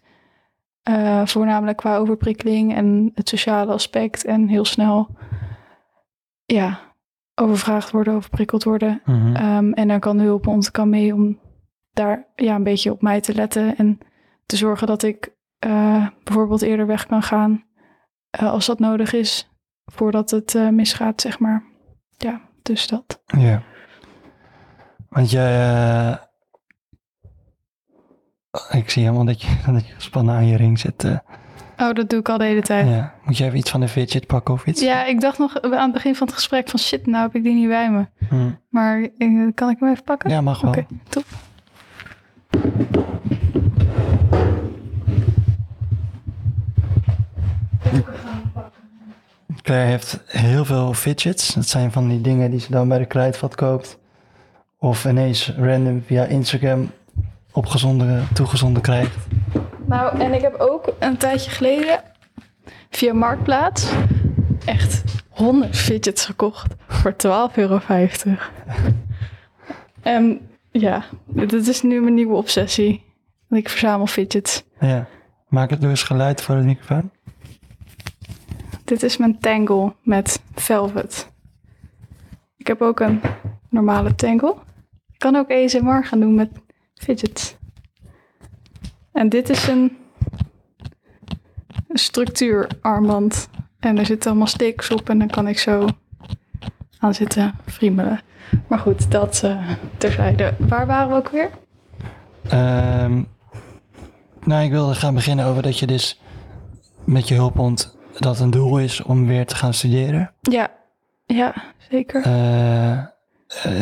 Eh, 0.83 1.25
voornamelijk 1.25 1.77
qua 1.77 1.97
overprikkeling 1.97 2.75
en 2.75 3.11
het 3.13 3.29
sociale 3.29 3.73
aspect. 3.73 4.25
En 4.25 4.47
heel 4.47 4.65
snel, 4.65 5.15
ja, 6.45 6.90
overvraagd 7.41 7.91
worden, 7.91 8.13
overprikkeld 8.13 8.63
worden. 8.63 9.01
Mhm. 9.05 9.35
Ehm, 9.35 9.71
en 9.71 9.87
dan 9.87 9.99
kan 9.99 10.17
de 10.17 10.23
hulphond 10.23 10.71
kan 10.71 10.89
mee 10.89 11.13
om 11.13 11.39
daar 11.93 12.27
ja, 12.35 12.55
een 12.55 12.63
beetje 12.63 12.91
op 12.91 13.01
mij 13.01 13.21
te 13.21 13.33
letten. 13.33 13.77
En 13.77 13.99
te 14.45 14.55
zorgen 14.55 14.87
dat 14.87 15.03
ik 15.03 15.35
eh, 15.59 16.07
bijvoorbeeld 16.23 16.61
eerder 16.61 16.87
weg 16.87 17.05
kan 17.05 17.21
gaan. 17.23 17.63
eh, 18.29 18.51
als 18.51 18.65
dat 18.65 18.79
nodig 18.79 19.13
is. 19.13 19.49
Voordat 19.85 20.31
het 20.31 20.55
eh, 20.55 20.69
misgaat, 20.69 21.21
zeg 21.21 21.39
maar. 21.39 21.63
Ja, 22.17 22.41
dus 22.61 22.87
dat. 22.87 23.21
Ja. 23.25 23.61
Want 25.09 25.31
jij... 25.31 26.19
ik 28.71 28.89
zie 28.89 29.03
helemaal 29.03 29.25
dat 29.25 29.41
je, 29.41 29.47
dat 29.73 29.87
je 29.87 29.93
gespannen 29.93 30.35
aan 30.35 30.45
je 30.45 30.57
ring 30.57 30.79
zit. 30.79 31.21
Oh, 31.81 31.93
dat 31.93 32.09
doe 32.09 32.19
ik 32.19 32.29
al 32.29 32.37
de 32.37 32.43
hele 32.43 32.61
tijd. 32.61 32.87
Ja, 32.87 32.95
ja. 32.95 33.13
Moet 33.23 33.37
je 33.37 33.43
even 33.43 33.57
iets 33.57 33.69
van 33.71 33.79
de 33.79 33.87
fidget 33.87 34.27
pakken 34.27 34.53
of 34.53 34.65
iets? 34.65 34.81
ik 35.07 35.21
dacht 35.21 35.37
nog 35.37 35.61
aan 35.61 35.71
het 35.71 35.91
begin 35.91 36.15
van 36.15 36.27
het 36.27 36.35
gesprek 36.35 36.69
van 36.69 36.79
shit, 36.79 37.05
nou 37.05 37.23
heb 37.23 37.35
ik 37.35 37.43
die 37.43 37.53
niet 37.53 37.67
bij 37.67 37.91
me. 37.91 38.05
Hm. 38.29 38.49
Maar 38.69 39.07
eh, 39.17 39.47
kan 39.55 39.69
ik 39.69 39.79
hem 39.79 39.89
even 39.89 40.03
pakken? 40.03 40.29
Ja, 40.29 40.41
mag 40.41 40.61
wel. 40.61 40.71
Oké, 40.71 40.85
top. 41.09 41.23
Claire 49.61 49.89
heeft 49.89 50.19
heel 50.25 50.65
veel 50.65 50.93
fidgets. 50.93 51.53
Dat 51.53 51.67
zijn 51.67 51.91
van 51.91 52.07
die 52.07 52.21
dingen 52.21 52.51
die 52.51 52.59
ze 52.59 52.71
dan 52.71 52.87
bij 52.87 52.97
de 52.97 53.05
kruidvat 53.05 53.55
koopt. 53.55 53.97
Of 54.77 55.05
ineens 55.05 55.53
random 55.57 56.03
via 56.05 56.23
Instagram 56.23 56.91
opgezonden, 57.51 58.27
toegezonden 58.33 58.81
krijgt. 58.81 59.15
Nou, 59.91 60.19
en 60.19 60.33
ik 60.33 60.41
heb 60.41 60.55
ook 60.59 60.93
een 60.99 61.17
tijdje 61.17 61.51
geleden 61.51 62.03
via 62.89 63.13
Marktplaats 63.13 63.91
echt 64.65 65.03
100 65.29 65.75
fidgets 65.75 66.25
gekocht 66.25 66.75
voor 66.87 67.13
12,50 67.13 67.17
euro. 67.55 67.79
en 70.01 70.49
ja, 70.71 71.03
dit 71.25 71.67
is 71.67 71.81
nu 71.81 72.01
mijn 72.01 72.13
nieuwe 72.13 72.35
obsessie. 72.35 73.03
Ik 73.49 73.69
verzamel 73.69 74.07
fidgets. 74.07 74.63
Ja. 74.79 75.07
Maak 75.47 75.69
het 75.69 75.81
door 75.81 75.89
eens 75.89 76.03
geluid 76.03 76.41
voor 76.41 76.55
de 76.55 76.61
microfoon. 76.61 77.11
Dit 78.83 79.03
is 79.03 79.17
mijn 79.17 79.39
tangle 79.39 79.95
met 80.03 80.41
velvet. 80.55 81.31
Ik 82.57 82.67
heb 82.67 82.81
ook 82.81 82.99
een 82.99 83.21
normale 83.69 84.15
tangle. 84.15 84.55
Ik 85.11 85.19
kan 85.19 85.35
ook 85.35 85.51
ASMR 85.51 86.05
gaan 86.05 86.19
doen 86.19 86.35
met 86.35 86.49
fidgets. 86.93 87.50
En 89.21 89.29
dit 89.29 89.49
is 89.49 89.67
een, 89.67 89.97
een 91.87 91.97
structuurarmband. 91.97 93.49
En 93.79 93.97
er 93.97 94.05
zitten 94.05 94.29
allemaal 94.29 94.47
sticks 94.47 94.91
op 94.91 95.09
en 95.09 95.19
dan 95.19 95.27
kan 95.27 95.47
ik 95.47 95.59
zo 95.59 95.87
aan 96.99 97.13
zitten 97.13 97.55
friemelen. 97.65 98.21
Maar 98.67 98.79
goed, 98.79 99.11
dat 99.11 99.41
eh, 99.43 99.69
terzijde. 99.97 100.53
Waar 100.59 100.87
waren 100.87 101.09
we 101.09 101.15
ook 101.15 101.29
weer? 101.29 101.49
Ehm, 102.49 103.21
nou, 104.43 104.63
ik 104.63 104.71
wilde 104.71 104.95
gaan 104.95 105.13
beginnen 105.13 105.45
over 105.45 105.63
dat 105.63 105.79
je 105.79 105.87
dus 105.87 106.21
met 107.03 107.27
je 107.27 107.35
hulphond 107.35 107.97
dat 108.19 108.39
een 108.39 108.51
doel 108.51 108.77
is 108.77 109.01
om 109.01 109.27
weer 109.27 109.45
te 109.45 109.55
gaan 109.55 109.73
studeren. 109.73 110.31
Ja, 110.41 110.71
ja, 111.25 111.53
zeker. 111.89 112.21
Eh, 112.21 112.91
eh, 112.91 113.03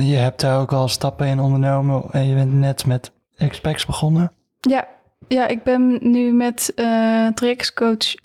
je 0.09 0.15
hebt 0.15 0.41
daar 0.41 0.59
ook 0.59 0.73
al 0.73 0.87
stappen 0.87 1.27
in 1.27 1.39
ondernomen 1.39 2.03
en 2.11 2.27
je 2.27 2.35
bent 2.35 2.53
net 2.53 2.85
met 2.85 3.11
Expex 3.37 3.85
begonnen. 3.85 4.31
Ja, 4.59 4.87
ja, 5.27 5.47
ik 5.47 5.63
ben 5.63 5.97
nu 6.01 6.31
met 6.33 6.71
eh 6.75 7.27
trajectcoach, 7.27 8.15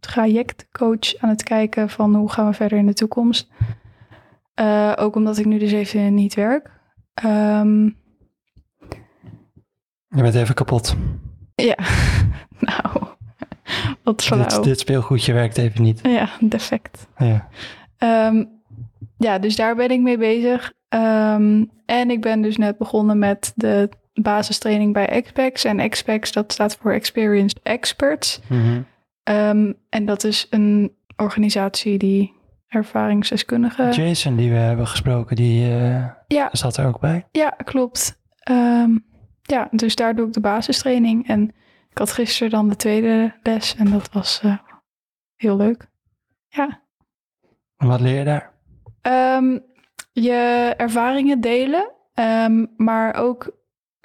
trajectcoach 0.00 1.16
aan 1.18 1.28
het 1.28 1.42
kijken 1.42 1.88
van 1.90 2.14
hoe 2.14 2.30
gaan 2.30 2.46
we 2.46 2.52
verder 2.52 2.78
in 2.78 2.86
de 2.86 2.92
toekomst. 2.94 3.48
Eh, 4.54 4.92
ook 4.96 5.14
omdat 5.16 5.38
ik 5.38 5.44
nu 5.46 5.58
dus 5.58 5.72
even 5.72 6.14
niet 6.14 6.34
werk. 6.34 6.70
Ehm, 7.14 7.84
Je 10.08 10.22
bent 10.22 10.34
even 10.34 10.54
kapot. 10.54 10.96
ja, 11.54 11.76
nou, 12.60 13.06
wat 14.02 14.22
flauw. 14.24 14.48
Dit, 14.48 14.62
dit 14.64 14.80
speelgoedje 14.80 15.32
werkt 15.32 15.58
even 15.58 15.82
niet. 15.82 16.00
Ja, 16.02 16.28
defect. 16.40 17.06
Ja. 17.18 17.48
Ehm, 17.98 18.44
ja, 19.18 19.38
dus 19.38 19.56
daar 19.56 19.76
ben 19.76 19.90
ik 19.90 20.00
mee 20.00 20.18
bezig. 20.18 20.72
Ehm, 20.88 21.64
en 21.86 22.10
ik 22.10 22.20
ben 22.20 22.42
dus 22.42 22.56
net 22.56 22.78
begonnen 22.78 23.18
met 23.18 23.52
de 23.54 23.88
basistraining 24.22 24.92
bij 24.92 25.22
XPEX. 25.22 25.64
En 25.64 25.88
XPEX, 25.90 26.32
dat 26.32 26.52
staat 26.52 26.76
voor 26.76 26.92
Experienced 26.92 27.60
Experts. 27.62 28.40
Mhm. 28.48 28.82
Ehm, 29.22 29.72
en 29.88 30.04
dat 30.04 30.24
is 30.24 30.46
een 30.50 30.96
organisatie 31.16 31.98
die 31.98 32.34
ervaringsdeskundigen... 32.68 33.92
Jason, 33.92 34.36
die 34.36 34.50
we 34.50 34.56
hebben 34.56 34.86
gesproken, 34.86 35.36
die 35.36 35.64
eh, 35.78 36.04
Ja, 36.26 36.48
zat 36.52 36.76
er 36.76 36.86
ook 36.86 37.00
bij. 37.00 37.26
ja, 37.32 37.48
klopt. 37.64 38.20
Ehm, 38.38 38.90
ja, 39.42 39.68
dus 39.70 39.94
daar 39.94 40.14
doe 40.14 40.26
ik 40.26 40.32
de 40.32 40.40
basistraining. 40.40 41.28
En 41.28 41.42
ik 41.90 41.98
had 41.98 42.12
gisteren 42.12 42.50
dan 42.50 42.68
de 42.68 42.76
tweede 42.76 43.34
les 43.42 43.76
en 43.76 43.90
dat 43.90 44.12
was 44.12 44.40
eh, 44.42 44.56
heel 45.36 45.56
leuk. 45.56 45.88
Ja. 46.48 46.82
En 47.76 47.86
Wat 47.86 48.00
leer 48.00 48.18
je 48.18 48.24
daar? 48.24 48.52
Ehm, 49.02 49.58
je 50.12 50.74
ervaringen 50.76 51.40
delen, 51.40 51.92
maar 52.76 53.14
ook 53.14 53.55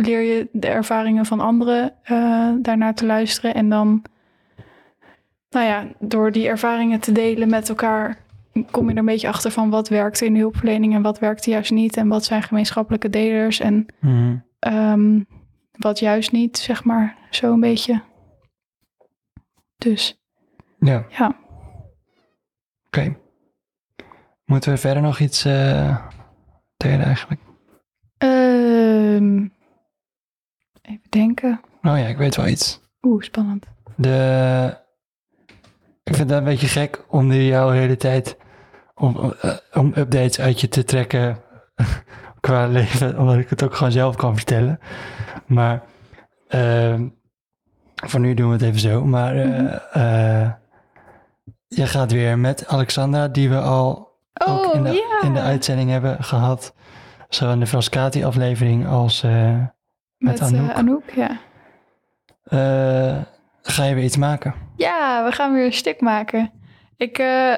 leer 0.06 0.22
je 0.22 0.49
de 0.52 0.68
ervaringen 0.68 1.26
van 1.26 1.39
anderen 1.39 1.93
eh, 2.04 2.49
daarnaar 2.62 2.95
te 2.95 3.06
luisteren. 3.06 3.54
En 3.54 3.70
dan, 3.70 4.04
nou 5.49 5.66
ja, 5.66 5.88
door 5.99 6.32
die 6.32 6.47
ervaringen 6.47 6.99
te 6.99 7.12
delen 7.12 7.49
met 7.49 7.70
elkaar, 7.70 8.18
kom 8.72 8.86
je 8.86 8.91
er 8.91 8.97
een 8.97 9.06
beetje 9.06 9.28
achter 9.28 9.52
van 9.52 9.70
wat 9.70 9.89
werkt 9.89 10.22
in 10.22 10.34
de 10.34 10.39
hulpverlening 10.39 10.93
en 10.95 11.02
wat 11.02 11.20
werkt 11.20 11.45
juist 11.45 11.72
niet. 11.72 11.97
En 11.97 12.08
wat 12.08 12.24
zijn 12.26 12.43
gemeenschappelijke 12.43 13.10
delers 13.10 13.60
en 13.60 13.86
Mhm. 13.99 14.36
ehm, 14.60 15.20
wat 15.72 15.99
juist 15.99 16.32
niet, 16.32 16.58
zeg 16.58 16.84
maar, 16.84 17.18
zo 17.30 17.54
een 17.54 17.60
beetje. 17.60 18.02
Dus 19.78 20.20
Ja, 20.80 21.06
ja, 21.10 21.36
oké. 22.86 23.16
Moeten 24.45 24.72
we 24.72 24.78
verder 24.78 25.04
nog 25.04 25.20
iets 25.20 25.45
eh 25.45 25.97
delen 26.78 27.06
eigenlijk? 27.06 27.41
Ehm, 28.18 29.47
even 30.82 31.01
denken. 31.09 31.61
Oh 31.84 31.97
ja, 31.97 32.05
ik 32.07 32.17
weet 32.17 32.36
wel 32.36 32.47
iets. 32.47 32.82
Oeh, 33.01 33.23
spannend. 33.23 33.65
De... 33.95 34.77
Ik 36.03 36.15
vind 36.15 36.29
het 36.29 36.38
een 36.39 36.43
beetje 36.45 36.67
gek 36.67 37.05
om 37.07 37.27
nu 37.27 37.41
jouw 37.43 37.69
hele 37.69 37.97
tijd 37.97 38.38
om, 38.95 39.34
eh, 39.41 39.53
om 39.73 39.93
updates 39.95 40.39
uit 40.39 40.61
je 40.61 40.67
te 40.67 40.84
trekken 40.84 41.38
qua 42.39 42.65
leven, 42.67 43.19
omdat 43.19 43.36
ik 43.38 43.49
het 43.49 43.63
ook 43.63 43.75
gewoon 43.75 43.91
zelf 43.91 44.15
kan 44.15 44.36
vertellen. 44.36 44.79
Maar 45.45 45.84
ehm, 46.47 47.07
voor 47.95 48.19
nu 48.19 48.34
doen 48.34 48.47
we 48.47 48.53
het 48.53 48.61
even 48.63 48.79
zo. 48.79 49.05
Maar 49.05 49.36
eh, 49.36 49.47
Mhm. 49.49 49.77
eh, 49.91 50.51
je 51.67 51.88
gaat 51.88 52.11
weer 52.11 52.39
met 52.39 52.67
Alexandra, 52.67 53.27
die 53.27 53.49
we 53.49 53.59
al 53.59 54.09
ook 54.34 54.65
Oh, 54.65 54.75
in, 54.75 54.84
de, 54.84 55.19
in 55.23 55.34
de 55.34 55.39
uitzending 55.41 55.89
hebben 55.89 56.23
gehad. 56.23 56.73
Zowel 57.29 57.53
in 57.53 57.59
de 57.59 57.67
Frascati-aflevering 57.67 58.88
als 58.88 59.23
met, 60.22 60.39
Met 60.39 60.41
Anouk. 60.41 60.72
Anouk. 60.72 60.78
Anouk, 60.78 61.09
ja. 61.09 61.38
Eh, 62.43 63.22
ga 63.61 63.84
je 63.84 63.95
weer 63.95 64.03
iets 64.03 64.17
maken? 64.17 64.53
Ja, 64.76 65.26
we 65.26 65.32
gaan 65.32 65.53
weer 65.53 65.65
een 65.65 65.74
stuk 65.74 66.01
maken. 66.01 66.51
Ik 66.97 67.17
eh, 67.17 67.55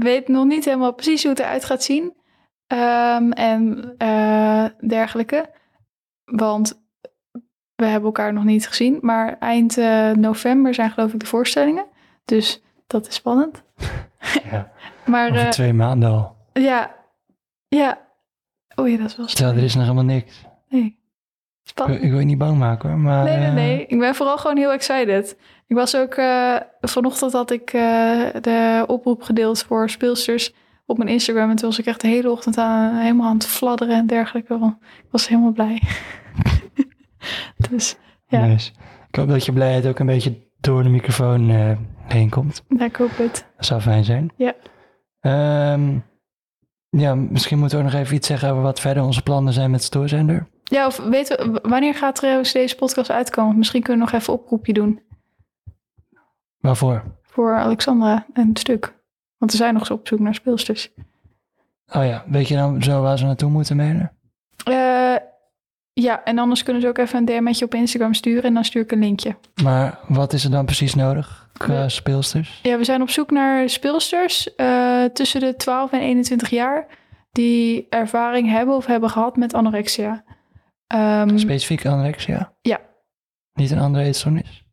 weet 0.00 0.28
nog 0.28 0.44
niet 0.44 0.64
helemaal 0.64 0.92
precies 0.94 1.22
hoe 1.22 1.30
het 1.30 1.40
eruit 1.40 1.64
gaat 1.64 1.82
zien. 1.82 2.12
Ehm, 2.66 3.30
en 3.30 3.94
eh, 3.98 4.64
dergelijke. 4.88 5.50
Want 6.24 6.82
we 7.76 7.84
hebben 7.84 8.04
elkaar 8.04 8.32
nog 8.32 8.44
niet 8.44 8.68
gezien. 8.68 8.98
Maar 9.00 9.36
eind 9.38 9.78
eh, 9.78 10.10
november 10.10 10.74
zijn 10.74 10.90
geloof 10.90 11.12
ik 11.12 11.20
de 11.20 11.26
voorstellingen. 11.26 11.86
Dus 12.24 12.62
dat 12.86 13.08
is 13.08 13.14
spannend. 13.14 13.62
Ja. 14.50 14.70
Maar 15.06 15.30
Over 15.30 15.44
eh, 15.44 15.48
twee 15.50 15.72
maanden 15.72 16.10
al. 16.10 16.36
ja, 16.52 16.94
ja. 17.68 18.06
Ja, 18.76 18.96
dat 18.96 19.06
is 19.10 19.16
wel 19.16 19.26
Stel, 19.26 19.26
er 19.26 19.28
spannend. 19.28 19.62
is 19.62 19.74
nog 19.74 19.82
helemaal 19.82 20.04
niks. 20.04 20.44
Nee. 20.68 20.97
Ik, 21.68 21.74
Spannend. 21.74 22.02
ik 22.02 22.10
wil 22.10 22.18
je 22.18 22.24
niet 22.24 22.38
bang 22.38 22.58
maken 22.58 22.88
hoor, 22.88 22.98
maar... 22.98 23.24
Nee, 23.24 23.36
nee, 23.36 23.46
eh, 23.46 23.52
nee. 23.54 23.86
Ik 23.86 23.98
ben 23.98 24.14
vooral 24.14 24.38
gewoon 24.38 24.56
heel 24.56 24.72
excited. 24.72 25.36
Ik 25.66 25.76
was 25.76 25.96
ook... 25.96 26.14
eh, 26.14 26.56
vanochtend 26.80 27.32
had 27.32 27.50
ik 27.50 27.72
eh, 27.72 27.80
de 28.40 28.84
oproep 28.86 29.22
gedeeld 29.22 29.62
voor 29.62 29.90
speelsters 29.90 30.54
op 30.86 30.96
mijn 30.98 31.10
Instagram. 31.10 31.50
En 31.50 31.56
toen 31.56 31.68
was 31.68 31.78
ik 31.78 31.86
echt 31.86 32.00
de 32.00 32.08
hele 32.08 32.30
ochtend 32.30 32.58
aan, 32.58 32.94
helemaal 32.96 33.28
aan 33.28 33.34
het 33.34 33.46
fladderen 33.46 33.96
en 33.96 34.06
dergelijke. 34.06 34.58
Want 34.58 34.76
Ik 34.98 35.08
was 35.10 35.28
helemaal 35.28 35.52
blij. 35.52 35.82
dus 37.70 37.96
ja. 38.26 38.46
nice. 38.46 38.70
Ik 39.08 39.16
hoop 39.16 39.28
dat 39.28 39.44
je 39.44 39.52
blijheid 39.52 39.86
ook 39.86 39.98
een 39.98 40.06
beetje 40.06 40.46
door 40.60 40.82
de 40.82 40.88
microfoon 40.88 41.50
eh, 41.50 41.70
heen 42.02 42.30
komt. 42.30 42.64
ja, 42.78 42.84
ik 42.84 42.96
hoop 42.96 43.16
het. 43.16 43.46
Dat 43.56 43.66
zou 43.66 43.80
fijn 43.80 44.04
zijn. 44.04 44.30
Ja. 44.36 44.54
Ehm, 45.20 45.98
ja, 46.90 47.14
misschien 47.14 47.58
moeten 47.58 47.78
we 47.78 47.84
ook 47.84 47.90
nog 47.92 48.00
even 48.00 48.16
iets 48.16 48.26
zeggen 48.26 48.50
over 48.50 48.62
wat 48.62 48.80
verder 48.80 49.02
onze 49.02 49.22
plannen 49.22 49.52
zijn 49.52 49.70
met 49.70 49.82
Stoorzender. 49.82 50.46
Ja, 50.68 50.86
of 50.86 50.96
weten 50.96 51.52
we, 51.52 51.58
wanneer 51.62 51.94
gaat 51.94 52.14
trouwens 52.14 52.52
deze 52.52 52.76
podcast 52.76 53.10
uitkomen? 53.10 53.58
Misschien 53.58 53.82
kunnen 53.82 54.06
we 54.06 54.12
nog 54.12 54.20
even 54.20 54.34
een 54.34 54.40
oproepje 54.40 54.72
doen 54.72 55.00
Waarvoor? 56.58 57.04
voor 57.22 57.56
Alexandra 57.56 58.26
en 58.32 58.48
het 58.48 58.58
stuk. 58.58 58.94
Want 59.38 59.50
we 59.50 59.56
zijn 59.56 59.72
nog 59.72 59.82
eens 59.82 59.90
op 59.90 60.08
zoek 60.08 60.18
naar 60.18 60.34
speelsters. 60.34 60.90
Oh 61.92 62.04
ja, 62.04 62.24
weet 62.26 62.48
je 62.48 62.54
dan 62.54 62.82
zo 62.82 63.02
waar 63.02 63.18
ze 63.18 63.24
naartoe 63.24 63.50
moeten 63.50 63.76
mailen? 63.76 64.12
Eh, 64.64 65.14
ja, 65.92 66.24
en 66.24 66.38
anders 66.38 66.62
kunnen 66.62 66.82
ze 66.82 66.88
ook 66.88 66.98
even 66.98 67.18
een 67.18 67.24
DM'tje 67.24 67.64
op 67.64 67.74
Instagram 67.74 68.14
sturen 68.14 68.42
en 68.42 68.54
dan 68.54 68.64
stuur 68.64 68.82
ik 68.82 68.92
een 68.92 68.98
linkje. 68.98 69.36
Maar 69.62 69.98
wat 70.08 70.32
is 70.32 70.44
er 70.44 70.50
dan 70.50 70.64
precies 70.64 70.94
nodig 70.94 71.48
qua 71.52 71.88
speelsters? 71.88 72.60
Ja, 72.62 72.78
we 72.78 72.84
zijn 72.84 73.02
op 73.02 73.10
zoek 73.10 73.30
naar 73.30 73.68
speelsters 73.68 74.54
eh, 74.54 75.04
tussen 75.04 75.40
de 75.40 75.56
12 75.56 75.92
en 75.92 76.00
21 76.00 76.50
jaar 76.50 76.86
die 77.32 77.86
ervaring 77.90 78.50
hebben 78.50 78.76
of 78.76 78.86
hebben 78.86 79.10
gehad 79.10 79.36
met 79.36 79.54
anorexia. 79.54 80.24
Ehm, 80.88 81.38
Specifiek 81.38 81.86
anorexia? 81.86 82.52
Ja. 82.62 82.80
Niet 83.52 83.70
een 83.70 83.78
andere 83.78 84.04
eetstoornis? 84.04 84.66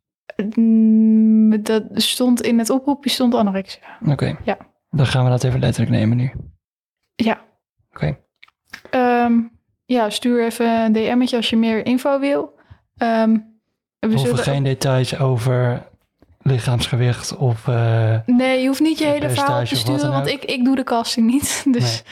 mm, 0.56 1.62
dat 1.62 1.82
stond 1.94 2.42
in 2.42 2.58
het 2.58 2.70
oproepje 2.70 3.10
stond 3.10 3.34
anorexia. 3.34 3.98
Oké. 4.06 4.36
Ja. 4.44 4.56
Dan 4.90 5.06
gaan 5.06 5.24
we 5.24 5.30
dat 5.30 5.44
even 5.44 5.60
letterlijk 5.60 5.96
nemen 5.96 6.16
nu. 6.16 6.32
Ja. 7.14 7.40
Oké. 7.92 8.18
Ehm, 8.90 9.32
ja, 9.84 10.10
stuur 10.10 10.44
even 10.44 10.66
een 10.84 10.92
DM'tje 10.92 11.36
als 11.36 11.50
je 11.50 11.56
meer 11.56 11.86
info 11.86 12.18
wil. 12.20 12.54
Ehm, 12.96 13.32
we 13.98 14.06
hoeven 14.08 14.18
zullen 14.20 14.38
geen 14.38 14.62
details 14.62 15.18
over 15.18 15.88
lichaamsgewicht 16.42 17.36
of... 17.36 17.68
eh, 17.68 18.18
Nee, 18.26 18.60
je 18.60 18.66
hoeft 18.66 18.80
niet 18.80 18.98
je 18.98 19.06
hele 19.06 19.30
verhaal 19.30 19.64
te 19.64 19.76
sturen, 19.76 20.10
want 20.10 20.26
ik, 20.26 20.44
ik 20.44 20.64
doe 20.64 20.76
de 20.76 20.84
casting 20.84 21.26
niet. 21.30 21.64
Dus 21.76 22.02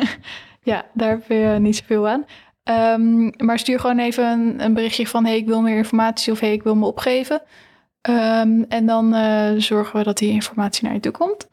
ja, 0.62 0.84
daar 0.94 1.08
heb 1.10 1.28
je 1.28 1.56
niet 1.60 1.76
zoveel 1.76 2.08
aan. 2.08 2.24
Ehm, 2.64 3.30
maar 3.36 3.58
stuur 3.58 3.80
gewoon 3.80 3.98
even 3.98 4.24
een, 4.26 4.64
een 4.64 4.74
berichtje 4.74 5.06
van... 5.06 5.24
hey, 5.24 5.36
ik 5.36 5.46
wil 5.46 5.60
meer 5.60 5.76
informatie 5.76 6.32
of 6.32 6.40
hey, 6.40 6.52
ik 6.52 6.62
wil 6.62 6.74
me 6.74 6.86
opgeven. 6.86 7.42
Ehm, 8.00 8.62
en 8.68 8.86
dan 8.86 9.14
eh, 9.14 9.50
zorgen 9.56 9.98
we 9.98 10.04
dat 10.04 10.18
die 10.18 10.30
informatie 10.30 10.84
naar 10.84 10.94
je 10.94 11.00
toe 11.00 11.12
komt. 11.12 11.48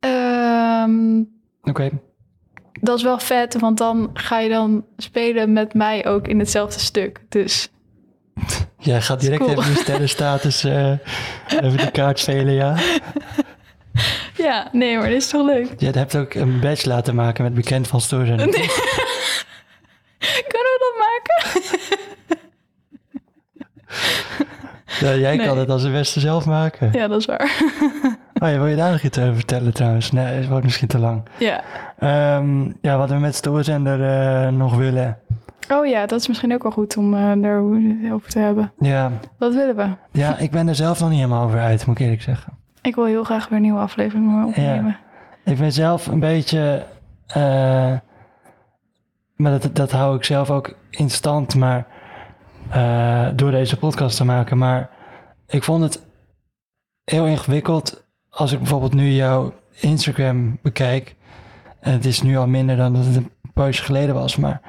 Ehm, 0.00 1.22
Oké. 1.62 1.90
dat 2.80 2.96
is 2.96 3.02
wel 3.02 3.18
vet, 3.18 3.58
want 3.58 3.78
dan 3.78 4.10
ga 4.12 4.38
je 4.38 4.48
dan 4.48 4.84
spelen 4.96 5.52
met 5.52 5.74
mij 5.74 6.06
ook 6.06 6.28
in 6.28 6.38
hetzelfde 6.38 6.80
stuk. 6.80 7.20
Dus 7.28 7.68
Jij 8.78 9.00
gaat 9.02 9.20
direct 9.20 9.40
Cool. 9.44 9.50
even 9.50 9.72
je 9.72 9.76
sterrenstatus 9.76 10.64
eh 10.64 10.92
even 11.48 11.76
de 11.76 11.90
kaart 11.90 12.18
spelen, 12.18 12.54
ja. 12.54 12.76
ja, 14.46 14.68
nee, 14.72 14.96
maar 14.98 15.08
dit 15.08 15.16
is 15.22 15.28
toch 15.28 15.46
leuk? 15.46 15.74
Je 15.78 15.90
hebt 15.90 16.16
ook 16.16 16.34
een 16.34 16.60
badge 16.60 16.88
laten 16.88 17.14
maken 17.14 17.44
met 17.44 17.54
bekend 17.54 17.86
van 17.86 18.00
Stoorzender. 18.00 18.46
Nee. 18.46 18.68
Kunnen 20.52 20.72
we 20.74 20.78
dat 20.84 20.94
maken? 21.06 21.62
Ja, 25.00 25.14
jij 25.14 25.36
Nee. 25.36 25.46
kan 25.46 25.58
het 25.58 25.68
als 25.70 25.82
de 25.82 25.90
beste 25.90 26.20
zelf 26.20 26.46
maken. 26.46 26.88
ja, 26.92 27.08
dat 27.08 27.20
is 27.20 27.26
waar. 27.26 27.52
Oh, 28.42 28.50
ja, 28.50 28.56
wil 28.58 28.66
je 28.66 28.76
daar 28.76 28.90
nog 28.92 29.02
iets 29.02 29.18
over 29.18 29.34
vertellen 29.34 29.72
trouwens? 29.74 30.12
Nee, 30.12 30.24
het 30.24 30.48
wordt 30.48 30.64
misschien 30.64 30.88
te 30.88 30.98
lang. 30.98 31.22
ja. 31.38 31.62
Ehm, 31.98 32.70
ja, 32.80 32.96
wat 32.96 33.08
we 33.10 33.14
met 33.16 33.34
Stoorzender 33.34 34.02
eh 34.02 34.48
nog 34.52 34.76
willen. 34.76 35.18
Oh 35.72 35.86
ja, 35.86 36.06
dat 36.06 36.20
is 36.20 36.28
misschien 36.28 36.52
ook 36.54 36.62
wel 36.62 36.72
goed 36.72 36.96
om 36.96 37.14
eh 37.14 37.32
daarover 37.36 38.28
te 38.28 38.38
hebben. 38.38 38.72
Ja, 38.78 39.10
Wat 39.38 39.54
willen 39.54 39.76
we? 39.76 39.86
ja, 40.12 40.38
ik 40.38 40.50
ben 40.50 40.68
er 40.68 40.74
zelf 40.74 41.00
nog 41.00 41.08
niet 41.08 41.18
helemaal 41.18 41.44
over 41.44 41.60
uit, 41.60 41.86
moet 41.86 41.98
ik 41.98 42.02
eerlijk 42.04 42.22
zeggen. 42.22 42.52
Ik 42.82 42.94
wil 42.94 43.04
heel 43.04 43.24
graag 43.24 43.48
weer 43.48 43.60
nieuwe 43.60 43.78
afleveringen 43.80 44.44
opnemen. 44.46 44.96
Ik 45.44 45.58
ben 45.58 45.72
zelf 45.72 46.06
een 46.06 46.20
beetje... 46.20 46.82
eh, 47.26 47.92
maar 49.36 49.60
dat, 49.60 49.76
dat 49.76 49.90
hou 49.90 50.16
ik 50.16 50.24
zelf 50.24 50.50
ook 50.50 50.74
in 50.90 51.10
stand, 51.10 51.54
maar... 51.54 51.86
eh, 52.70 53.28
door 53.34 53.50
deze 53.50 53.76
podcast 53.76 54.16
te 54.16 54.24
maken. 54.24 54.58
Maar 54.58 54.90
ik 55.46 55.62
vond 55.62 55.82
het 55.82 56.02
heel 57.04 57.26
ingewikkeld 57.26 58.04
als 58.28 58.52
ik 58.52 58.58
bijvoorbeeld 58.58 58.94
nu 58.94 59.10
jouw 59.10 59.52
Instagram 59.80 60.58
bekijk. 60.62 61.16
En 61.80 61.92
het 61.92 62.04
is 62.04 62.22
nu 62.22 62.36
al 62.36 62.46
minder 62.46 62.76
dan 62.76 62.94
dat 62.94 63.04
het 63.04 63.16
een 63.16 63.32
poosje 63.54 63.82
geleden 63.82 64.14
was, 64.14 64.36
maar... 64.36 64.60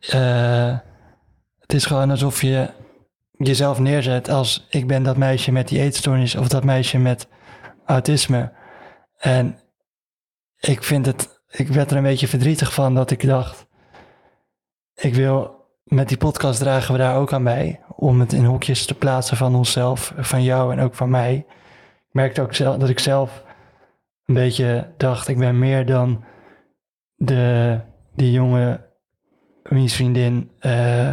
eh, 0.00 0.76
het 1.58 1.72
is 1.72 1.86
gewoon 1.86 2.10
alsof 2.10 2.42
je 2.42 2.70
jezelf 3.30 3.78
neerzet 3.78 4.28
als 4.28 4.66
ik 4.70 4.86
ben 4.86 5.02
dat 5.02 5.16
meisje 5.16 5.52
met 5.52 5.68
die 5.68 5.80
eetstoornis 5.80 6.34
of 6.34 6.48
dat 6.48 6.64
meisje 6.64 6.98
met 6.98 7.28
autisme. 7.86 8.52
En 9.18 9.58
ik 10.58 10.82
vind 10.82 11.06
het, 11.06 11.42
ik 11.48 11.68
werd 11.68 11.90
er 11.90 11.96
een 11.96 12.02
beetje 12.02 12.28
verdrietig 12.28 12.72
van 12.74 12.94
dat 12.94 13.10
ik 13.10 13.26
dacht, 13.26 13.66
ik 15.00 15.14
wil 15.14 15.66
met 15.84 16.08
die 16.08 16.16
podcast 16.16 16.60
dragen 16.60 16.92
we 16.92 16.98
daar 16.98 17.16
ook 17.16 17.32
aan 17.32 17.44
bij 17.44 17.80
om 17.96 18.20
het 18.20 18.32
in 18.32 18.44
hokjes 18.44 18.86
te 18.86 18.94
plaatsen 18.94 19.36
van 19.36 19.54
onszelf, 19.54 20.12
van 20.16 20.42
jou 20.42 20.72
en 20.72 20.80
ook 20.80 20.94
van 20.94 21.10
mij. 21.10 21.34
Ik 22.08 22.14
merkte 22.14 22.40
ook 22.40 22.54
zelf 22.54 22.76
dat 22.76 22.88
ik 22.88 22.98
zelf 22.98 23.44
een 24.24 24.34
beetje 24.34 24.92
dacht, 24.96 25.28
ik 25.28 25.38
ben 25.38 25.58
meer 25.58 25.86
dan 25.86 26.24
de, 27.14 27.80
die 28.14 28.32
jonge 28.32 28.86
wiens 29.62 29.94
vriendin 29.94 30.50
eh, 30.58 31.10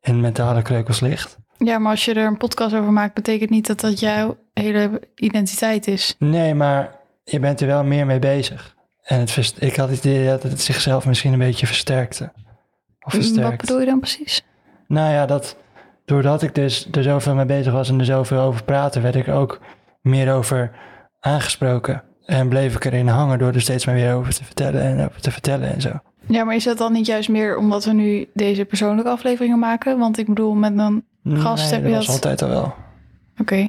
in 0.00 0.20
mentale 0.20 0.62
kreukels 0.62 1.00
ligt. 1.00 1.38
Ja, 1.58 1.78
maar 1.78 1.90
als 1.90 2.04
je 2.04 2.14
er 2.14 2.26
een 2.26 2.36
podcast 2.36 2.74
over 2.74 2.92
maakt, 2.92 3.14
betekent 3.14 3.50
niet 3.50 3.66
dat 3.66 3.80
dat 3.80 4.00
jouw 4.00 4.36
hele 4.52 5.02
identiteit 5.14 5.86
is. 5.86 6.14
Nee, 6.18 6.54
maar 6.54 6.96
je 7.24 7.38
bent 7.38 7.60
er 7.60 7.66
wel 7.66 7.84
meer 7.84 8.06
mee 8.06 8.18
bezig. 8.18 8.76
En 9.02 9.20
het 9.20 9.54
ik 9.58 9.76
had 9.76 9.88
het 9.88 9.98
idee 9.98 10.26
dat 10.26 10.42
het 10.42 10.60
zichzelf 10.60 11.06
misschien 11.06 11.32
een 11.32 11.38
beetje 11.38 11.66
versterkte. 11.66 12.32
Of 13.14 13.36
Wat 13.42 13.56
bedoel 13.56 13.80
je 13.80 13.86
dan 13.86 14.00
precies? 14.00 14.42
Nou 14.86 15.12
ja, 15.12 15.26
dat 15.26 15.56
doordat 16.04 16.42
ik 16.42 16.54
dus 16.54 16.88
er 16.90 17.02
zoveel 17.02 17.34
mee 17.34 17.44
bezig 17.44 17.72
was 17.72 17.88
en 17.88 17.98
er 17.98 18.04
zoveel 18.04 18.40
over 18.40 18.64
praatte, 18.64 19.00
werd 19.00 19.14
ik 19.14 19.28
ook 19.28 19.60
meer 20.00 20.32
over 20.32 20.70
aangesproken. 21.20 22.02
En 22.24 22.48
bleef 22.48 22.74
ik 22.74 22.84
erin 22.84 23.08
hangen 23.08 23.38
door 23.38 23.52
er 23.52 23.60
steeds 23.60 23.86
maar 23.86 23.94
weer 23.94 24.14
over 24.14 24.34
te 24.34 24.44
vertellen 24.44 24.82
en 24.82 25.04
over 25.04 25.20
te 25.20 25.30
vertellen 25.30 25.74
en 25.74 25.80
zo. 25.80 25.90
Ja, 26.26 26.44
maar 26.44 26.54
is 26.54 26.64
dat 26.64 26.78
dan 26.78 26.92
niet 26.92 27.06
juist 27.06 27.28
meer 27.28 27.56
omdat 27.56 27.84
we 27.84 27.92
nu 27.92 28.28
deze 28.34 28.64
persoonlijke 28.64 29.10
afleveringen 29.10 29.58
maken? 29.58 29.98
Want 29.98 30.18
ik 30.18 30.26
bedoel, 30.26 30.54
met 30.54 30.78
een... 30.78 31.04
Gast, 31.24 31.70
nee, 31.70 31.72
heb 31.80 31.88
je 31.88 31.94
dat 31.94 32.04
dat- 32.04 32.14
altijd 32.14 32.42
al 32.42 32.48
wel. 32.48 32.74
Oké. 33.40 33.68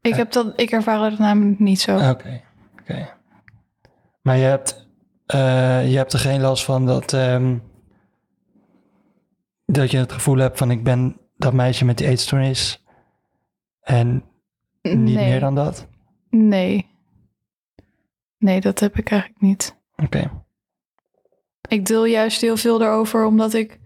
Ik, 0.00 0.14
heb 0.14 0.32
dat, 0.32 0.52
ik 0.56 0.70
ervaar 0.70 1.10
het 1.10 1.18
namelijk 1.18 1.58
niet 1.58 1.80
zo. 1.80 1.96
Oké, 2.10 2.40
oké. 2.80 3.08
Maar 4.22 4.36
je 4.36 4.44
hebt, 4.44 4.86
eh, 5.26 5.90
je 5.90 5.96
hebt 5.96 6.12
er 6.12 6.18
geen 6.18 6.40
last 6.40 6.64
van 6.64 6.86
dat, 6.86 7.12
ehm, 7.12 7.54
dat 9.72 9.90
je 9.90 9.96
het 9.96 10.12
gevoel 10.12 10.36
hebt 10.36 10.58
van 10.58 10.70
ik 10.70 10.84
ben 10.84 11.16
dat 11.36 11.52
meisje 11.52 11.84
met 11.84 11.98
die 11.98 12.06
eetstoornis 12.06 12.84
en 13.80 14.24
niet 14.82 14.94
nee. 14.94 15.28
meer 15.28 15.40
dan 15.40 15.54
dat? 15.54 15.86
Nee. 16.30 16.88
Nee, 18.38 18.60
dat 18.60 18.80
heb 18.80 18.96
ik 18.96 19.10
eigenlijk 19.10 19.40
niet. 19.40 19.76
Oké, 20.04 20.30
Ik 21.68 21.86
deel 21.86 22.04
juist 22.04 22.40
heel 22.40 22.56
veel 22.56 22.82
erover, 22.82 23.24
omdat 23.24 23.54
ik 23.54 23.78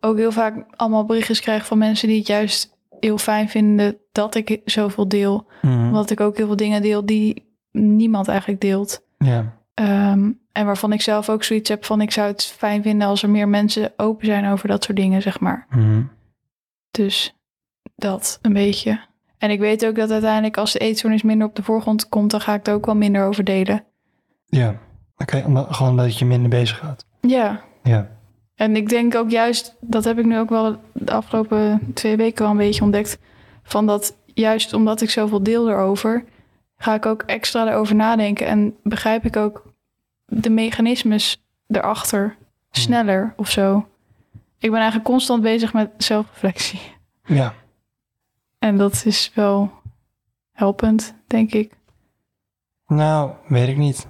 ook 0.00 0.16
heel 0.16 0.32
vaak 0.32 0.64
allemaal 0.76 1.04
berichtjes 1.04 1.40
krijg 1.40 1.66
van 1.66 1.78
mensen 1.78 2.08
die 2.08 2.18
het 2.18 2.26
juist 2.26 2.76
heel 3.00 3.18
fijn 3.18 3.48
vinden 3.48 3.98
dat 4.12 4.34
ik 4.34 4.60
zoveel 4.64 5.08
deel. 5.08 5.50
Mhm. 5.62 5.86
Omdat 5.86 6.10
ik 6.10 6.20
ook 6.20 6.36
heel 6.36 6.46
veel 6.46 6.56
dingen 6.56 6.82
deel 6.82 7.06
die 7.06 7.56
niemand 7.70 8.28
eigenlijk 8.28 8.60
deelt. 8.60 9.06
ja. 9.18 9.60
Ehm, 9.74 10.30
en 10.52 10.66
waarvan 10.66 10.92
ik 10.92 11.02
zelf 11.02 11.28
ook 11.28 11.44
zoiets 11.44 11.68
heb 11.68 11.84
van 11.84 12.00
ik 12.00 12.10
zou 12.10 12.28
het 12.28 12.44
fijn 12.44 12.82
vinden 12.82 13.08
als 13.08 13.22
er 13.22 13.30
meer 13.30 13.48
mensen 13.48 13.92
open 13.96 14.26
zijn 14.26 14.52
over 14.52 14.68
dat 14.68 14.84
soort 14.84 14.96
dingen, 14.96 15.22
zeg 15.22 15.40
maar. 15.40 15.66
Mhm. 15.70 16.02
Dus 16.90 17.34
dat 17.96 18.38
een 18.42 18.52
beetje. 18.52 19.00
En 19.38 19.50
ik 19.50 19.60
weet 19.60 19.86
ook 19.86 19.96
dat 19.96 20.10
uiteindelijk 20.10 20.56
als 20.56 20.72
de 20.72 20.78
eetstoornis 20.78 21.22
minder 21.22 21.46
op 21.46 21.56
de 21.56 21.62
voorgrond 21.62 22.08
komt, 22.08 22.30
dan 22.30 22.40
ga 22.40 22.54
ik 22.54 22.66
er 22.66 22.74
ook 22.74 22.86
wel 22.86 22.96
minder 22.96 23.24
over 23.24 23.44
delen. 23.44 23.84
Ja, 24.46 24.78
oké, 25.16 25.42
omdat 25.46 25.74
gewoon 25.74 25.96
dat 25.96 26.18
je 26.18 26.24
minder 26.24 26.50
bezig 26.50 26.78
gaat. 26.78 27.06
Ja, 27.20 27.60
Ja, 27.82 28.10
En 28.54 28.76
ik 28.76 28.88
denk 28.88 29.14
ook 29.14 29.30
juist, 29.30 29.76
dat 29.80 30.04
heb 30.04 30.18
ik 30.18 30.24
nu 30.24 30.38
ook 30.38 30.48
wel 30.50 30.76
de 30.92 31.12
afgelopen 31.12 31.80
twee 31.94 32.16
weken 32.16 32.42
wel 32.42 32.50
een 32.50 32.56
beetje 32.56 32.82
ontdekt. 32.82 33.18
Van 33.62 33.86
dat 33.86 34.16
juist 34.26 34.72
omdat 34.72 35.00
ik 35.00 35.10
zoveel 35.10 35.42
deel 35.42 35.68
erover, 35.68 36.24
ga 36.76 36.94
ik 36.94 37.06
ook 37.06 37.22
extra 37.22 37.68
erover 37.68 37.94
nadenken. 37.94 38.46
En 38.46 38.76
begrijp 38.82 39.24
ik 39.24 39.36
ook 39.36 39.71
de 40.40 40.50
mechanismes 40.50 41.42
erachter 41.68 42.36
sneller 42.70 43.32
of 43.36 43.50
zo. 43.50 43.86
Ik 44.58 44.70
ben 44.70 44.78
eigenlijk 44.80 45.04
constant 45.10 45.42
bezig 45.42 45.72
met 45.72 45.90
zelfreflectie. 45.96 46.80
ja. 47.24 47.54
En 48.58 48.76
dat 48.76 49.02
is 49.06 49.30
wel 49.34 49.70
helpend, 50.52 51.14
denk 51.26 51.52
ik. 51.52 51.72
Nou, 52.86 53.30
weet 53.48 53.68
ik 53.68 53.76
niet. 53.76 54.06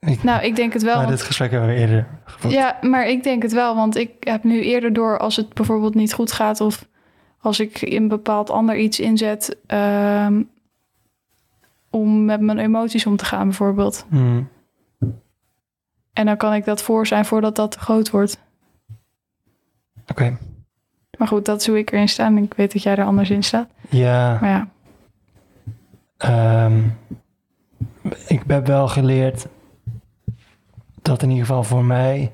Ik, 0.00 0.22
Nou, 0.22 0.42
ik 0.44 0.56
denk 0.56 0.72
het 0.72 0.82
wel. 0.82 0.94
maar 0.96 1.04
want- 1.04 1.16
dit 1.16 1.26
gesprek 1.26 1.50
hebben 1.50 1.68
we 1.68 1.74
eerder 1.74 2.08
gevoerd. 2.24 2.54
Ja, 2.54 2.78
maar 2.80 3.08
ik 3.08 3.22
denk 3.22 3.42
het 3.42 3.52
wel, 3.52 3.74
want 3.74 3.96
ik 3.96 4.10
heb 4.20 4.44
nu 4.44 4.62
eerder 4.62 4.92
door 4.92 5.18
als 5.18 5.36
het 5.36 5.54
bijvoorbeeld 5.54 5.94
niet 5.94 6.12
goed 6.12 6.32
gaat 6.32 6.60
of 6.60 6.86
als 7.40 7.60
ik 7.60 7.80
een 7.82 8.08
bepaald 8.08 8.50
ander 8.50 8.76
iets 8.78 9.00
inzet 9.00 9.56
ehm, 9.66 10.42
om 11.90 12.24
met 12.24 12.40
mijn 12.40 12.58
emoties 12.58 13.06
om 13.06 13.16
te 13.16 13.24
gaan 13.24 13.44
bijvoorbeeld. 13.48 14.06
Mhm. 14.08 14.42
En 16.12 16.26
dan 16.26 16.36
kan 16.36 16.54
ik 16.54 16.64
dat 16.64 16.82
voor 16.82 17.06
zijn 17.06 17.24
voordat 17.24 17.56
dat 17.56 17.70
te 17.70 17.78
groot 17.78 18.10
wordt. 18.10 18.38
Oké, 20.10 20.36
Maar 21.18 21.28
goed, 21.28 21.44
dat 21.44 21.60
is 21.60 21.66
hoe 21.66 21.78
ik 21.78 21.92
erin 21.92 22.08
sta 22.08 22.26
en 22.26 22.38
ik 22.38 22.54
weet 22.54 22.72
dat 22.72 22.82
jij 22.82 22.96
er 22.96 23.04
anders 23.04 23.30
in 23.30 23.42
staat. 23.42 23.68
ja. 23.88 24.38
Maar 24.40 24.50
ja, 24.50 24.68
Ehm, 26.16 26.82
ik 28.26 28.42
heb 28.46 28.66
wel 28.66 28.88
geleerd 28.88 29.46
dat 31.02 31.22
in 31.22 31.30
ieder 31.30 31.46
geval 31.46 31.62
voor 31.64 31.84
mij 31.84 32.32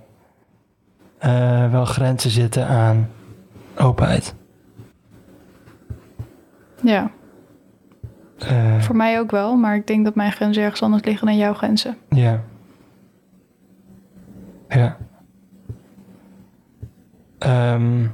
eh, 1.19 1.71
wel 1.71 1.85
grenzen 1.85 2.31
zitten 2.31 2.67
aan 2.67 3.11
openheid. 3.77 4.35
ja, 6.83 7.11
Eh, 8.39 8.81
voor 8.81 8.97
mij 8.97 9.19
ook 9.21 9.31
wel. 9.31 9.57
Maar 9.57 9.75
ik 9.77 9.87
denk 9.87 10.05
dat 10.05 10.15
mijn 10.15 10.33
grenzen 10.33 10.63
ergens 10.63 10.83
anders 10.83 11.05
liggen 11.05 11.27
dan 11.27 11.37
jouw 11.37 11.55
grenzen. 11.55 11.97
Ja. 12.09 12.41
Ja. 14.69 14.97
Ehm, 17.39 18.07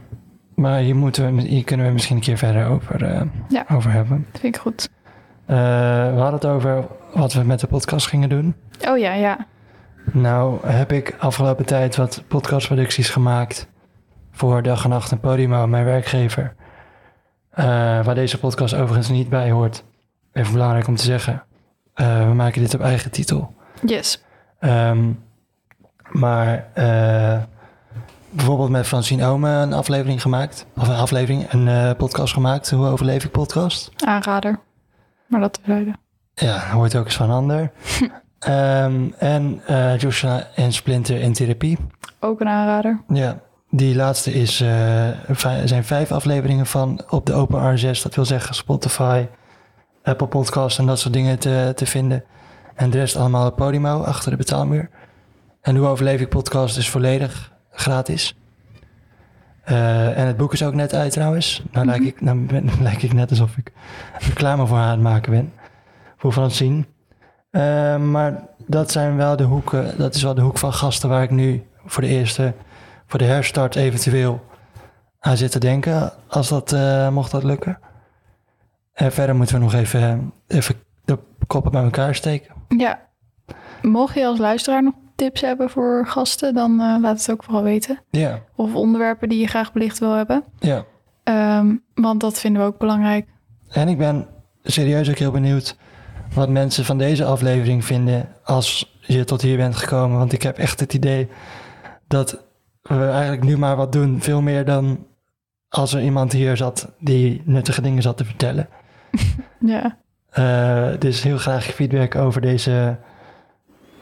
maar 0.55 0.79
hier, 0.79 0.97
moeten 0.97 1.35
we, 1.37 1.43
hier 1.43 1.65
kunnen 1.65 1.87
we 1.87 1.93
misschien 1.93 2.17
een 2.17 2.23
keer 2.23 2.39
verder 2.39 2.67
over, 2.67 3.05
eh, 3.05 3.23
Ja. 3.49 3.65
over 3.71 3.91
hebben. 3.93 4.27
Dat 4.33 4.41
vind 4.41 4.55
ik 4.55 4.61
goed. 4.61 4.89
Eh, 5.47 5.57
we 6.15 6.15
hadden 6.21 6.35
het 6.35 6.45
over 6.47 6.85
wat 7.15 7.33
we 7.33 7.43
met 7.43 7.61
de 7.61 7.67
podcast 7.67 8.07
gingen 8.07 8.29
doen. 8.29 8.55
Oh 8.89 8.99
ja, 8.99 9.13
ja. 9.15 9.47
Nou 10.13 10.67
heb 10.67 10.93
ik 10.93 11.17
afgelopen 11.19 11.67
tijd 11.67 11.97
wat 11.97 12.23
podcastproducties 12.29 13.09
gemaakt 13.09 13.69
voor 14.31 14.63
Dag 14.63 14.85
en 14.85 14.91
Nacht 14.91 15.11
en 15.13 15.21
Podimo, 15.21 15.67
mijn 15.67 15.85
werkgever. 15.85 16.55
Eh, 17.51 17.65
waar 18.05 18.15
deze 18.15 18.39
podcast 18.39 18.75
overigens 18.75 19.09
niet 19.09 19.29
bij 19.29 19.51
hoort. 19.51 19.85
Even 20.33 20.53
belangrijk 20.53 20.87
om 20.87 20.97
te 20.97 21.03
zeggen. 21.05 21.43
We 21.95 22.33
maken 22.35 22.61
dit 22.63 22.75
op 22.75 22.81
eigen 22.81 23.11
titel. 23.11 23.55
Yes. 23.87 24.25
Ehm, 24.59 25.11
maar 26.11 26.67
eh, 26.73 27.39
bijvoorbeeld 28.31 28.71
met 28.71 28.87
Francine 28.87 29.27
Ome 29.27 29.51
een 29.51 29.73
aflevering 29.73 30.23
gemaakt. 30.23 30.67
Of 30.77 30.89
een 30.89 30.95
aflevering, 30.95 31.53
een 31.53 31.69
eh, 31.69 31.91
podcast 31.97 32.33
gemaakt. 32.33 32.71
Hoe 32.71 32.87
overleef 32.87 33.25
ik 33.25 33.31
podcast? 33.31 33.91
Aanrader. 34.05 34.59
Maar 35.27 35.41
dat 35.41 35.53
terzijde. 35.53 35.95
Ja, 36.35 36.71
hoort 36.71 36.97
ook 36.97 37.05
eens 37.05 37.17
van 37.17 37.31
ander. 37.31 37.71
Ehm, 38.39 39.11
en 39.19 39.61
eh 39.67 39.99
Joshua 39.99 40.47
en 40.55 40.73
Splinter 40.73 41.21
in 41.21 41.33
therapie. 41.33 41.79
Ook 42.21 42.41
een 42.41 42.49
aanrader. 42.49 43.01
Ja, 43.09 43.41
die 43.71 43.95
laatste 43.95 44.33
is, 44.33 44.61
er 44.61 45.39
zijn 45.65 45.85
vijf 45.85 46.13
afleveringen 46.13 46.67
van 46.67 47.03
op 47.09 47.27
de 47.27 47.33
Open 47.33 47.75
RSS. 47.75 48.03
Dat 48.03 48.15
wil 48.15 48.25
zeggen 48.25 48.55
Spotify, 48.55 49.27
Apple 50.03 50.27
Podcasts 50.27 50.79
en 50.79 50.87
dat 50.87 50.99
soort 50.99 51.15
dingen 51.15 51.39
te, 51.39 51.73
te 51.75 51.87
vinden. 51.87 52.25
En 52.75 52.91
de 52.91 52.99
rest 52.99 53.17
allemaal 53.17 53.47
op 53.47 53.57
Podimo, 53.57 54.03
achter 54.03 54.31
de 54.31 54.37
betaalmuur. 54.37 54.91
En 55.65 55.77
Hoe 55.77 55.87
Overleef 55.87 56.21
ik 56.21 56.29
podcast 56.29 56.77
is 56.77 56.91
volledig 56.91 57.53
gratis. 57.71 58.37
Eh, 59.65 60.19
en 60.19 60.27
het 60.27 60.37
boek 60.37 60.53
is 60.53 60.63
ook 60.63 60.75
net 60.75 60.95
uit 60.95 61.13
trouwens. 61.13 61.63
Nou, 61.71 61.87
lijk, 61.87 62.03
ik, 62.03 62.21
nou 62.21 62.39
ben, 62.39 62.71
lijk 62.81 63.03
ik 63.03 63.13
net 63.13 63.31
alsof 63.31 63.57
ik 63.57 63.73
reclame 64.19 64.67
voor 64.67 64.77
haar 64.77 64.87
aan 64.87 64.93
het 64.93 65.01
maken 65.01 65.33
ben. 65.33 65.53
Voor 66.17 66.33
Francine. 66.33 66.85
Eh, 67.51 67.97
maar 67.97 68.47
dat 68.67 68.91
zijn 68.91 69.17
wel 69.17 69.37
de 69.37 69.45
hoeken, 69.45 69.99
dat 69.99 70.15
is 70.15 70.23
wel 70.23 70.35
de 70.35 70.41
hoek 70.41 70.59
van 70.59 70.73
gasten 70.73 71.09
waar 71.09 71.23
ik 71.23 71.31
nu 71.31 71.67
voor 71.85 72.03
de 72.03 72.09
eerste, 72.09 72.55
voor 73.07 73.19
de 73.19 73.25
herstart 73.25 73.75
eventueel 73.75 74.45
aan 75.21 75.37
zit 75.37 75.51
te 75.51 75.59
denken. 75.59 76.13
Als 76.29 76.49
dat, 76.49 76.73
eh, 76.73 77.09
mocht 77.09 77.31
dat 77.31 77.45
lukken. 77.45 77.79
En 78.93 79.13
verder 79.13 79.37
moeten 79.37 79.55
we 79.55 79.63
nog 79.63 79.75
even, 79.75 80.33
even 80.47 80.75
de 81.05 81.19
koppen 81.47 81.73
bij 81.73 81.83
elkaar 81.83 82.15
steken. 82.15 82.55
Ja. 82.69 83.01
Mocht 83.83 84.15
je 84.15 84.27
als 84.27 84.39
luisteraar 84.39 84.83
nog 84.83 84.95
tips 85.15 85.41
hebben 85.41 85.71
voor 85.71 86.07
gasten, 86.07 86.55
dan 86.55 86.81
eh, 86.81 86.97
laat 87.01 87.19
het 87.19 87.31
ook 87.31 87.45
vooral 87.45 87.63
weten. 87.63 87.99
Ja, 88.11 88.41
Of 88.57 88.75
onderwerpen 88.75 89.29
die 89.29 89.41
je 89.41 89.47
graag 89.47 89.73
belicht 89.73 89.99
wil 89.99 90.13
hebben. 90.13 90.45
ja. 90.59 90.85
Ehm, 91.25 91.77
want 91.95 92.21
dat 92.21 92.41
vinden 92.41 92.63
we 92.63 92.69
ook 92.69 92.79
belangrijk. 92.79 93.27
En 93.71 93.89
ik 93.89 93.99
ben 93.99 94.27
serieus 94.63 95.09
ook 95.11 95.19
heel 95.19 95.31
benieuwd 95.31 95.77
wat 96.35 96.49
mensen 96.49 96.85
van 96.85 96.99
deze 96.99 97.25
aflevering 97.25 97.85
vinden 97.85 98.29
als 98.45 98.97
je 99.01 99.25
tot 99.25 99.43
hier 99.43 99.57
bent 99.57 99.77
gekomen. 99.77 100.19
Want 100.19 100.33
ik 100.33 100.43
heb 100.43 100.59
echt 100.59 100.81
het 100.81 100.95
idee 100.95 101.29
dat 102.07 102.45
we 102.83 103.05
eigenlijk 103.09 103.43
nu 103.45 103.59
maar 103.59 103.77
wat 103.77 103.93
doen. 103.93 104.21
Veel 104.23 104.41
meer 104.43 104.65
dan 104.65 105.07
als 105.69 105.95
er 105.95 106.03
iemand 106.03 106.33
hier 106.33 106.57
zat 106.57 106.93
die 106.99 107.43
nuttige 107.45 107.81
dingen 107.83 108.03
zat 108.03 108.17
te 108.17 108.25
vertellen. 108.25 108.69
Ja. 109.67 109.97
Eh, 110.31 110.99
dus 110.99 111.23
heel 111.23 111.39
graag 111.39 111.65
feedback 111.65 112.15
over 112.15 112.41
deze 112.41 112.99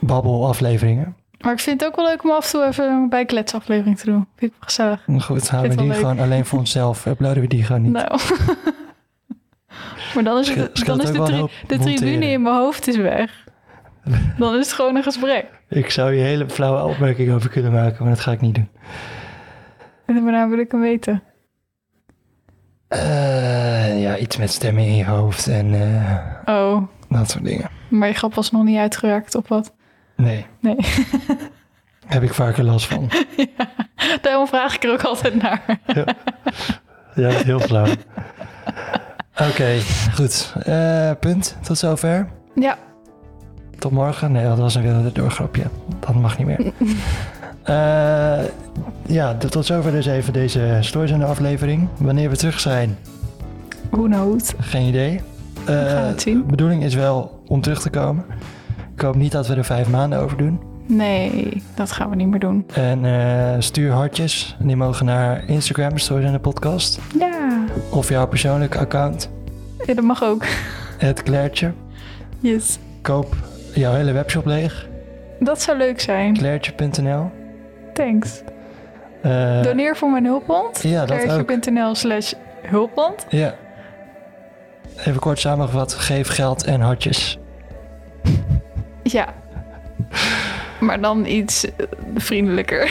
babbel-afleveringen. 0.06 1.16
Maar 1.40 1.52
ik 1.52 1.58
vind 1.60 1.80
het 1.80 1.90
ook 1.90 1.96
wel 1.96 2.04
leuk 2.06 2.24
om 2.24 2.30
af 2.30 2.44
en 2.44 2.50
toe 2.50 2.64
even 2.68 2.84
een 2.84 3.08
bijkletsaflevering 3.08 3.98
te 3.98 4.04
doen. 4.04 4.26
Vind 4.36 4.52
ik 4.52 4.56
wel 4.58 4.68
gezellig. 4.68 5.04
Goed, 5.24 5.48
houden 5.48 5.70
we 5.70 5.76
die 5.76 5.86
leuk. 5.86 5.96
gewoon 5.96 6.18
alleen 6.18 6.44
voor 6.46 6.58
onszelf. 6.58 7.06
Uploaden 7.06 7.42
we 7.42 7.48
die 7.48 7.64
gewoon 7.64 7.82
niet. 7.82 7.92
Nou. 7.92 8.20
maar 10.14 10.24
dan 10.24 10.38
is, 10.38 10.48
het, 10.54 10.84
dan 10.84 11.00
is 11.00 11.10
de, 11.10 11.22
tri- 11.22 11.46
de 11.66 11.78
tribune 11.78 12.26
in 12.26 12.42
mijn 12.42 12.54
hoofd 12.56 12.88
is 12.88 12.96
weg. 12.96 13.40
Dan 14.38 14.54
is 14.58 14.66
het 14.66 14.72
gewoon 14.72 14.96
een 14.96 15.02
gesprek. 15.02 15.46
Ik 15.68 15.90
zou 15.90 16.14
hier 16.14 16.24
hele 16.24 16.50
flauwe 16.50 16.90
opmerkingen 16.92 17.34
over 17.34 17.50
kunnen 17.50 17.72
maken, 17.72 18.04
maar 18.04 18.14
dat 18.14 18.22
ga 18.22 18.32
ik 18.32 18.40
niet 18.40 18.54
doen. 18.54 18.68
En 20.06 20.14
daarna 20.14 20.48
wil 20.48 20.58
ik 20.58 20.70
hem 20.70 20.80
weten. 20.80 21.22
Eh, 22.88 24.02
ja, 24.02 24.16
iets 24.16 24.36
met 24.36 24.50
stemmen 24.50 24.84
in 24.84 24.94
je 24.96 25.04
hoofd 25.04 25.46
en 25.46 25.74
eh, 25.74 26.54
Oh, 26.56 26.82
dat 27.08 27.30
soort 27.30 27.44
dingen. 27.44 27.70
maar 27.88 28.08
je 28.08 28.14
grap 28.14 28.34
was 28.34 28.50
nog 28.50 28.64
niet 28.64 28.78
uitgewerkt 28.78 29.34
of 29.34 29.48
wat? 29.48 29.72
Nee, 30.16 30.46
Nee. 30.60 30.76
heb 32.06 32.22
ik 32.22 32.34
vaker 32.34 32.64
last 32.64 32.86
van. 32.86 33.10
Daarom 34.22 34.46
vraag 34.46 34.74
ik 34.74 34.84
er 34.84 34.92
ook 34.92 35.02
altijd 35.02 35.42
naar. 35.42 35.62
Ja, 37.14 37.28
heel 37.48 37.60
flauw. 37.60 37.86
Oké, 39.48 39.78
goed. 40.14 40.54
Eh, 40.64 41.10
punt. 41.20 41.56
Tot 41.62 41.78
zover. 41.78 42.28
Ja, 42.54 42.78
Tot 43.78 43.92
morgen. 43.92 44.32
Nee, 44.32 44.44
dat 44.44 44.58
was 44.58 44.74
een 44.74 44.82
wilde 44.82 45.12
doorgrapje. 45.12 45.62
Dat 46.00 46.14
mag 46.14 46.38
niet 46.38 46.46
meer. 46.46 46.72
Eh, 47.62 48.44
ja, 49.06 49.34
tot 49.36 49.66
zover 49.66 49.90
dus 49.92 50.06
even 50.06 50.32
deze 50.32 50.78
Stoorzende 50.80 51.24
aflevering. 51.24 51.88
Wanneer 51.96 52.30
we 52.30 52.36
terug 52.36 52.60
zijn, 52.60 52.98
who 53.90 54.02
knows? 54.02 54.52
geen 54.60 54.86
idee. 54.86 55.20
Eh, 55.66 55.74
gaan 55.86 56.04
het 56.04 56.22
zien. 56.22 56.38
De 56.38 56.44
bedoeling 56.50 56.82
is 56.82 56.94
wel 56.94 57.42
om 57.46 57.60
terug 57.60 57.80
te 57.80 57.90
komen. 57.90 58.24
Ik 59.02 59.08
hoop 59.08 59.16
niet 59.16 59.32
dat 59.32 59.46
we 59.46 59.54
er 59.54 59.64
vijf 59.64 59.88
maanden 59.90 60.18
over 60.18 60.36
doen. 60.36 60.60
Nee, 60.86 61.62
dat 61.74 61.92
gaan 61.92 62.10
we 62.10 62.16
niet 62.16 62.26
meer 62.28 62.38
doen. 62.40 62.66
En 62.74 63.04
eh, 63.04 63.54
stuur 63.58 63.90
hartjes. 63.92 64.56
Die 64.58 64.76
mogen 64.76 65.06
naar 65.06 65.48
Instagram, 65.48 65.98
Stoorzende 65.98 66.38
podcast. 66.38 66.98
Ja, 67.18 67.64
Of 67.90 68.08
jouw 68.08 68.26
persoonlijke 68.26 68.78
account, 68.78 69.30
ja 69.86 69.94
dat 69.94 70.04
mag 70.04 70.22
ook. 70.24 70.44
het 70.98 71.22
Clairtje. 71.22 71.72
Yes. 72.40 72.78
Koop 73.00 73.34
jouw 73.74 73.92
hele 73.92 74.12
webshop 74.12 74.46
leeg. 74.46 74.88
Dat 75.40 75.62
zou 75.62 75.78
leuk 75.78 76.00
zijn. 76.00 76.36
Clairtje.nl. 76.36 77.30
Thanks. 77.92 78.42
Eh, 79.22 79.62
Doneer 79.62 79.96
voor 79.96 80.10
mijn 80.10 80.24
hulpbond. 80.24 80.82
Ja, 80.82 81.06
dat 81.06 81.18
ook. 81.18 81.24
Clairtje.nl 81.46 81.94
slash 81.94 82.32
hulpbond. 82.62 83.26
Ja. 83.28 83.54
Even 84.96 85.20
kort 85.20 85.38
samengevat. 85.38 85.94
Geef 85.94 86.28
geld 86.28 86.64
en 86.64 86.80
hartjes. 86.80 87.38
Ja. 89.12 89.34
Maar 90.80 91.00
dan 91.00 91.26
iets 91.26 91.64
eh, 91.64 91.86
vriendelijker. 92.14 92.82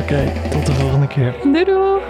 Oké, 0.00 0.32
tot 0.50 0.66
de 0.66 0.72
volgende 0.72 1.06
keer. 1.06 1.34
Doei 1.42 1.64
doei. 1.64 2.00